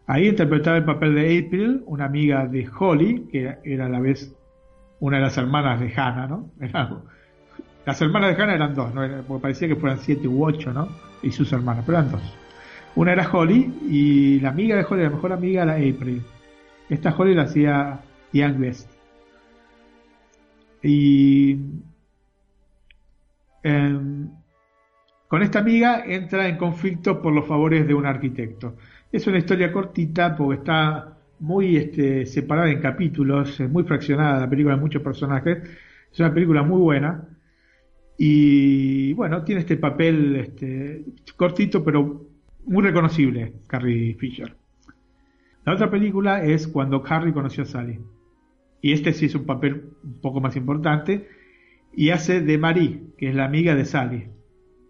Ahí 0.06 0.28
interpretaba 0.28 0.76
el 0.76 0.84
papel 0.84 1.14
de 1.14 1.38
April, 1.46 1.82
una 1.86 2.04
amiga 2.04 2.46
de 2.46 2.68
Holly, 2.78 3.26
que 3.32 3.56
era 3.64 3.86
a 3.86 3.88
la 3.88 4.00
vez 4.00 4.36
una 5.00 5.16
de 5.16 5.22
las 5.22 5.38
hermanas 5.38 5.80
de 5.80 5.92
Hannah, 5.96 6.26
¿no? 6.26 6.50
las 7.86 8.02
hermanas 8.02 8.36
de 8.36 8.42
Hannah 8.42 8.54
eran 8.54 8.74
dos, 8.74 8.94
¿no? 8.94 9.00
porque 9.26 9.42
parecía 9.42 9.68
que 9.68 9.76
fueran 9.76 9.98
siete 9.98 10.28
u 10.28 10.44
ocho, 10.44 10.74
¿no? 10.74 10.88
Y 11.22 11.30
sus 11.30 11.50
hermanas, 11.52 11.84
pero 11.86 11.98
eran 11.98 12.10
dos. 12.10 12.43
Una 12.96 13.12
era 13.12 13.30
Holly 13.30 13.72
y 13.88 14.40
la 14.40 14.50
amiga 14.50 14.76
de 14.76 14.84
Holly, 14.88 15.02
la 15.02 15.10
mejor 15.10 15.32
amiga 15.32 15.62
era 15.64 15.74
April. 15.74 16.22
Esta 16.88 17.14
Holly 17.16 17.34
la 17.34 17.42
hacía 17.42 18.00
Young 18.32 18.58
Best. 18.58 18.90
Y 20.82 21.58
Em, 23.64 24.28
con 25.26 25.42
esta 25.42 25.60
amiga 25.60 26.04
entra 26.06 26.46
en 26.48 26.58
conflicto 26.58 27.20
por 27.22 27.32
los 27.32 27.46
favores 27.46 27.86
de 27.86 27.94
un 27.94 28.04
arquitecto. 28.04 28.76
Es 29.10 29.26
una 29.26 29.38
historia 29.38 29.72
cortita 29.72 30.36
porque 30.36 30.58
está 30.60 31.16
muy 31.40 31.76
este, 31.78 32.26
separada 32.26 32.70
en 32.70 32.80
capítulos, 32.80 33.58
es 33.58 33.70
muy 33.70 33.84
fraccionada 33.84 34.40
la 34.40 34.50
película 34.50 34.76
de 34.76 34.82
muchos 34.82 35.02
personajes. 35.02 35.58
Es 36.12 36.20
una 36.20 36.32
película 36.32 36.62
muy 36.62 36.78
buena. 36.78 37.26
Y 38.18 39.14
bueno, 39.14 39.42
tiene 39.42 39.62
este 39.62 39.76
papel 39.78 40.36
este, 40.36 41.04
cortito 41.36 41.82
pero 41.82 42.22
muy 42.66 42.82
reconocible, 42.82 43.54
Carrie 43.66 44.14
Fisher. 44.14 44.56
La 45.64 45.72
otra 45.72 45.90
película 45.90 46.44
es 46.44 46.68
Cuando 46.68 47.02
Harry 47.06 47.32
conoció 47.32 47.62
a 47.62 47.66
Sally. 47.66 47.98
Y 48.82 48.92
este 48.92 49.12
sí 49.12 49.26
es 49.26 49.34
un 49.34 49.46
papel 49.46 49.92
un 50.02 50.20
poco 50.20 50.40
más 50.40 50.56
importante 50.56 51.26
y 51.96 52.10
hace 52.10 52.40
de 52.40 52.58
Marie, 52.58 53.00
que 53.16 53.30
es 53.30 53.34
la 53.34 53.46
amiga 53.46 53.74
de 53.74 53.84
Sally, 53.84 54.28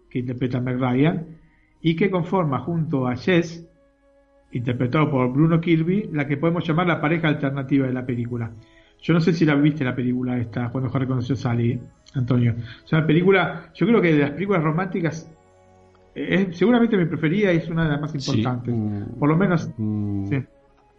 que 0.09 0.19
interpreta 0.19 0.57
a 0.57 0.61
Meg 0.61 0.79
Ryan, 0.79 1.37
y 1.81 1.95
que 1.95 2.09
conforma 2.09 2.59
junto 2.59 3.07
a 3.07 3.15
Jess, 3.15 3.65
interpretado 4.51 5.09
por 5.09 5.31
Bruno 5.31 5.61
Kirby, 5.61 6.09
la 6.11 6.27
que 6.27 6.37
podemos 6.37 6.67
llamar 6.67 6.87
la 6.87 6.99
pareja 6.99 7.27
alternativa 7.27 7.87
de 7.87 7.93
la 7.93 8.05
película. 8.05 8.51
Yo 9.01 9.13
no 9.13 9.21
sé 9.21 9.33
si 9.33 9.45
la 9.45 9.55
viste 9.55 9.83
la 9.83 9.95
película 9.95 10.37
esta, 10.37 10.69
cuando 10.69 10.89
Harry 10.93 11.05
conoció 11.05 11.35
a 11.35 11.37
Sally, 11.37 11.79
Antonio. 12.15 12.55
Es 12.83 12.91
una 12.91 13.05
película, 13.05 13.71
yo 13.73 13.85
creo 13.85 14.01
que 14.01 14.13
de 14.13 14.19
las 14.19 14.31
películas 14.31 14.63
románticas 14.63 15.31
es 16.15 16.57
seguramente 16.57 16.97
mi 16.97 17.05
preferida 17.05 17.51
y 17.53 17.57
es 17.57 17.69
una 17.69 17.83
de 17.83 17.89
las 17.89 18.01
más 18.01 18.15
importantes. 18.15 18.73
Mm, 18.73 19.19
por 19.19 19.29
lo 19.29 19.35
menos. 19.35 19.69
Mm, 19.77 20.29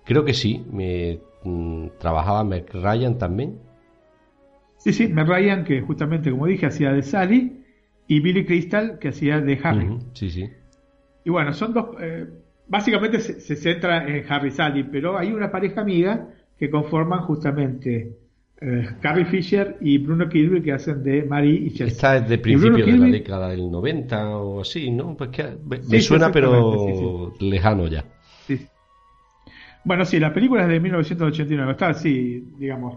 creo 0.05 0.25
que 0.25 0.35
sí. 0.35 0.65
Me, 0.71 1.19
mm, 1.43 1.89
trabajaba 1.99 2.45
Meg 2.45 2.67
Ryan 2.73 3.19
también. 3.19 3.59
Sí, 4.77 4.93
sí, 4.93 5.09
Meg 5.09 5.27
Ryan, 5.27 5.65
que 5.65 5.81
justamente, 5.81 6.31
como 6.31 6.47
dije, 6.47 6.67
hacía 6.67 6.93
de 6.93 7.03
Sally, 7.03 7.65
y 8.07 8.21
Billy 8.21 8.45
Crystal, 8.45 8.99
que 8.99 9.09
hacía 9.09 9.41
de 9.41 9.59
Harry. 9.63 9.99
sí, 10.13 10.31
sí. 10.31 10.49
Y 11.25 11.31
bueno, 11.31 11.53
son 11.53 11.73
dos. 11.73 11.87
Eh, 12.01 12.27
básicamente 12.69 13.19
se, 13.19 13.57
centra 13.57 14.07
en 14.07 14.25
Harry 14.31 14.49
y 14.49 14.53
Sally, 14.53 14.85
pero 14.85 15.19
hay 15.19 15.33
una 15.33 15.51
pareja 15.51 15.81
amiga 15.81 16.29
que 16.59 16.71
conforman 16.71 17.23
justamente 17.23 18.17
eh, 18.61 18.89
Carrie 19.01 19.27
Fisher 19.27 19.77
y 19.81 19.99
Bruno 19.99 20.29
Kirby, 20.29 20.63
que 20.63 20.73
hacen 20.73 21.03
de 21.03 21.25
Marie 21.25 21.55
y 21.55 21.71
Chelsea. 21.71 21.87
Esta 21.87 22.17
es 22.17 22.29
de 22.29 22.39
principio 22.39 22.87
de 22.87 22.97
la 22.97 23.07
década 23.07 23.49
del 23.51 23.71
90 23.71 24.37
o 24.37 24.61
así, 24.61 24.91
¿no? 24.91 25.17
Pues 25.17 25.31
que 25.31 25.57
me, 25.89 26.01
suena, 26.01 26.33
pero 26.33 27.35
lejano 27.41 27.87
ya. 27.87 28.05
Bueno, 29.85 30.05
sí, 30.05 30.19
la 30.19 30.35
película 30.35 30.63
es 30.63 30.69
de 30.69 30.81
1989. 30.81 31.73
Está 31.73 31.89
así, 31.89 32.45
digamos 32.59 32.97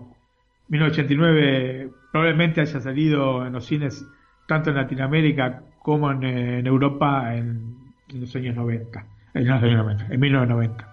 1989 0.70 1.90
probablemente 2.12 2.62
haya 2.62 2.80
salido 2.80 3.46
en 3.46 3.54
los 3.54 3.66
cines 3.66 4.06
tanto 4.48 4.70
en 4.70 4.78
Latinoamérica 4.78 5.64
como 5.82 6.12
en, 6.12 6.66
Europa 6.66 7.36
en, 7.36 7.76
los 8.14 8.36
años 8.36 8.56
90, 8.56 9.06
en 9.34 9.48
los 9.48 9.64
años 9.64 9.78
90, 9.78 10.14
en 10.14 10.20
1990. 10.20 10.89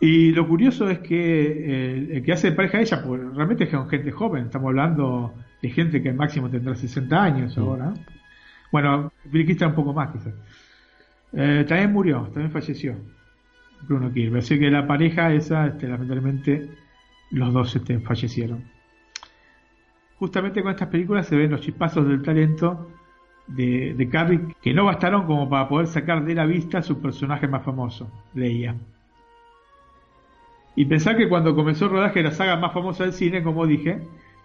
Y 0.00 0.32
lo 0.32 0.46
curioso 0.46 0.90
es 0.90 0.98
que 0.98 2.14
el, 2.16 2.22
que 2.22 2.32
hace 2.32 2.50
de 2.50 2.56
pareja 2.56 2.78
a 2.78 2.80
ella, 2.82 3.02
pues 3.02 3.22
realmente 3.34 3.64
es 3.64 3.70
gente 3.88 4.10
joven, 4.10 4.46
estamos 4.46 4.68
hablando 4.68 5.34
de 5.62 5.70
gente 5.70 6.02
que 6.02 6.12
máximo 6.12 6.50
tendrá 6.50 6.74
60 6.74 7.22
años 7.22 7.56
ahora. 7.56 7.94
Bueno, 8.70 9.12
Billy 9.24 9.52
está 9.52 9.68
un 9.68 9.74
poco 9.74 9.92
más 9.92 10.10
quizás. 10.12 10.34
Eh, 11.32 11.64
también 11.66 11.92
murió, 11.92 12.22
también 12.32 12.50
falleció 12.50 12.96
Bruno 13.82 14.12
Kirby. 14.12 14.38
Así 14.38 14.58
que 14.58 14.70
la 14.70 14.86
pareja 14.86 15.32
esa, 15.32 15.66
este, 15.66 15.88
lamentablemente, 15.88 16.68
los 17.30 17.52
dos 17.52 17.74
este, 17.74 17.98
fallecieron. 18.00 18.64
Justamente 20.18 20.62
con 20.62 20.72
estas 20.72 20.88
películas 20.88 21.26
se 21.26 21.36
ven 21.36 21.50
los 21.50 21.60
chispazos 21.60 22.06
del 22.06 22.22
talento 22.22 22.90
de, 23.46 23.94
de 23.94 24.08
Carrie 24.08 24.54
que 24.62 24.72
no 24.72 24.84
bastaron 24.84 25.26
como 25.26 25.48
para 25.48 25.68
poder 25.68 25.86
sacar 25.86 26.24
de 26.24 26.34
la 26.34 26.46
vista 26.46 26.78
a 26.78 26.82
su 26.82 27.00
personaje 27.00 27.48
más 27.48 27.64
famoso, 27.64 28.10
Leia. 28.34 28.76
Y 30.76 30.86
pensar 30.86 31.16
que 31.16 31.28
cuando 31.28 31.54
comenzó 31.54 31.86
el 31.86 31.92
rodaje 31.92 32.20
de 32.20 32.24
la 32.24 32.30
saga 32.32 32.56
más 32.56 32.72
famosa 32.72 33.04
del 33.04 33.12
cine, 33.12 33.42
como 33.42 33.66
dije, 33.66 34.00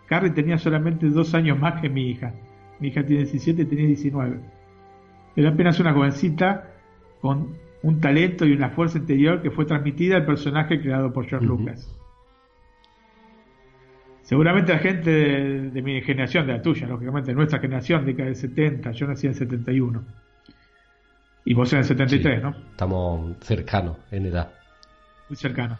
Carrie 0.05 0.31
tenía 0.31 0.57
solamente 0.57 1.09
dos 1.09 1.33
años 1.33 1.57
más 1.57 1.81
que 1.81 1.89
mi 1.89 2.09
hija. 2.09 2.33
Mi 2.79 2.89
hija 2.89 3.05
tiene 3.05 3.23
17 3.23 3.61
y 3.61 3.65
tenía 3.65 3.87
19. 3.87 4.39
Era 5.35 5.49
apenas 5.49 5.79
una 5.79 5.93
jovencita 5.93 6.71
con 7.21 7.55
un 7.81 8.01
talento 8.01 8.45
y 8.45 8.51
una 8.51 8.69
fuerza 8.69 8.97
interior 8.97 9.41
que 9.41 9.51
fue 9.51 9.65
transmitida 9.65 10.17
al 10.17 10.25
personaje 10.25 10.81
creado 10.81 11.13
por 11.13 11.27
George 11.27 11.47
Lucas. 11.47 11.95
Seguramente 14.21 14.73
la 14.73 14.79
gente 14.79 15.09
de, 15.09 15.81
mi 15.81 16.01
generación, 16.01 16.45
de 16.45 16.53
la 16.53 16.61
tuya, 16.61 16.85
lógicamente, 16.85 17.33
nuestra 17.33 17.59
generación, 17.59 18.05
década 18.05 18.25
del 18.25 18.35
70, 18.35 18.91
yo 18.91 19.07
nací 19.07 19.25
en 19.25 19.33
el 19.33 19.39
71. 19.39 20.05
Y 21.45 21.53
vos 21.55 21.73
en 21.73 21.79
el 21.79 21.85
73, 21.85 22.43
¿no? 22.43 22.49
Estamos 22.49 23.37
cercanos 23.41 23.97
en 24.11 24.27
edad. 24.27 24.53
Muy 25.29 25.35
cercanos. 25.35 25.79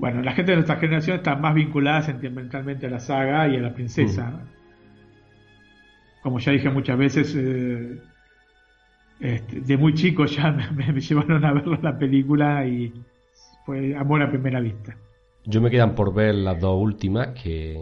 Bueno, 0.00 0.22
la 0.22 0.32
gente 0.32 0.52
de 0.52 0.56
nuestra 0.56 0.76
generación 0.76 1.18
está 1.18 1.36
más 1.36 1.54
vinculada 1.54 2.00
sentimentalmente 2.00 2.86
a 2.86 2.90
la 2.90 3.00
saga 3.00 3.46
y 3.48 3.56
a 3.56 3.60
la 3.60 3.74
princesa. 3.74 4.30
Mm. 4.30 4.48
Como 6.22 6.38
ya 6.38 6.52
dije 6.52 6.70
muchas 6.70 6.96
veces, 6.96 7.36
eh, 7.36 8.00
este, 9.20 9.60
de 9.60 9.76
muy 9.76 9.92
chico 9.92 10.24
ya 10.24 10.52
me, 10.74 10.98
llevaron 10.98 11.44
a 11.44 11.52
ver 11.52 11.66
la 11.82 11.98
película 11.98 12.66
y 12.66 12.94
fue 13.66 13.94
amor 13.94 14.22
a 14.22 14.30
primera 14.30 14.58
vista. 14.58 14.96
Yo 15.44 15.60
me 15.60 15.68
quedan 15.70 15.94
por 15.94 16.14
ver 16.14 16.34
las 16.34 16.58
dos 16.58 16.80
últimas 16.80 17.28
que 17.28 17.78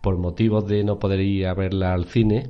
por 0.00 0.16
motivos 0.16 0.66
de 0.66 0.82
no 0.82 0.98
poder 0.98 1.20
ir 1.20 1.46
a 1.46 1.52
verla 1.52 1.92
al 1.92 2.06
cine, 2.06 2.48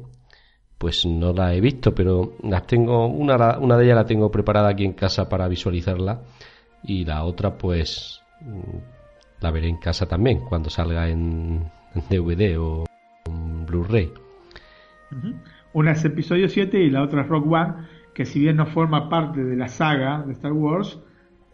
pues 0.78 1.05
no 1.05 1.32
la 1.32 1.53
he 1.53 1.61
visto, 1.61 1.97
pero 1.97 2.35
las 2.45 2.64
tengo, 2.64 3.09
una, 3.09 3.59
una 3.59 3.76
de 3.76 3.87
ellas 3.87 3.97
la 3.97 4.07
tengo 4.07 4.30
preparada 4.30 4.68
aquí 4.68 4.85
en 4.85 4.93
casa 4.93 5.28
para 5.28 5.49
visualizarla 5.49 6.22
y 6.85 7.05
la 7.05 7.24
otra 7.24 7.57
pues 7.57 8.22
la 9.41 9.51
veré 9.51 9.68
en 9.68 9.76
casa 9.76 10.07
también 10.07 10.41
cuando 10.41 10.70
salga 10.70 11.09
en, 11.09 11.70
DVD 12.11 12.59
o 12.59 12.85
en 13.26 13.66
Blu-ray. 13.66 14.12
Una 15.72 15.93
es 15.93 16.05
episodio 16.05 16.49
7 16.49 16.78
y 16.78 16.91
la 16.91 17.03
otra 17.03 17.22
es 17.22 17.28
Rock 17.28 17.51
One, 17.51 17.74
que 18.14 18.24
si 18.24 18.41
bien 18.41 18.57
no 18.57 18.66
forma 18.66 19.09
parte 19.09 19.45
de 19.45 19.57
la 19.57 19.68
saga 19.68 20.22
de 20.22 20.32
Star 20.32 20.53
Wars, 20.53 20.99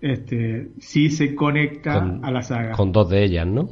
este, 0.01 0.71
sí 0.79 1.11
se 1.11 1.35
conecta 1.35 2.19
a 2.23 2.31
la 2.31 2.43
saga. 2.43 2.73
Con 2.73 2.93
dos 2.93 3.11
de 3.11 3.25
ellas, 3.25 3.47
¿no? 3.47 3.69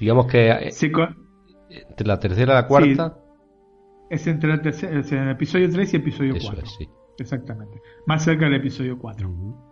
Digamos 0.00 0.26
que 0.26 0.50
eh, 0.50 0.70
entre 1.70 2.06
la 2.06 2.18
tercera 2.18 2.52
y 2.52 2.56
la 2.56 2.66
cuarta. 2.66 3.18
es 4.10 4.26
entre 4.26 4.52
el, 4.52 5.30
episodio 5.30 5.70
3 5.70 5.94
y 5.94 5.96
episodio 5.96 6.34
4. 6.40 6.64
Exactamente. 7.18 7.80
Más 8.06 8.24
cerca 8.24 8.44
del 8.46 8.56
episodio 8.56 8.98
4. 8.98 9.65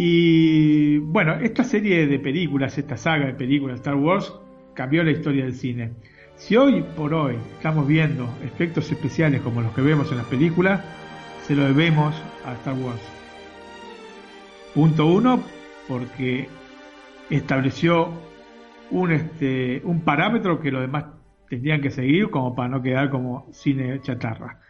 Y 0.00 0.98
bueno, 0.98 1.34
esta 1.40 1.64
serie 1.64 2.06
de 2.06 2.20
películas, 2.20 2.78
esta 2.78 2.96
saga 2.96 3.26
de 3.26 3.34
películas 3.34 3.80
Star 3.80 3.96
Wars, 3.96 4.32
cambió 4.72 5.02
la 5.02 5.10
historia 5.10 5.42
del 5.42 5.54
cine. 5.54 5.90
Si 6.36 6.54
hoy 6.54 6.84
por 6.96 7.12
hoy 7.12 7.34
estamos 7.56 7.84
viendo 7.88 8.32
efectos 8.44 8.92
especiales 8.92 9.40
como 9.40 9.60
los 9.60 9.72
que 9.72 9.80
vemos 9.80 10.08
en 10.12 10.18
las 10.18 10.26
películas, 10.26 10.84
se 11.42 11.56
lo 11.56 11.64
debemos 11.64 12.14
a 12.46 12.52
Star 12.52 12.74
Wars. 12.74 13.00
Punto 14.72 15.04
uno, 15.04 15.42
porque 15.88 16.46
estableció 17.28 18.12
un, 18.92 19.10
este, 19.10 19.82
un 19.82 20.02
parámetro 20.02 20.60
que 20.60 20.70
los 20.70 20.82
demás 20.82 21.06
tendrían 21.50 21.80
que 21.80 21.90
seguir 21.90 22.30
como 22.30 22.54
para 22.54 22.68
no 22.68 22.82
quedar 22.82 23.10
como 23.10 23.48
cine 23.50 24.00
chatarra. 24.00 24.60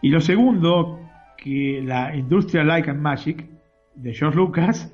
Y 0.00 0.08
lo 0.08 0.22
segundo, 0.22 0.98
que 1.36 1.82
la 1.84 2.16
industria 2.16 2.64
Like 2.64 2.88
and 2.88 3.02
Magic 3.02 3.55
de 3.96 4.14
George 4.14 4.36
Lucas 4.36 4.92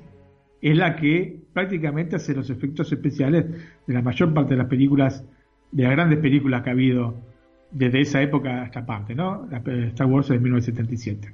es 0.61 0.77
la 0.77 0.95
que 0.95 1.39
prácticamente 1.53 2.15
hace 2.15 2.33
los 2.33 2.49
efectos 2.49 2.91
especiales 2.91 3.45
de 3.85 3.93
la 3.93 4.01
mayor 4.01 4.33
parte 4.33 4.51
de 4.53 4.57
las 4.57 4.67
películas, 4.67 5.25
de 5.71 5.83
las 5.83 5.91
grandes 5.91 6.19
películas 6.19 6.63
que 6.63 6.69
ha 6.69 6.73
habido 6.73 7.15
desde 7.69 8.01
esa 8.01 8.21
época 8.21 8.63
hasta 8.63 8.79
esta 8.79 8.85
parte, 8.85 9.15
¿no? 9.15 9.47
La 9.49 9.57
Star 9.87 10.07
Wars 10.07 10.29
de 10.29 10.39
1977. 10.39 11.33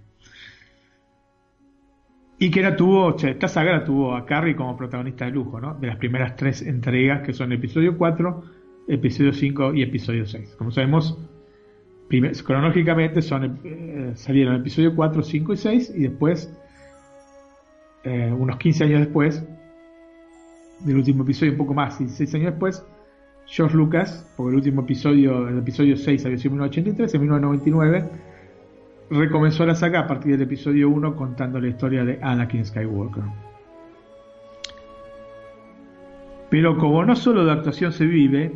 Y 2.39 2.49
que 2.49 2.59
era 2.61 2.75
tuvo, 2.75 3.15
esta 3.17 3.47
saga 3.49 3.83
tuvo 3.83 4.15
a 4.15 4.25
Carrie 4.25 4.55
como 4.55 4.77
protagonista 4.77 5.25
de 5.25 5.31
lujo, 5.31 5.59
¿no? 5.59 5.75
De 5.75 5.87
las 5.87 5.97
primeras 5.97 6.37
tres 6.37 6.61
entregas 6.61 7.21
que 7.21 7.33
son 7.33 7.51
episodio 7.51 7.97
4, 7.97 8.43
episodio 8.87 9.33
5 9.33 9.73
y 9.75 9.83
episodio 9.83 10.25
6. 10.25 10.55
Como 10.57 10.71
sabemos, 10.71 11.17
cronológicamente 12.43 13.21
son, 13.21 13.59
eh, 13.63 14.11
salieron 14.15 14.55
episodio 14.55 14.95
4, 14.95 15.21
5 15.21 15.53
y 15.53 15.57
6 15.57 15.93
y 15.95 16.01
después 16.03 16.51
eh, 18.03 18.33
unos 18.37 18.57
15 18.57 18.83
años 18.85 18.99
después 19.01 19.45
del 20.79 20.97
último 20.97 21.23
episodio, 21.23 21.51
un 21.51 21.57
poco 21.57 21.73
más, 21.73 21.99
16 21.99 22.35
años 22.35 22.51
después, 22.51 22.85
George 23.45 23.75
Lucas, 23.75 24.31
porque 24.37 24.51
el 24.51 24.55
último 24.57 24.81
episodio, 24.81 25.47
el 25.47 25.57
episodio 25.57 25.97
6 25.97 26.25
había 26.25 26.37
sido 26.37 26.51
en 26.51 26.59
1983, 26.59 27.13
en 27.15 27.21
1999, 27.21 28.09
recomenzó 29.09 29.65
la 29.65 29.75
saga 29.75 30.01
a 30.01 30.07
partir 30.07 30.33
del 30.33 30.43
episodio 30.43 30.89
1 30.89 31.15
contando 31.15 31.59
la 31.59 31.67
historia 31.67 32.05
de 32.05 32.19
Anakin 32.21 32.65
Skywalker. 32.65 33.23
Pero 36.49 36.77
como 36.77 37.03
no 37.03 37.15
solo 37.15 37.45
de 37.45 37.51
actuación 37.51 37.91
se 37.91 38.05
vive, 38.05 38.51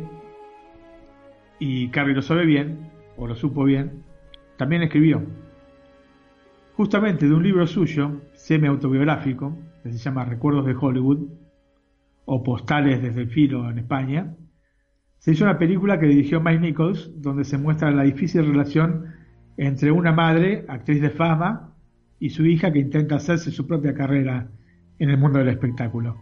y 1.58 1.88
Carrie 1.88 2.14
lo 2.14 2.22
sabe 2.22 2.44
bien, 2.44 2.90
o 3.16 3.26
lo 3.26 3.34
supo 3.36 3.64
bien, 3.64 4.02
también 4.56 4.82
escribió. 4.82 5.22
Justamente 6.76 7.28
de 7.28 7.34
un 7.34 7.44
libro 7.44 7.68
suyo, 7.68 8.20
semi-autobiográfico, 8.32 9.56
que 9.84 9.92
se 9.92 9.98
llama 9.98 10.24
Recuerdos 10.24 10.66
de 10.66 10.74
Hollywood, 10.74 11.28
o 12.24 12.42
Postales 12.42 13.00
desde 13.00 13.22
el 13.22 13.30
Filo 13.30 13.70
en 13.70 13.78
España, 13.78 14.34
se 15.18 15.30
hizo 15.30 15.44
una 15.44 15.56
película 15.56 16.00
que 16.00 16.06
dirigió 16.06 16.40
Mike 16.40 16.58
Nichols, 16.58 17.12
donde 17.22 17.44
se 17.44 17.58
muestra 17.58 17.92
la 17.92 18.02
difícil 18.02 18.44
relación 18.44 19.06
entre 19.56 19.92
una 19.92 20.10
madre, 20.10 20.64
actriz 20.68 21.00
de 21.00 21.10
fama, 21.10 21.72
y 22.18 22.30
su 22.30 22.44
hija 22.44 22.72
que 22.72 22.80
intenta 22.80 23.16
hacerse 23.16 23.52
su 23.52 23.68
propia 23.68 23.94
carrera 23.94 24.48
en 24.98 25.10
el 25.10 25.16
mundo 25.16 25.38
del 25.38 25.50
espectáculo. 25.50 26.16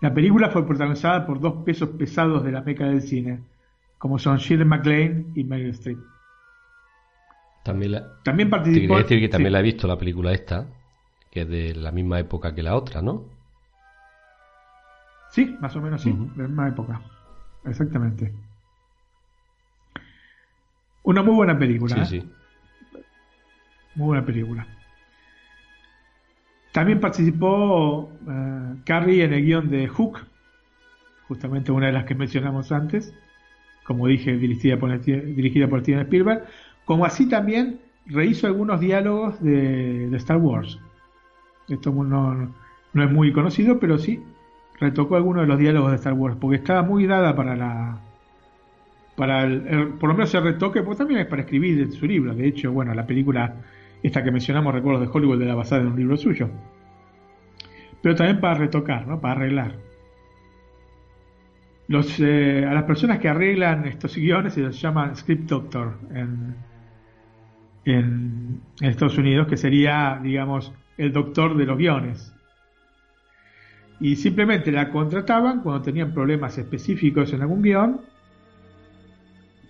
La 0.00 0.14
película 0.14 0.48
fue 0.50 0.64
protagonizada 0.64 1.26
por 1.26 1.40
dos 1.40 1.64
pesos 1.64 1.88
pesados 1.90 2.44
de 2.44 2.52
la 2.52 2.62
meca 2.62 2.86
del 2.86 3.02
cine, 3.02 3.40
como 3.98 4.20
son 4.20 4.36
Shirley 4.36 4.66
MacLaine 4.66 5.32
y 5.34 5.42
Meryl 5.42 5.70
Streep. 5.70 6.11
También, 7.62 7.92
la, 7.92 8.22
también 8.24 8.50
participó. 8.50 8.98
decir 8.98 9.20
que 9.20 9.28
también 9.28 9.52
la 9.52 9.60
he 9.60 9.62
visto 9.62 9.86
la 9.86 9.96
película 9.96 10.32
esta, 10.32 10.66
que 11.30 11.42
es 11.42 11.48
de 11.48 11.74
la 11.74 11.92
misma 11.92 12.18
época 12.18 12.54
que 12.54 12.62
la 12.62 12.74
otra, 12.74 13.02
¿no? 13.02 13.24
Sí, 15.30 15.56
más 15.60 15.74
o 15.76 15.80
menos 15.80 16.02
sí, 16.02 16.10
de 16.12 16.42
la 16.42 16.48
misma 16.48 16.68
época. 16.68 17.00
Exactamente. 17.64 18.32
Una 21.04 21.22
muy 21.22 21.34
buena 21.34 21.58
película. 21.58 22.04
Sí, 22.04 22.18
¿eh? 22.18 22.20
sí. 22.20 22.30
Muy 23.94 24.06
buena 24.06 24.24
película. 24.24 24.66
También 26.72 27.00
participó 27.00 28.10
uh, 28.26 28.82
Carrie 28.84 29.24
en 29.24 29.34
el 29.34 29.44
guion 29.44 29.70
de 29.70 29.88
Hook, 29.88 30.20
justamente 31.28 31.70
una 31.70 31.86
de 31.86 31.92
las 31.92 32.04
que 32.04 32.14
mencionamos 32.14 32.72
antes, 32.72 33.14
como 33.84 34.06
dije, 34.06 34.36
dirigida 34.36 34.78
por, 34.78 34.98
dirigida 35.00 35.68
por 35.68 35.80
Steven 35.80 36.00
Spielberg 36.00 36.46
como 36.84 37.04
así 37.04 37.28
también 37.28 37.80
rehizo 38.06 38.46
algunos 38.46 38.80
diálogos 38.80 39.40
de, 39.42 40.14
Star 40.16 40.38
Wars. 40.38 40.78
Esto 41.68 41.92
no, 41.92 42.52
es 42.94 43.10
muy 43.10 43.32
conocido, 43.32 43.78
pero 43.78 43.98
sí 43.98 44.22
retocó 44.78 45.16
algunos 45.16 45.42
de 45.42 45.48
los 45.48 45.58
diálogos 45.58 45.90
de 45.90 45.96
Star 45.96 46.14
Wars, 46.14 46.36
porque 46.40 46.56
estaba 46.56 46.82
muy 46.82 47.06
dada 47.06 47.34
para 47.36 47.56
la. 47.56 48.00
Para 49.16 49.44
el, 49.44 49.88
por 50.00 50.08
lo 50.08 50.14
menos 50.14 50.34
el 50.34 50.42
retoque, 50.42 50.82
porque 50.82 50.98
también 50.98 51.20
es 51.20 51.26
para 51.26 51.42
escribir 51.42 51.92
su 51.92 52.06
libro. 52.06 52.34
De 52.34 52.48
hecho, 52.48 52.72
bueno, 52.72 52.94
la 52.94 53.06
película, 53.06 53.56
esta 54.02 54.24
que 54.24 54.30
mencionamos, 54.30 54.72
Recuerdos 54.72 55.02
de 55.02 55.10
Hollywood, 55.12 55.38
de 55.38 55.46
la 55.46 55.54
basada 55.54 55.82
en 55.82 55.88
un 55.88 55.96
libro 55.96 56.16
suyo. 56.16 56.48
Pero 58.00 58.16
también 58.16 58.40
para 58.40 58.54
retocar, 58.54 59.06
¿no? 59.06 59.20
Para 59.20 59.34
arreglar. 59.34 59.76
Los, 61.88 62.18
eh, 62.20 62.64
a 62.66 62.72
las 62.72 62.84
personas 62.84 63.18
que 63.18 63.28
arreglan 63.28 63.84
estos 63.86 64.16
guiones 64.16 64.54
se 64.54 64.62
les 64.62 64.80
llama 64.80 65.14
script 65.14 65.48
doctor 65.48 65.98
en, 66.14 66.56
en, 67.84 68.60
Estados 68.80 69.18
Unidos, 69.18 69.46
que 69.46 69.56
sería, 69.56 70.18
digamos, 70.22 70.72
el 70.96 71.12
doctor 71.12 71.56
de 71.56 71.66
los 71.66 71.78
guiones. 71.78 72.34
Y 74.00 74.16
simplemente 74.16 74.72
la 74.72 74.90
contrataban 74.90 75.60
cuando 75.62 75.82
tenían 75.82 76.12
problemas 76.12 76.58
específicos 76.58 77.32
en 77.32 77.42
algún 77.42 77.62
guion. 77.62 78.00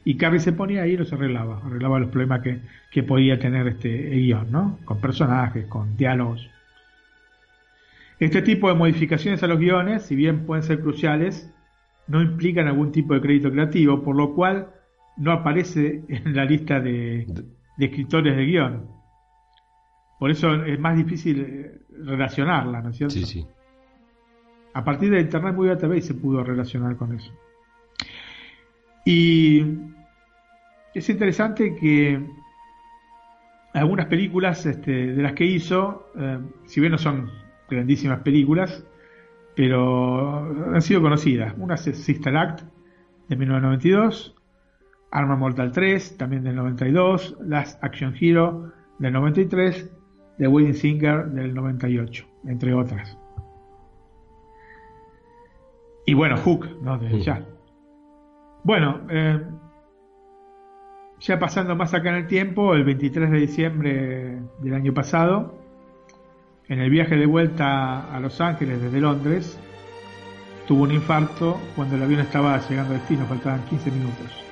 Y 0.04 0.16
Carrie 0.16 0.40
se 0.40 0.52
ponía 0.52 0.82
ahí 0.82 0.92
y 0.92 0.96
los 0.96 1.12
arreglaba. 1.12 1.60
Arreglaba 1.64 2.00
los 2.00 2.10
problemas 2.10 2.40
que, 2.40 3.02
podía 3.02 3.38
tener 3.38 3.66
este 3.68 3.88
guion, 3.88 4.50
¿no? 4.50 4.78
Con 4.84 5.00
personajes, 5.00 5.66
con 5.66 5.96
diálogos. 5.96 6.48
Este 8.18 8.40
tipo 8.40 8.68
de 8.68 8.74
modificaciones 8.74 9.42
a 9.42 9.46
los 9.46 9.58
guiones, 9.58 10.04
si 10.04 10.16
bien 10.16 10.46
pueden 10.46 10.62
ser 10.62 10.80
cruciales, 10.80 11.52
no 12.06 12.22
implican 12.22 12.68
algún 12.68 12.92
tipo 12.92 13.14
de 13.14 13.20
crédito 13.20 13.50
creativo, 13.50 14.02
por 14.02 14.16
lo 14.16 14.34
cual 14.34 14.68
no 15.16 15.32
aparece 15.32 16.04
en 16.08 16.34
la 16.34 16.44
lista 16.44 16.80
de, 16.80 17.26
de 17.76 17.86
escritores 17.86 18.36
de 18.36 18.44
guion. 18.44 18.88
Por 20.18 20.30
eso 20.30 20.54
es 20.64 20.78
más 20.78 20.96
difícil 20.96 21.40
eh, 21.40 21.80
relacionarla, 22.04 22.80
¿no 22.80 22.90
es 22.90 22.96
cierto? 22.96 23.14
Sí, 23.14 23.24
sí. 23.24 23.46
A 24.74 24.84
partir 24.84 25.10
de 25.10 25.20
Internet 25.20 25.54
Movie 25.54 25.74
Database 25.74 26.02
se 26.02 26.14
pudo 26.14 26.42
relacionar 26.42 26.96
con 26.96 27.14
eso. 27.14 27.32
Y 29.04 29.64
es 30.94 31.08
interesante 31.08 31.74
que 31.74 32.24
algunas 33.74 34.06
películas 34.06 34.64
este, 34.66 35.12
de 35.14 35.22
las 35.22 35.32
que 35.32 35.44
hizo, 35.44 36.10
eh, 36.16 36.38
si 36.66 36.80
bien 36.80 36.92
no 36.92 36.98
son 36.98 37.30
grandísimas 37.68 38.20
películas, 38.20 38.84
pero 39.54 40.74
han 40.74 40.82
sido 40.82 41.02
conocidas. 41.02 41.54
Una 41.58 41.74
es 41.74 41.82
Sister 41.82 42.36
Act 42.36 42.62
de 43.28 43.36
1992, 43.36 44.34
Arma 45.12 45.36
Mortal 45.36 45.70
3 45.72 46.16
también 46.16 46.42
del 46.42 46.56
92, 46.56 47.36
Last 47.42 47.82
Action 47.84 48.14
Hero 48.18 48.72
del 48.98 49.12
93, 49.12 49.94
The 50.38 50.48
Wedding 50.48 50.74
Singer 50.74 51.26
del 51.26 51.54
98, 51.54 52.26
entre 52.46 52.72
otras. 52.74 53.18
Y 56.06 56.14
bueno, 56.14 56.36
Hook, 56.38 56.66
¿no? 56.82 56.98
Desde 56.98 57.20
ya. 57.20 57.46
Bueno, 58.64 59.02
eh, 59.10 59.40
ya 61.20 61.38
pasando 61.38 61.76
más 61.76 61.92
acá 61.94 62.08
en 62.08 62.16
el 62.16 62.26
tiempo, 62.26 62.74
el 62.74 62.84
23 62.84 63.30
de 63.30 63.38
diciembre 63.38 64.42
del 64.60 64.74
año 64.74 64.94
pasado, 64.94 65.58
en 66.68 66.80
el 66.80 66.90
viaje 66.90 67.16
de 67.16 67.26
vuelta 67.26 68.12
a 68.12 68.18
Los 68.18 68.40
Ángeles 68.40 68.80
desde 68.80 69.00
Londres, 69.00 69.60
tuvo 70.66 70.84
un 70.84 70.92
infarto 70.92 71.60
cuando 71.76 71.96
el 71.96 72.02
avión 72.02 72.20
estaba 72.20 72.58
llegando 72.66 72.94
al 72.94 73.00
destino, 73.00 73.26
faltaban 73.26 73.62
15 73.66 73.90
minutos. 73.90 74.51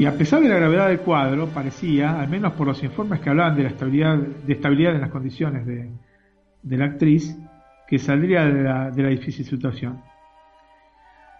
Y 0.00 0.06
a 0.06 0.16
pesar 0.16 0.40
de 0.40 0.48
la 0.48 0.56
gravedad 0.56 0.88
del 0.88 1.00
cuadro, 1.00 1.48
parecía, 1.48 2.18
al 2.18 2.26
menos 2.30 2.54
por 2.54 2.66
los 2.66 2.82
informes 2.82 3.20
que 3.20 3.28
hablaban 3.28 3.54
de 3.54 3.64
la 3.64 3.68
estabilidad, 3.68 4.16
de 4.16 4.52
estabilidad 4.54 4.94
en 4.94 5.02
las 5.02 5.10
condiciones 5.10 5.66
de, 5.66 5.90
la 6.74 6.86
actriz, 6.86 7.38
que 7.86 7.98
saldría 7.98 8.46
de 8.46 8.62
la, 8.62 8.90
de 8.90 9.02
la 9.02 9.10
difícil 9.10 9.44
situación. 9.44 10.00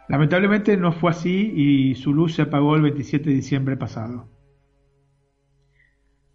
Lamentablemente 0.09 0.77
no 0.77 0.93
fue 0.93 1.11
así 1.11 1.55
y 1.57 1.95
su 1.95 2.13
luz 2.13 2.35
se 2.35 2.43
apagó 2.43 2.77
el 2.77 2.83
27 2.83 3.31
de 3.31 3.37
diciembre 3.37 3.79
pasado. 3.79 4.29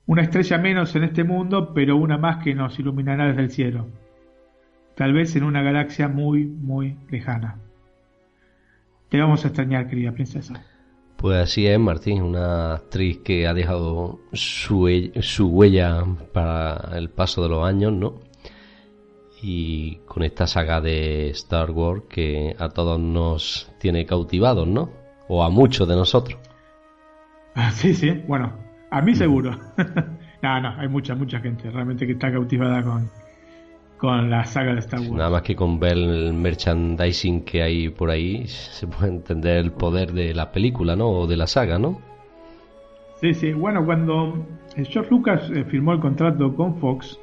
Una 0.08 0.24
estrella 0.24 0.58
menos 0.58 0.96
en 0.96 1.04
este 1.04 1.24
mundo, 1.24 1.76
pero 1.76 1.96
una 1.96 2.18
más 2.18 2.44
que 2.44 2.56
nos 2.56 2.80
iluminará 2.80 3.28
desde 3.28 3.42
el 3.44 3.52
cielo. 3.52 3.86
Tal 4.96 5.14
vez 5.14 5.36
en 5.36 5.44
una 5.44 5.62
galaxia 5.62 6.08
muy, 6.08 6.46
muy 6.46 6.98
lejana. 7.08 7.60
Te 9.10 9.20
vamos 9.20 9.46
a 9.46 9.50
extrañar, 9.50 9.88
querida 9.88 10.12
princesa. 10.12 10.75
Pues 11.18 11.38
así 11.38 11.66
es, 11.66 11.80
Martín, 11.80 12.22
una 12.22 12.76
actriz 12.76 13.20
que 13.20 13.48
ha 13.48 13.54
dejado 13.54 14.20
su, 14.34 15.12
su 15.22 15.48
huella 15.48 16.04
para 16.34 16.98
el 16.98 17.10
paso 17.10 17.42
de 17.44 17.50
los 17.50 17.66
años, 17.66 17.94
¿no? 17.94 18.16
Y 19.42 19.98
con 20.06 20.24
esta 20.24 20.48
saga 20.48 20.82
de 20.82 21.30
Star 21.30 21.72
Wars 21.72 22.04
que 22.10 22.56
a 22.60 22.70
todos 22.70 23.00
nos 23.00 23.72
tiene 23.80 24.06
cautivados, 24.06 24.68
¿no? 24.68 24.90
O 25.28 25.44
a 25.44 25.50
muchos 25.50 25.88
de 25.88 25.96
nosotros. 25.96 26.40
Sí, 27.72 27.94
sí, 27.94 28.12
bueno, 28.28 28.52
a 28.92 29.02
mí 29.02 29.16
seguro. 29.16 29.58
no, 30.42 30.62
no, 30.62 30.76
hay 30.78 30.90
mucha, 30.90 31.16
mucha 31.16 31.40
gente 31.40 31.72
realmente 31.72 32.06
que 32.06 32.12
está 32.12 32.30
cautivada 32.30 32.84
con, 32.84 33.10
con 33.98 34.30
la 34.30 34.46
saga 34.46 34.74
de 34.74 34.80
Star 34.80 35.00
Wars. 35.00 35.12
Nada 35.12 35.30
más 35.30 35.42
que 35.42 35.56
con 35.56 35.80
ver 35.80 35.98
el 35.98 36.34
merchandising 36.34 37.44
que 37.44 37.62
hay 37.62 37.90
por 37.90 38.10
ahí, 38.10 38.48
se 38.48 38.88
puede 38.88 39.10
entender 39.10 39.58
el 39.58 39.72
poder 39.72 40.12
de 40.14 40.34
la 40.34 40.52
película, 40.52 40.96
¿no? 40.96 41.10
O 41.10 41.28
de 41.28 41.38
la 41.38 41.48
saga, 41.48 41.80
¿no? 41.80 42.00
Sí, 43.22 43.34
sí. 43.34 43.54
Bueno, 43.54 43.86
cuando 43.86 44.46
George 44.76 45.10
Lucas 45.10 45.50
eh, 45.50 45.64
firmó 45.66 45.94
el 45.94 46.00
contrato 46.00 46.54
con 46.56 46.78
Fox 46.78 47.20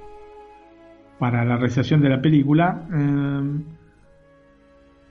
para 1.19 1.45
la 1.45 1.57
realización 1.57 2.01
de 2.01 2.09
la 2.09 2.21
película, 2.21 2.87
eh, 2.93 3.61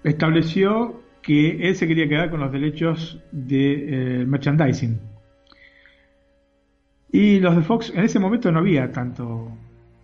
estableció 0.04 1.02
que 1.22 1.68
él 1.70 1.76
se 1.76 1.88
quería 1.88 2.10
quedar 2.10 2.32
con 2.32 2.40
los 2.40 2.52
derechos 2.52 3.22
de 3.32 4.22
eh, 4.22 4.26
merchandising. 4.26 5.00
Y 7.12 7.40
los 7.40 7.56
de 7.56 7.62
Fox, 7.62 7.92
en 7.96 8.04
ese 8.04 8.20
momento 8.20 8.52
no 8.52 8.60
había 8.60 8.92
tanto 8.92 9.52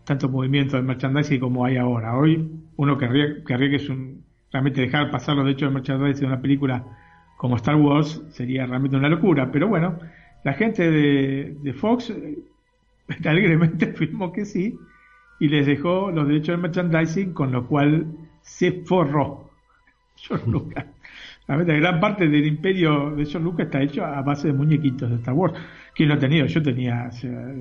tanto 0.07 0.29
movimiento 0.29 0.77
de 0.77 0.83
merchandising 0.83 1.39
como 1.41 1.65
hay 1.65 1.75
ahora. 1.75 2.17
Hoy 2.17 2.49
uno 2.77 2.97
querría, 2.97 3.43
querría 3.45 3.71
que 3.71 3.75
es 3.75 3.89
un, 3.89 4.23
realmente 4.53 4.79
dejar 4.79 5.11
pasar 5.11 5.35
los 5.35 5.43
derechos 5.43 5.69
de 5.69 5.73
merchandising 5.73 6.21
de 6.21 6.27
una 6.27 6.41
película 6.41 6.85
como 7.35 7.57
Star 7.57 7.75
Wars 7.75 8.23
sería 8.29 8.65
realmente 8.65 8.95
una 8.95 9.09
locura. 9.09 9.51
Pero 9.51 9.67
bueno, 9.67 9.99
la 10.45 10.53
gente 10.53 10.89
de, 10.89 11.73
Fox 11.73 12.09
eh, 12.09 12.37
alegremente 13.25 13.91
afirmó 13.93 14.31
que 14.31 14.45
sí 14.45 14.79
y 15.41 15.49
les 15.49 15.67
dejó 15.67 16.09
los 16.09 16.25
derechos 16.25 16.55
de 16.55 16.61
merchandising, 16.61 17.33
con 17.33 17.51
lo 17.51 17.67
cual 17.67 18.07
se 18.41 18.83
forró 18.85 19.51
George 20.15 20.49
Lucas. 20.49 20.85
La 21.47 21.57
gran 21.57 21.99
parte 21.99 22.29
del 22.29 22.47
imperio 22.47 23.11
de 23.11 23.25
George 23.25 23.39
Lucas 23.39 23.65
está 23.65 23.81
hecho 23.81 24.05
a 24.05 24.21
base 24.21 24.47
de 24.47 24.53
muñequitos 24.53 25.09
de 25.09 25.17
Star 25.17 25.33
Wars. 25.33 25.53
¿Quién 25.93 26.07
lo 26.07 26.15
ha 26.15 26.19
tenido? 26.19 26.45
Yo 26.45 26.61
tenía, 26.63 27.09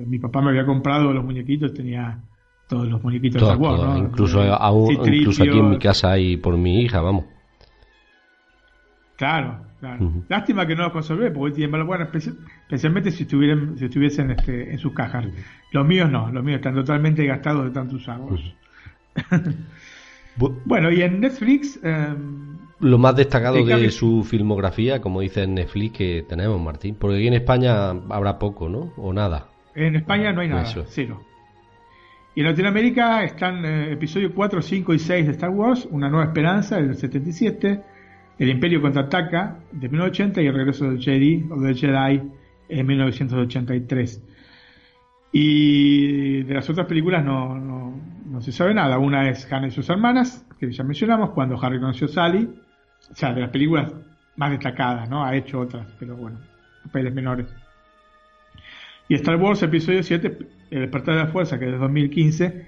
mi 0.05 0.17
papá 0.17 0.41
me 0.41 0.49
había 0.51 0.65
comprado 0.65 1.11
los 1.13 1.25
muñequitos, 1.25 1.73
tenía 1.73 2.21
todos 2.67 2.87
los 2.87 3.01
muñequitos 3.01 3.41
de 3.41 3.47
Star 3.47 3.97
Incluso, 3.97 4.43
incluso 5.05 5.43
aquí 5.43 5.57
en 5.57 5.69
mi 5.69 5.79
casa 5.79 6.11
hay 6.11 6.37
por 6.37 6.57
mi 6.57 6.81
hija, 6.81 7.01
vamos. 7.01 7.25
Claro, 9.15 9.61
claro. 9.79 10.11
Lástima 10.29 10.67
que 10.67 10.75
no 10.75 10.83
los 10.83 10.91
conservé, 10.91 11.31
porque 11.31 11.55
tienen 11.55 11.87
bueno, 11.87 12.07
especialmente 12.13 13.11
si 13.11 13.23
estuvieran, 13.23 13.77
si 13.77 13.85
estuviesen 13.85 14.31
este, 14.31 14.71
en 14.71 14.77
sus 14.77 14.93
cajas. 14.93 15.25
Los 15.71 15.87
míos 15.87 16.09
no, 16.09 16.31
los 16.31 16.43
míos 16.43 16.57
están 16.57 16.75
totalmente 16.75 17.25
gastados 17.25 17.65
de 17.65 17.71
tanto 17.71 17.95
usarlos. 17.95 18.53
bueno, 20.65 20.91
y 20.91 21.01
en 21.01 21.19
Netflix. 21.19 21.79
Em, 21.83 22.57
lo 22.79 22.99
más 22.99 23.15
destacado 23.15 23.65
de 23.65 23.89
su 23.89 24.23
filmografía, 24.23 25.01
como 25.01 25.21
dice 25.21 25.47
Netflix, 25.47 25.97
que 25.97 26.25
tenemos, 26.29 26.61
Martín. 26.61 26.95
Porque 26.99 27.17
aquí 27.17 27.27
en 27.27 27.33
España 27.33 27.89
habrá 27.89 28.37
poco, 28.37 28.69
¿no? 28.69 28.93
O 28.97 29.13
nada. 29.13 29.47
En 29.73 29.95
España 29.95 30.31
no 30.31 30.41
hay 30.41 30.49
nada, 30.49 30.65
cero. 30.87 31.21
Y 32.37 32.41
en 32.41 32.45
Latinoamérica 32.45 33.23
están 33.23 33.65
episodios 33.65 34.31
4, 34.35 34.61
5 34.61 34.93
y 34.93 34.99
6 34.99 35.25
de 35.25 35.31
Star 35.31 35.49
Wars, 35.49 35.87
Una 35.89 36.07
Nueva 36.07 36.25
Esperanza 36.25 36.75
del 36.75 36.95
77, 36.95 37.83
El 38.37 38.49
Imperio 38.49 38.79
Contraataca 38.79 39.57
de 39.71 39.89
1980 39.89 40.43
y 40.43 40.45
El 40.45 40.53
Regreso 40.53 40.85
del 40.85 40.99
Jedi 40.99 41.47
o 41.49 41.59
del 41.59 41.75
Jedi 41.75 42.21
en 42.69 42.85
1983. 42.85 44.23
Y 45.31 46.43
de 46.43 46.53
las 46.53 46.69
otras 46.69 46.85
películas 46.85 47.25
no, 47.25 47.57
no, 47.57 48.39
se 48.41 48.51
sabe 48.51 48.75
nada. 48.75 48.99
Una 48.99 49.27
es 49.31 49.51
Hannah 49.51 49.69
y 49.69 49.71
sus 49.71 49.89
hermanas, 49.89 50.45
que 50.59 50.71
ya 50.71 50.83
mencionamos, 50.83 51.31
cuando 51.31 51.59
Harry 51.59 51.79
conoció 51.79 52.05
a 52.05 52.09
Sally. 52.11 52.47
O 53.09 53.15
sea, 53.15 53.33
de 53.33 53.41
las 53.41 53.49
películas 53.49 53.91
más 54.35 54.51
destacadas, 54.51 55.09
¿no? 55.09 55.25
Ha 55.25 55.35
hecho 55.35 55.59
otras, 55.59 55.87
pero 55.97 56.15
bueno, 56.15 56.37
papeles 56.83 57.15
menores. 57.15 57.47
Y 59.09 59.15
Star 59.15 59.37
Wars 59.37 59.63
Episodio 59.63 60.03
7, 60.03 60.37
El 60.71 60.81
despertar 60.81 61.15
de 61.15 61.23
la 61.23 61.27
fuerza, 61.27 61.57
que 61.57 61.65
es 61.65 61.71
de 61.71 61.77
2015, 61.77 62.65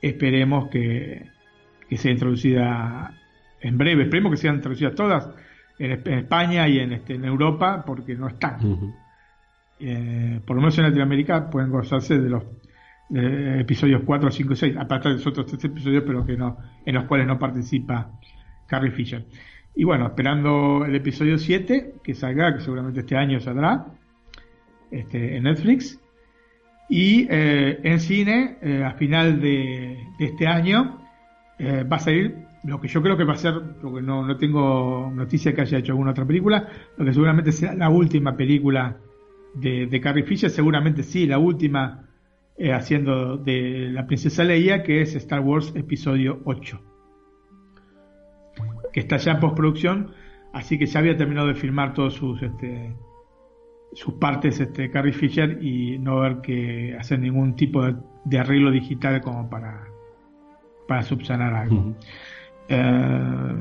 esperemos 0.00 0.68
que, 0.68 1.26
sea 1.96 2.12
introducida 2.12 3.14
en 3.60 3.76
breve, 3.76 4.04
esperemos 4.04 4.32
que 4.32 4.36
sean 4.36 4.56
introducidas 4.56 4.94
todas 4.94 5.28
en, 5.78 5.92
España 6.06 6.68
y 6.68 6.78
en, 6.78 6.92
este, 6.92 7.14
en 7.14 7.24
Europa, 7.24 7.82
porque 7.84 8.14
no 8.14 8.28
están. 8.28 8.94
Eh, 9.80 10.40
por 10.44 10.56
lo 10.56 10.62
menos 10.62 10.78
en 10.78 10.84
Latinoamérica 10.84 11.50
pueden 11.50 11.70
gozarse 11.70 12.18
de 12.18 12.28
los 12.28 12.44
episodios 13.12 14.02
4, 14.04 14.30
5 14.30 14.52
y 14.52 14.56
6, 14.56 14.76
aparte 14.76 15.08
de 15.08 15.14
los 15.16 15.26
otros 15.26 15.46
tres 15.46 15.64
episodios, 15.64 16.04
pero 16.06 16.24
que 16.24 16.36
no, 16.36 16.58
en 16.86 16.94
los 16.94 17.04
cuales 17.04 17.26
no 17.26 17.38
participa 17.38 18.12
Carrie 18.66 18.92
Fisher. 18.92 19.26
Y 19.74 19.84
bueno, 19.84 20.06
esperando 20.06 20.84
el 20.84 20.94
episodio 20.94 21.38
7, 21.38 21.94
que 22.04 22.14
salga, 22.14 22.54
que 22.54 22.60
seguramente 22.60 23.00
este 23.00 23.16
año 23.16 23.40
saldrá, 23.40 23.86
este, 24.90 25.36
en 25.36 25.44
Netflix. 25.44 26.00
Y 26.90 27.28
eh, 27.30 27.78
en 27.84 28.00
cine, 28.00 28.58
eh, 28.60 28.82
a 28.84 28.92
final 28.94 29.40
de, 29.40 29.96
este 30.18 30.48
año, 30.48 30.98
eh, 31.56 31.84
va 31.84 31.96
a 31.96 32.00
salir 32.00 32.34
lo 32.64 32.80
que 32.80 32.88
yo 32.88 33.00
creo 33.00 33.16
que 33.16 33.22
va 33.22 33.34
a 33.34 33.36
ser, 33.36 33.54
porque 33.80 34.02
no, 34.02 34.26
no 34.26 34.36
tengo 34.36 35.10
noticia 35.14 35.54
que 35.54 35.60
haya 35.60 35.78
hecho 35.78 35.92
alguna 35.92 36.10
otra 36.10 36.26
película, 36.26 36.68
lo 36.96 37.04
que 37.04 37.12
seguramente 37.12 37.52
será 37.52 37.74
la 37.74 37.88
última 37.88 38.36
película 38.36 38.96
de, 39.54 39.86
de 39.86 40.00
Carrie 40.00 40.24
Fisher, 40.24 40.50
seguramente 40.50 41.04
sí, 41.04 41.26
la 41.26 41.38
última 41.38 42.06
haciendo 42.74 43.38
de 43.38 43.88
la 43.90 44.06
princesa 44.06 44.44
Leia, 44.44 44.82
que 44.82 45.00
es 45.00 45.14
Star 45.14 45.40
Wars 45.40 45.72
Episodio 45.74 46.40
8, 46.44 46.80
que 48.92 49.00
está 49.00 49.16
ya 49.16 49.32
en 49.32 49.40
postproducción, 49.40 50.10
así 50.52 50.76
que 50.76 50.84
ya 50.84 50.98
había 50.98 51.16
terminado 51.16 51.46
de 51.46 51.54
filmar 51.54 51.94
todos 51.94 52.14
sus... 52.14 52.42
Este, 52.42 52.92
sus 53.92 54.14
partes 54.14 54.60
este 54.60 54.90
Carrie 54.90 55.12
Fisher 55.12 55.58
y 55.62 55.98
no 55.98 56.20
ver 56.20 56.40
que 56.40 56.96
hacer 56.98 57.18
ningún 57.18 57.56
tipo 57.56 57.82
de, 57.84 58.38
arreglo 58.38 58.70
digital 58.70 59.20
como 59.20 59.48
para 59.50 59.86
para 60.86 61.02
subsanar 61.02 61.54
algo. 61.54 61.94
Eh, 62.68 63.54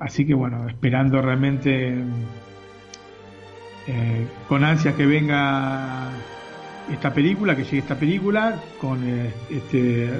así 0.00 0.26
que 0.26 0.34
bueno, 0.34 0.68
esperando 0.68 1.20
realmente 1.22 1.94
eh, 3.86 4.26
con 4.48 4.64
ansias 4.64 4.94
que 4.94 5.06
venga 5.06 6.10
esta 6.92 7.12
película, 7.12 7.56
que 7.56 7.64
llegue 7.64 7.78
esta 7.78 7.98
película, 7.98 8.60
con 8.80 9.02
eh, 9.08 9.32
este 9.50 10.10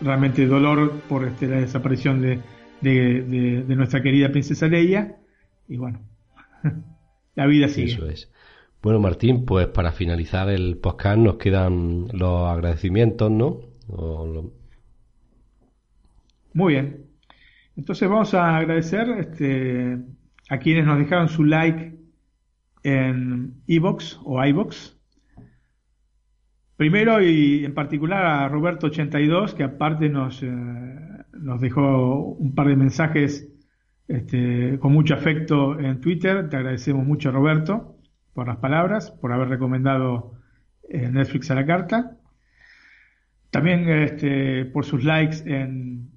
realmente 0.00 0.46
dolor 0.46 1.00
por 1.08 1.24
este, 1.24 1.48
la 1.48 1.56
desaparición 1.56 2.20
de, 2.20 2.40
de, 2.80 3.76
nuestra 3.76 4.02
querida 4.02 4.30
princesa 4.30 4.68
Leia. 4.68 5.16
Y 5.68 5.76
bueno, 5.76 6.00
la 7.34 7.46
vida 7.46 7.68
sigue. 7.68 7.92
Eso 7.92 8.06
es. 8.08 8.30
Bueno, 8.86 9.00
Martín, 9.00 9.44
pues 9.44 9.66
para 9.66 9.90
finalizar 9.90 10.48
el 10.48 10.76
podcast 10.76 11.18
nos 11.18 11.38
quedan 11.38 12.06
los 12.12 12.48
agradecimientos, 12.48 13.32
¿no? 13.32 13.62
Muy 16.52 16.74
bien. 16.74 17.04
Entonces 17.76 18.08
vamos 18.08 18.32
a 18.34 18.56
agradecer 18.56 19.08
este, 19.18 19.98
a 20.48 20.58
quienes 20.58 20.86
nos 20.86 21.00
dejaron 21.00 21.28
su 21.28 21.42
like 21.42 21.98
en 22.84 23.60
iBox 23.66 24.20
o 24.24 24.44
iBox. 24.44 24.96
Primero 26.76 27.20
y 27.20 27.64
en 27.64 27.74
particular 27.74 28.24
a 28.24 28.48
Roberto82, 28.48 29.54
que 29.54 29.64
aparte 29.64 30.08
nos, 30.08 30.44
eh, 30.44 30.48
nos 31.32 31.60
dejó 31.60 32.36
un 32.38 32.54
par 32.54 32.68
de 32.68 32.76
mensajes 32.76 33.52
este, 34.06 34.78
con 34.78 34.92
mucho 34.92 35.14
afecto 35.14 35.76
en 35.76 36.00
Twitter. 36.00 36.48
Te 36.48 36.56
agradecemos 36.56 37.04
mucho, 37.04 37.32
Roberto, 37.32 37.95
por 38.36 38.46
las 38.46 38.58
palabras, 38.58 39.10
por 39.10 39.32
haber 39.32 39.48
recomendado 39.48 40.34
eh, 40.90 41.08
Netflix 41.10 41.50
a 41.50 41.54
la 41.54 41.64
carta. 41.64 42.18
También 43.50 43.88
este, 43.88 44.66
por 44.66 44.84
sus 44.84 45.04
likes 45.04 45.38
en, 45.46 46.10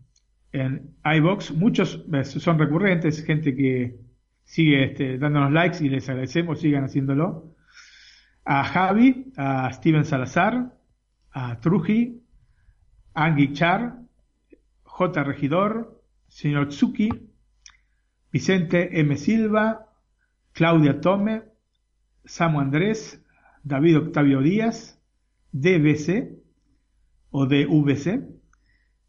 en 0.52 0.98
iBox. 1.06 1.54
Muchos 1.54 2.06
eh, 2.14 2.26
son 2.26 2.60
recurrentes, 2.60 3.24
gente 3.24 3.56
que 3.56 3.96
sigue 4.44 4.84
este, 4.84 5.18
dándonos 5.18 5.54
likes 5.54 5.84
y 5.84 5.88
les 5.88 6.10
agradecemos, 6.10 6.60
sigan 6.60 6.84
haciéndolo. 6.84 7.56
A 8.44 8.66
Javi, 8.66 9.32
a 9.38 9.72
Steven 9.72 10.04
Salazar, 10.04 10.76
a 11.32 11.62
Truji, 11.62 12.22
Angie 13.14 13.54
Char, 13.54 13.96
J. 14.84 15.24
Regidor, 15.24 16.04
señor 16.28 16.68
Tsuki, 16.68 17.10
Vicente 18.30 19.00
M. 19.00 19.16
Silva, 19.16 19.88
Claudia 20.52 21.00
Tome, 21.00 21.49
Samu 22.30 22.60
Andrés, 22.60 23.26
David 23.64 23.98
Octavio 23.98 24.42
Díaz, 24.42 25.02
DBC 25.52 26.30
o 27.32 27.48
DVC, 27.48 28.22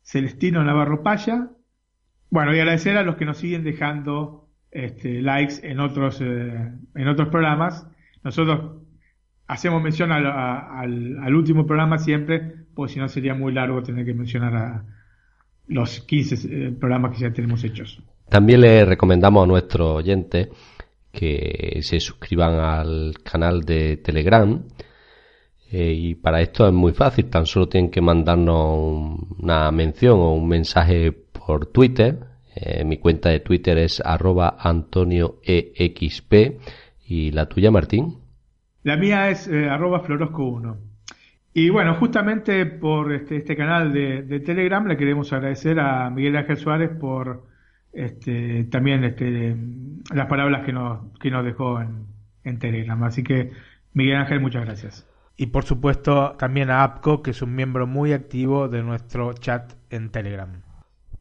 Celestino 0.02 0.64
Navarro 0.64 1.02
Paya. 1.02 1.50
Bueno, 2.30 2.54
y 2.54 2.60
agradecer 2.60 2.96
a 2.96 3.02
los 3.02 3.16
que 3.16 3.26
nos 3.26 3.36
siguen 3.36 3.62
dejando 3.62 4.48
este, 4.70 5.20
likes 5.20 5.56
en 5.62 5.80
otros, 5.80 6.20
eh, 6.22 6.72
en 6.94 7.08
otros 7.08 7.28
programas. 7.28 7.86
Nosotros 8.24 8.80
hacemos 9.46 9.82
mención 9.82 10.12
al, 10.12 11.34
último 11.34 11.66
programa 11.66 11.98
siempre, 11.98 12.64
pues 12.74 12.92
si 12.92 13.00
no 13.00 13.08
sería 13.08 13.34
muy 13.34 13.52
largo 13.52 13.82
tener 13.82 14.06
que 14.06 14.14
mencionar 14.14 14.56
a 14.56 14.84
los 15.66 16.00
15 16.00 16.34
eh, 16.68 16.72
programas 16.72 17.12
que 17.14 17.22
ya 17.24 17.32
tenemos 17.34 17.62
hechos. 17.64 18.02
También 18.30 18.62
le 18.62 18.86
recomendamos 18.86 19.44
a 19.44 19.46
nuestros 19.46 19.96
oyentes 19.96 20.48
que 21.12 21.80
se 21.82 22.00
suscriban 22.00 22.60
al 22.60 23.14
canal 23.22 23.62
de 23.62 23.96
Telegram. 23.98 24.62
Eh, 25.72 25.92
y 25.92 26.14
para 26.16 26.40
esto 26.40 26.66
es 26.66 26.72
muy 26.72 26.92
fácil, 26.92 27.26
tan 27.26 27.46
solo 27.46 27.68
tienen 27.68 27.90
que 27.90 28.00
mandarnos 28.00 29.20
una 29.38 29.70
mención 29.70 30.18
o 30.18 30.34
un 30.34 30.48
mensaje 30.48 31.12
por 31.12 31.66
Twitter 31.66 32.30
eh, 32.54 32.84
mi 32.84 32.98
cuenta 32.98 33.30
de 33.30 33.40
Twitter 33.40 33.78
es 33.78 34.02
arroba 34.04 34.56
antonioexp. 34.58 36.32
¿Y 37.06 37.30
la 37.32 37.46
tuya, 37.46 37.70
Martín? 37.70 38.18
La 38.82 38.96
mía 38.96 39.30
es 39.30 39.48
eh, 39.48 39.68
arroba 39.68 40.02
florosco1. 40.02 40.76
Y 41.52 41.68
bueno, 41.70 41.94
justamente 41.94 42.66
por 42.66 43.12
este, 43.12 43.36
este 43.36 43.56
canal 43.56 43.92
de, 43.92 44.40
Telegram 44.40 44.86
le 44.86 44.96
queremos 44.96 45.32
agradecer 45.32 45.80
a 45.80 46.08
Miguel 46.10 46.36
Ángel 46.36 46.56
Suárez 46.56 46.90
por 46.90 47.46
este, 47.92 48.64
también 48.64 49.04
este, 49.04 49.56
las 50.14 50.26
palabras 50.26 50.64
que 50.64 50.72
nos, 50.72 51.12
que 51.18 51.30
nos 51.30 51.44
dejó 51.44 51.80
en, 51.80 52.06
en 52.44 52.58
Telegram. 52.58 53.02
Así 53.02 53.22
que, 53.22 53.52
Miguel 53.92 54.16
Ángel, 54.16 54.40
muchas 54.40 54.64
gracias. 54.64 55.06
Y 55.36 55.46
por 55.46 55.64
supuesto 55.64 56.36
también 56.38 56.70
a 56.70 56.82
APCO, 56.82 57.22
que 57.22 57.30
es 57.30 57.40
un 57.40 57.54
miembro 57.54 57.86
muy 57.86 58.12
activo 58.12 58.68
de 58.68 58.82
nuestro 58.82 59.32
chat 59.32 59.72
en 59.88 60.10
Telegram. 60.10 60.62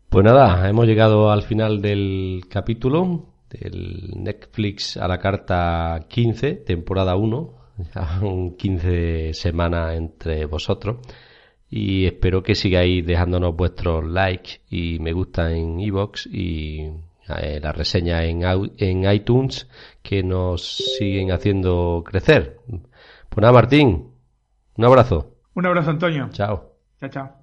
Pues 0.10 0.26
nada, 0.26 0.68
hemos 0.68 0.88
llegado 0.88 1.32
al 1.32 1.44
final 1.44 1.82
del 1.82 2.42
capítulo 2.50 3.28
del 3.50 4.12
Netflix 4.16 4.98
a 4.98 5.08
la 5.08 5.20
carta 5.20 6.06
15, 6.08 6.54
temporada 6.56 7.16
1, 7.16 7.54
ya 7.96 8.20
15 8.58 9.34
semanas 9.34 9.96
entre 9.96 10.46
vosotros. 10.46 10.98
Y 11.70 12.06
espero 12.06 12.42
que 12.42 12.56
sigáis 12.56 13.06
dejándonos 13.06 13.56
vuestros 13.56 14.06
likes 14.06 14.62
y 14.70 15.00
me 15.00 15.14
gusta 15.14 15.52
en 15.52 15.80
iBox 15.80 16.28
y 16.28 16.92
eh, 17.42 17.60
la 17.62 17.72
reseña 17.72 18.24
en, 18.24 18.42
en 18.78 19.12
iTunes 19.12 19.68
que 20.02 20.24
nos 20.24 20.64
siguen 20.98 21.32
haciendo 21.32 22.04
crecer. 22.06 22.58
Pues 23.30 23.42
nada, 23.42 23.54
Martín, 23.54 24.12
un 24.78 24.86
abrazo. 24.86 25.36
Un 25.54 25.66
abrazo, 25.66 25.92
Antonio. 25.92 26.30
Chao. 26.32 26.74
Chao, 27.00 27.10
chao. 27.10 27.39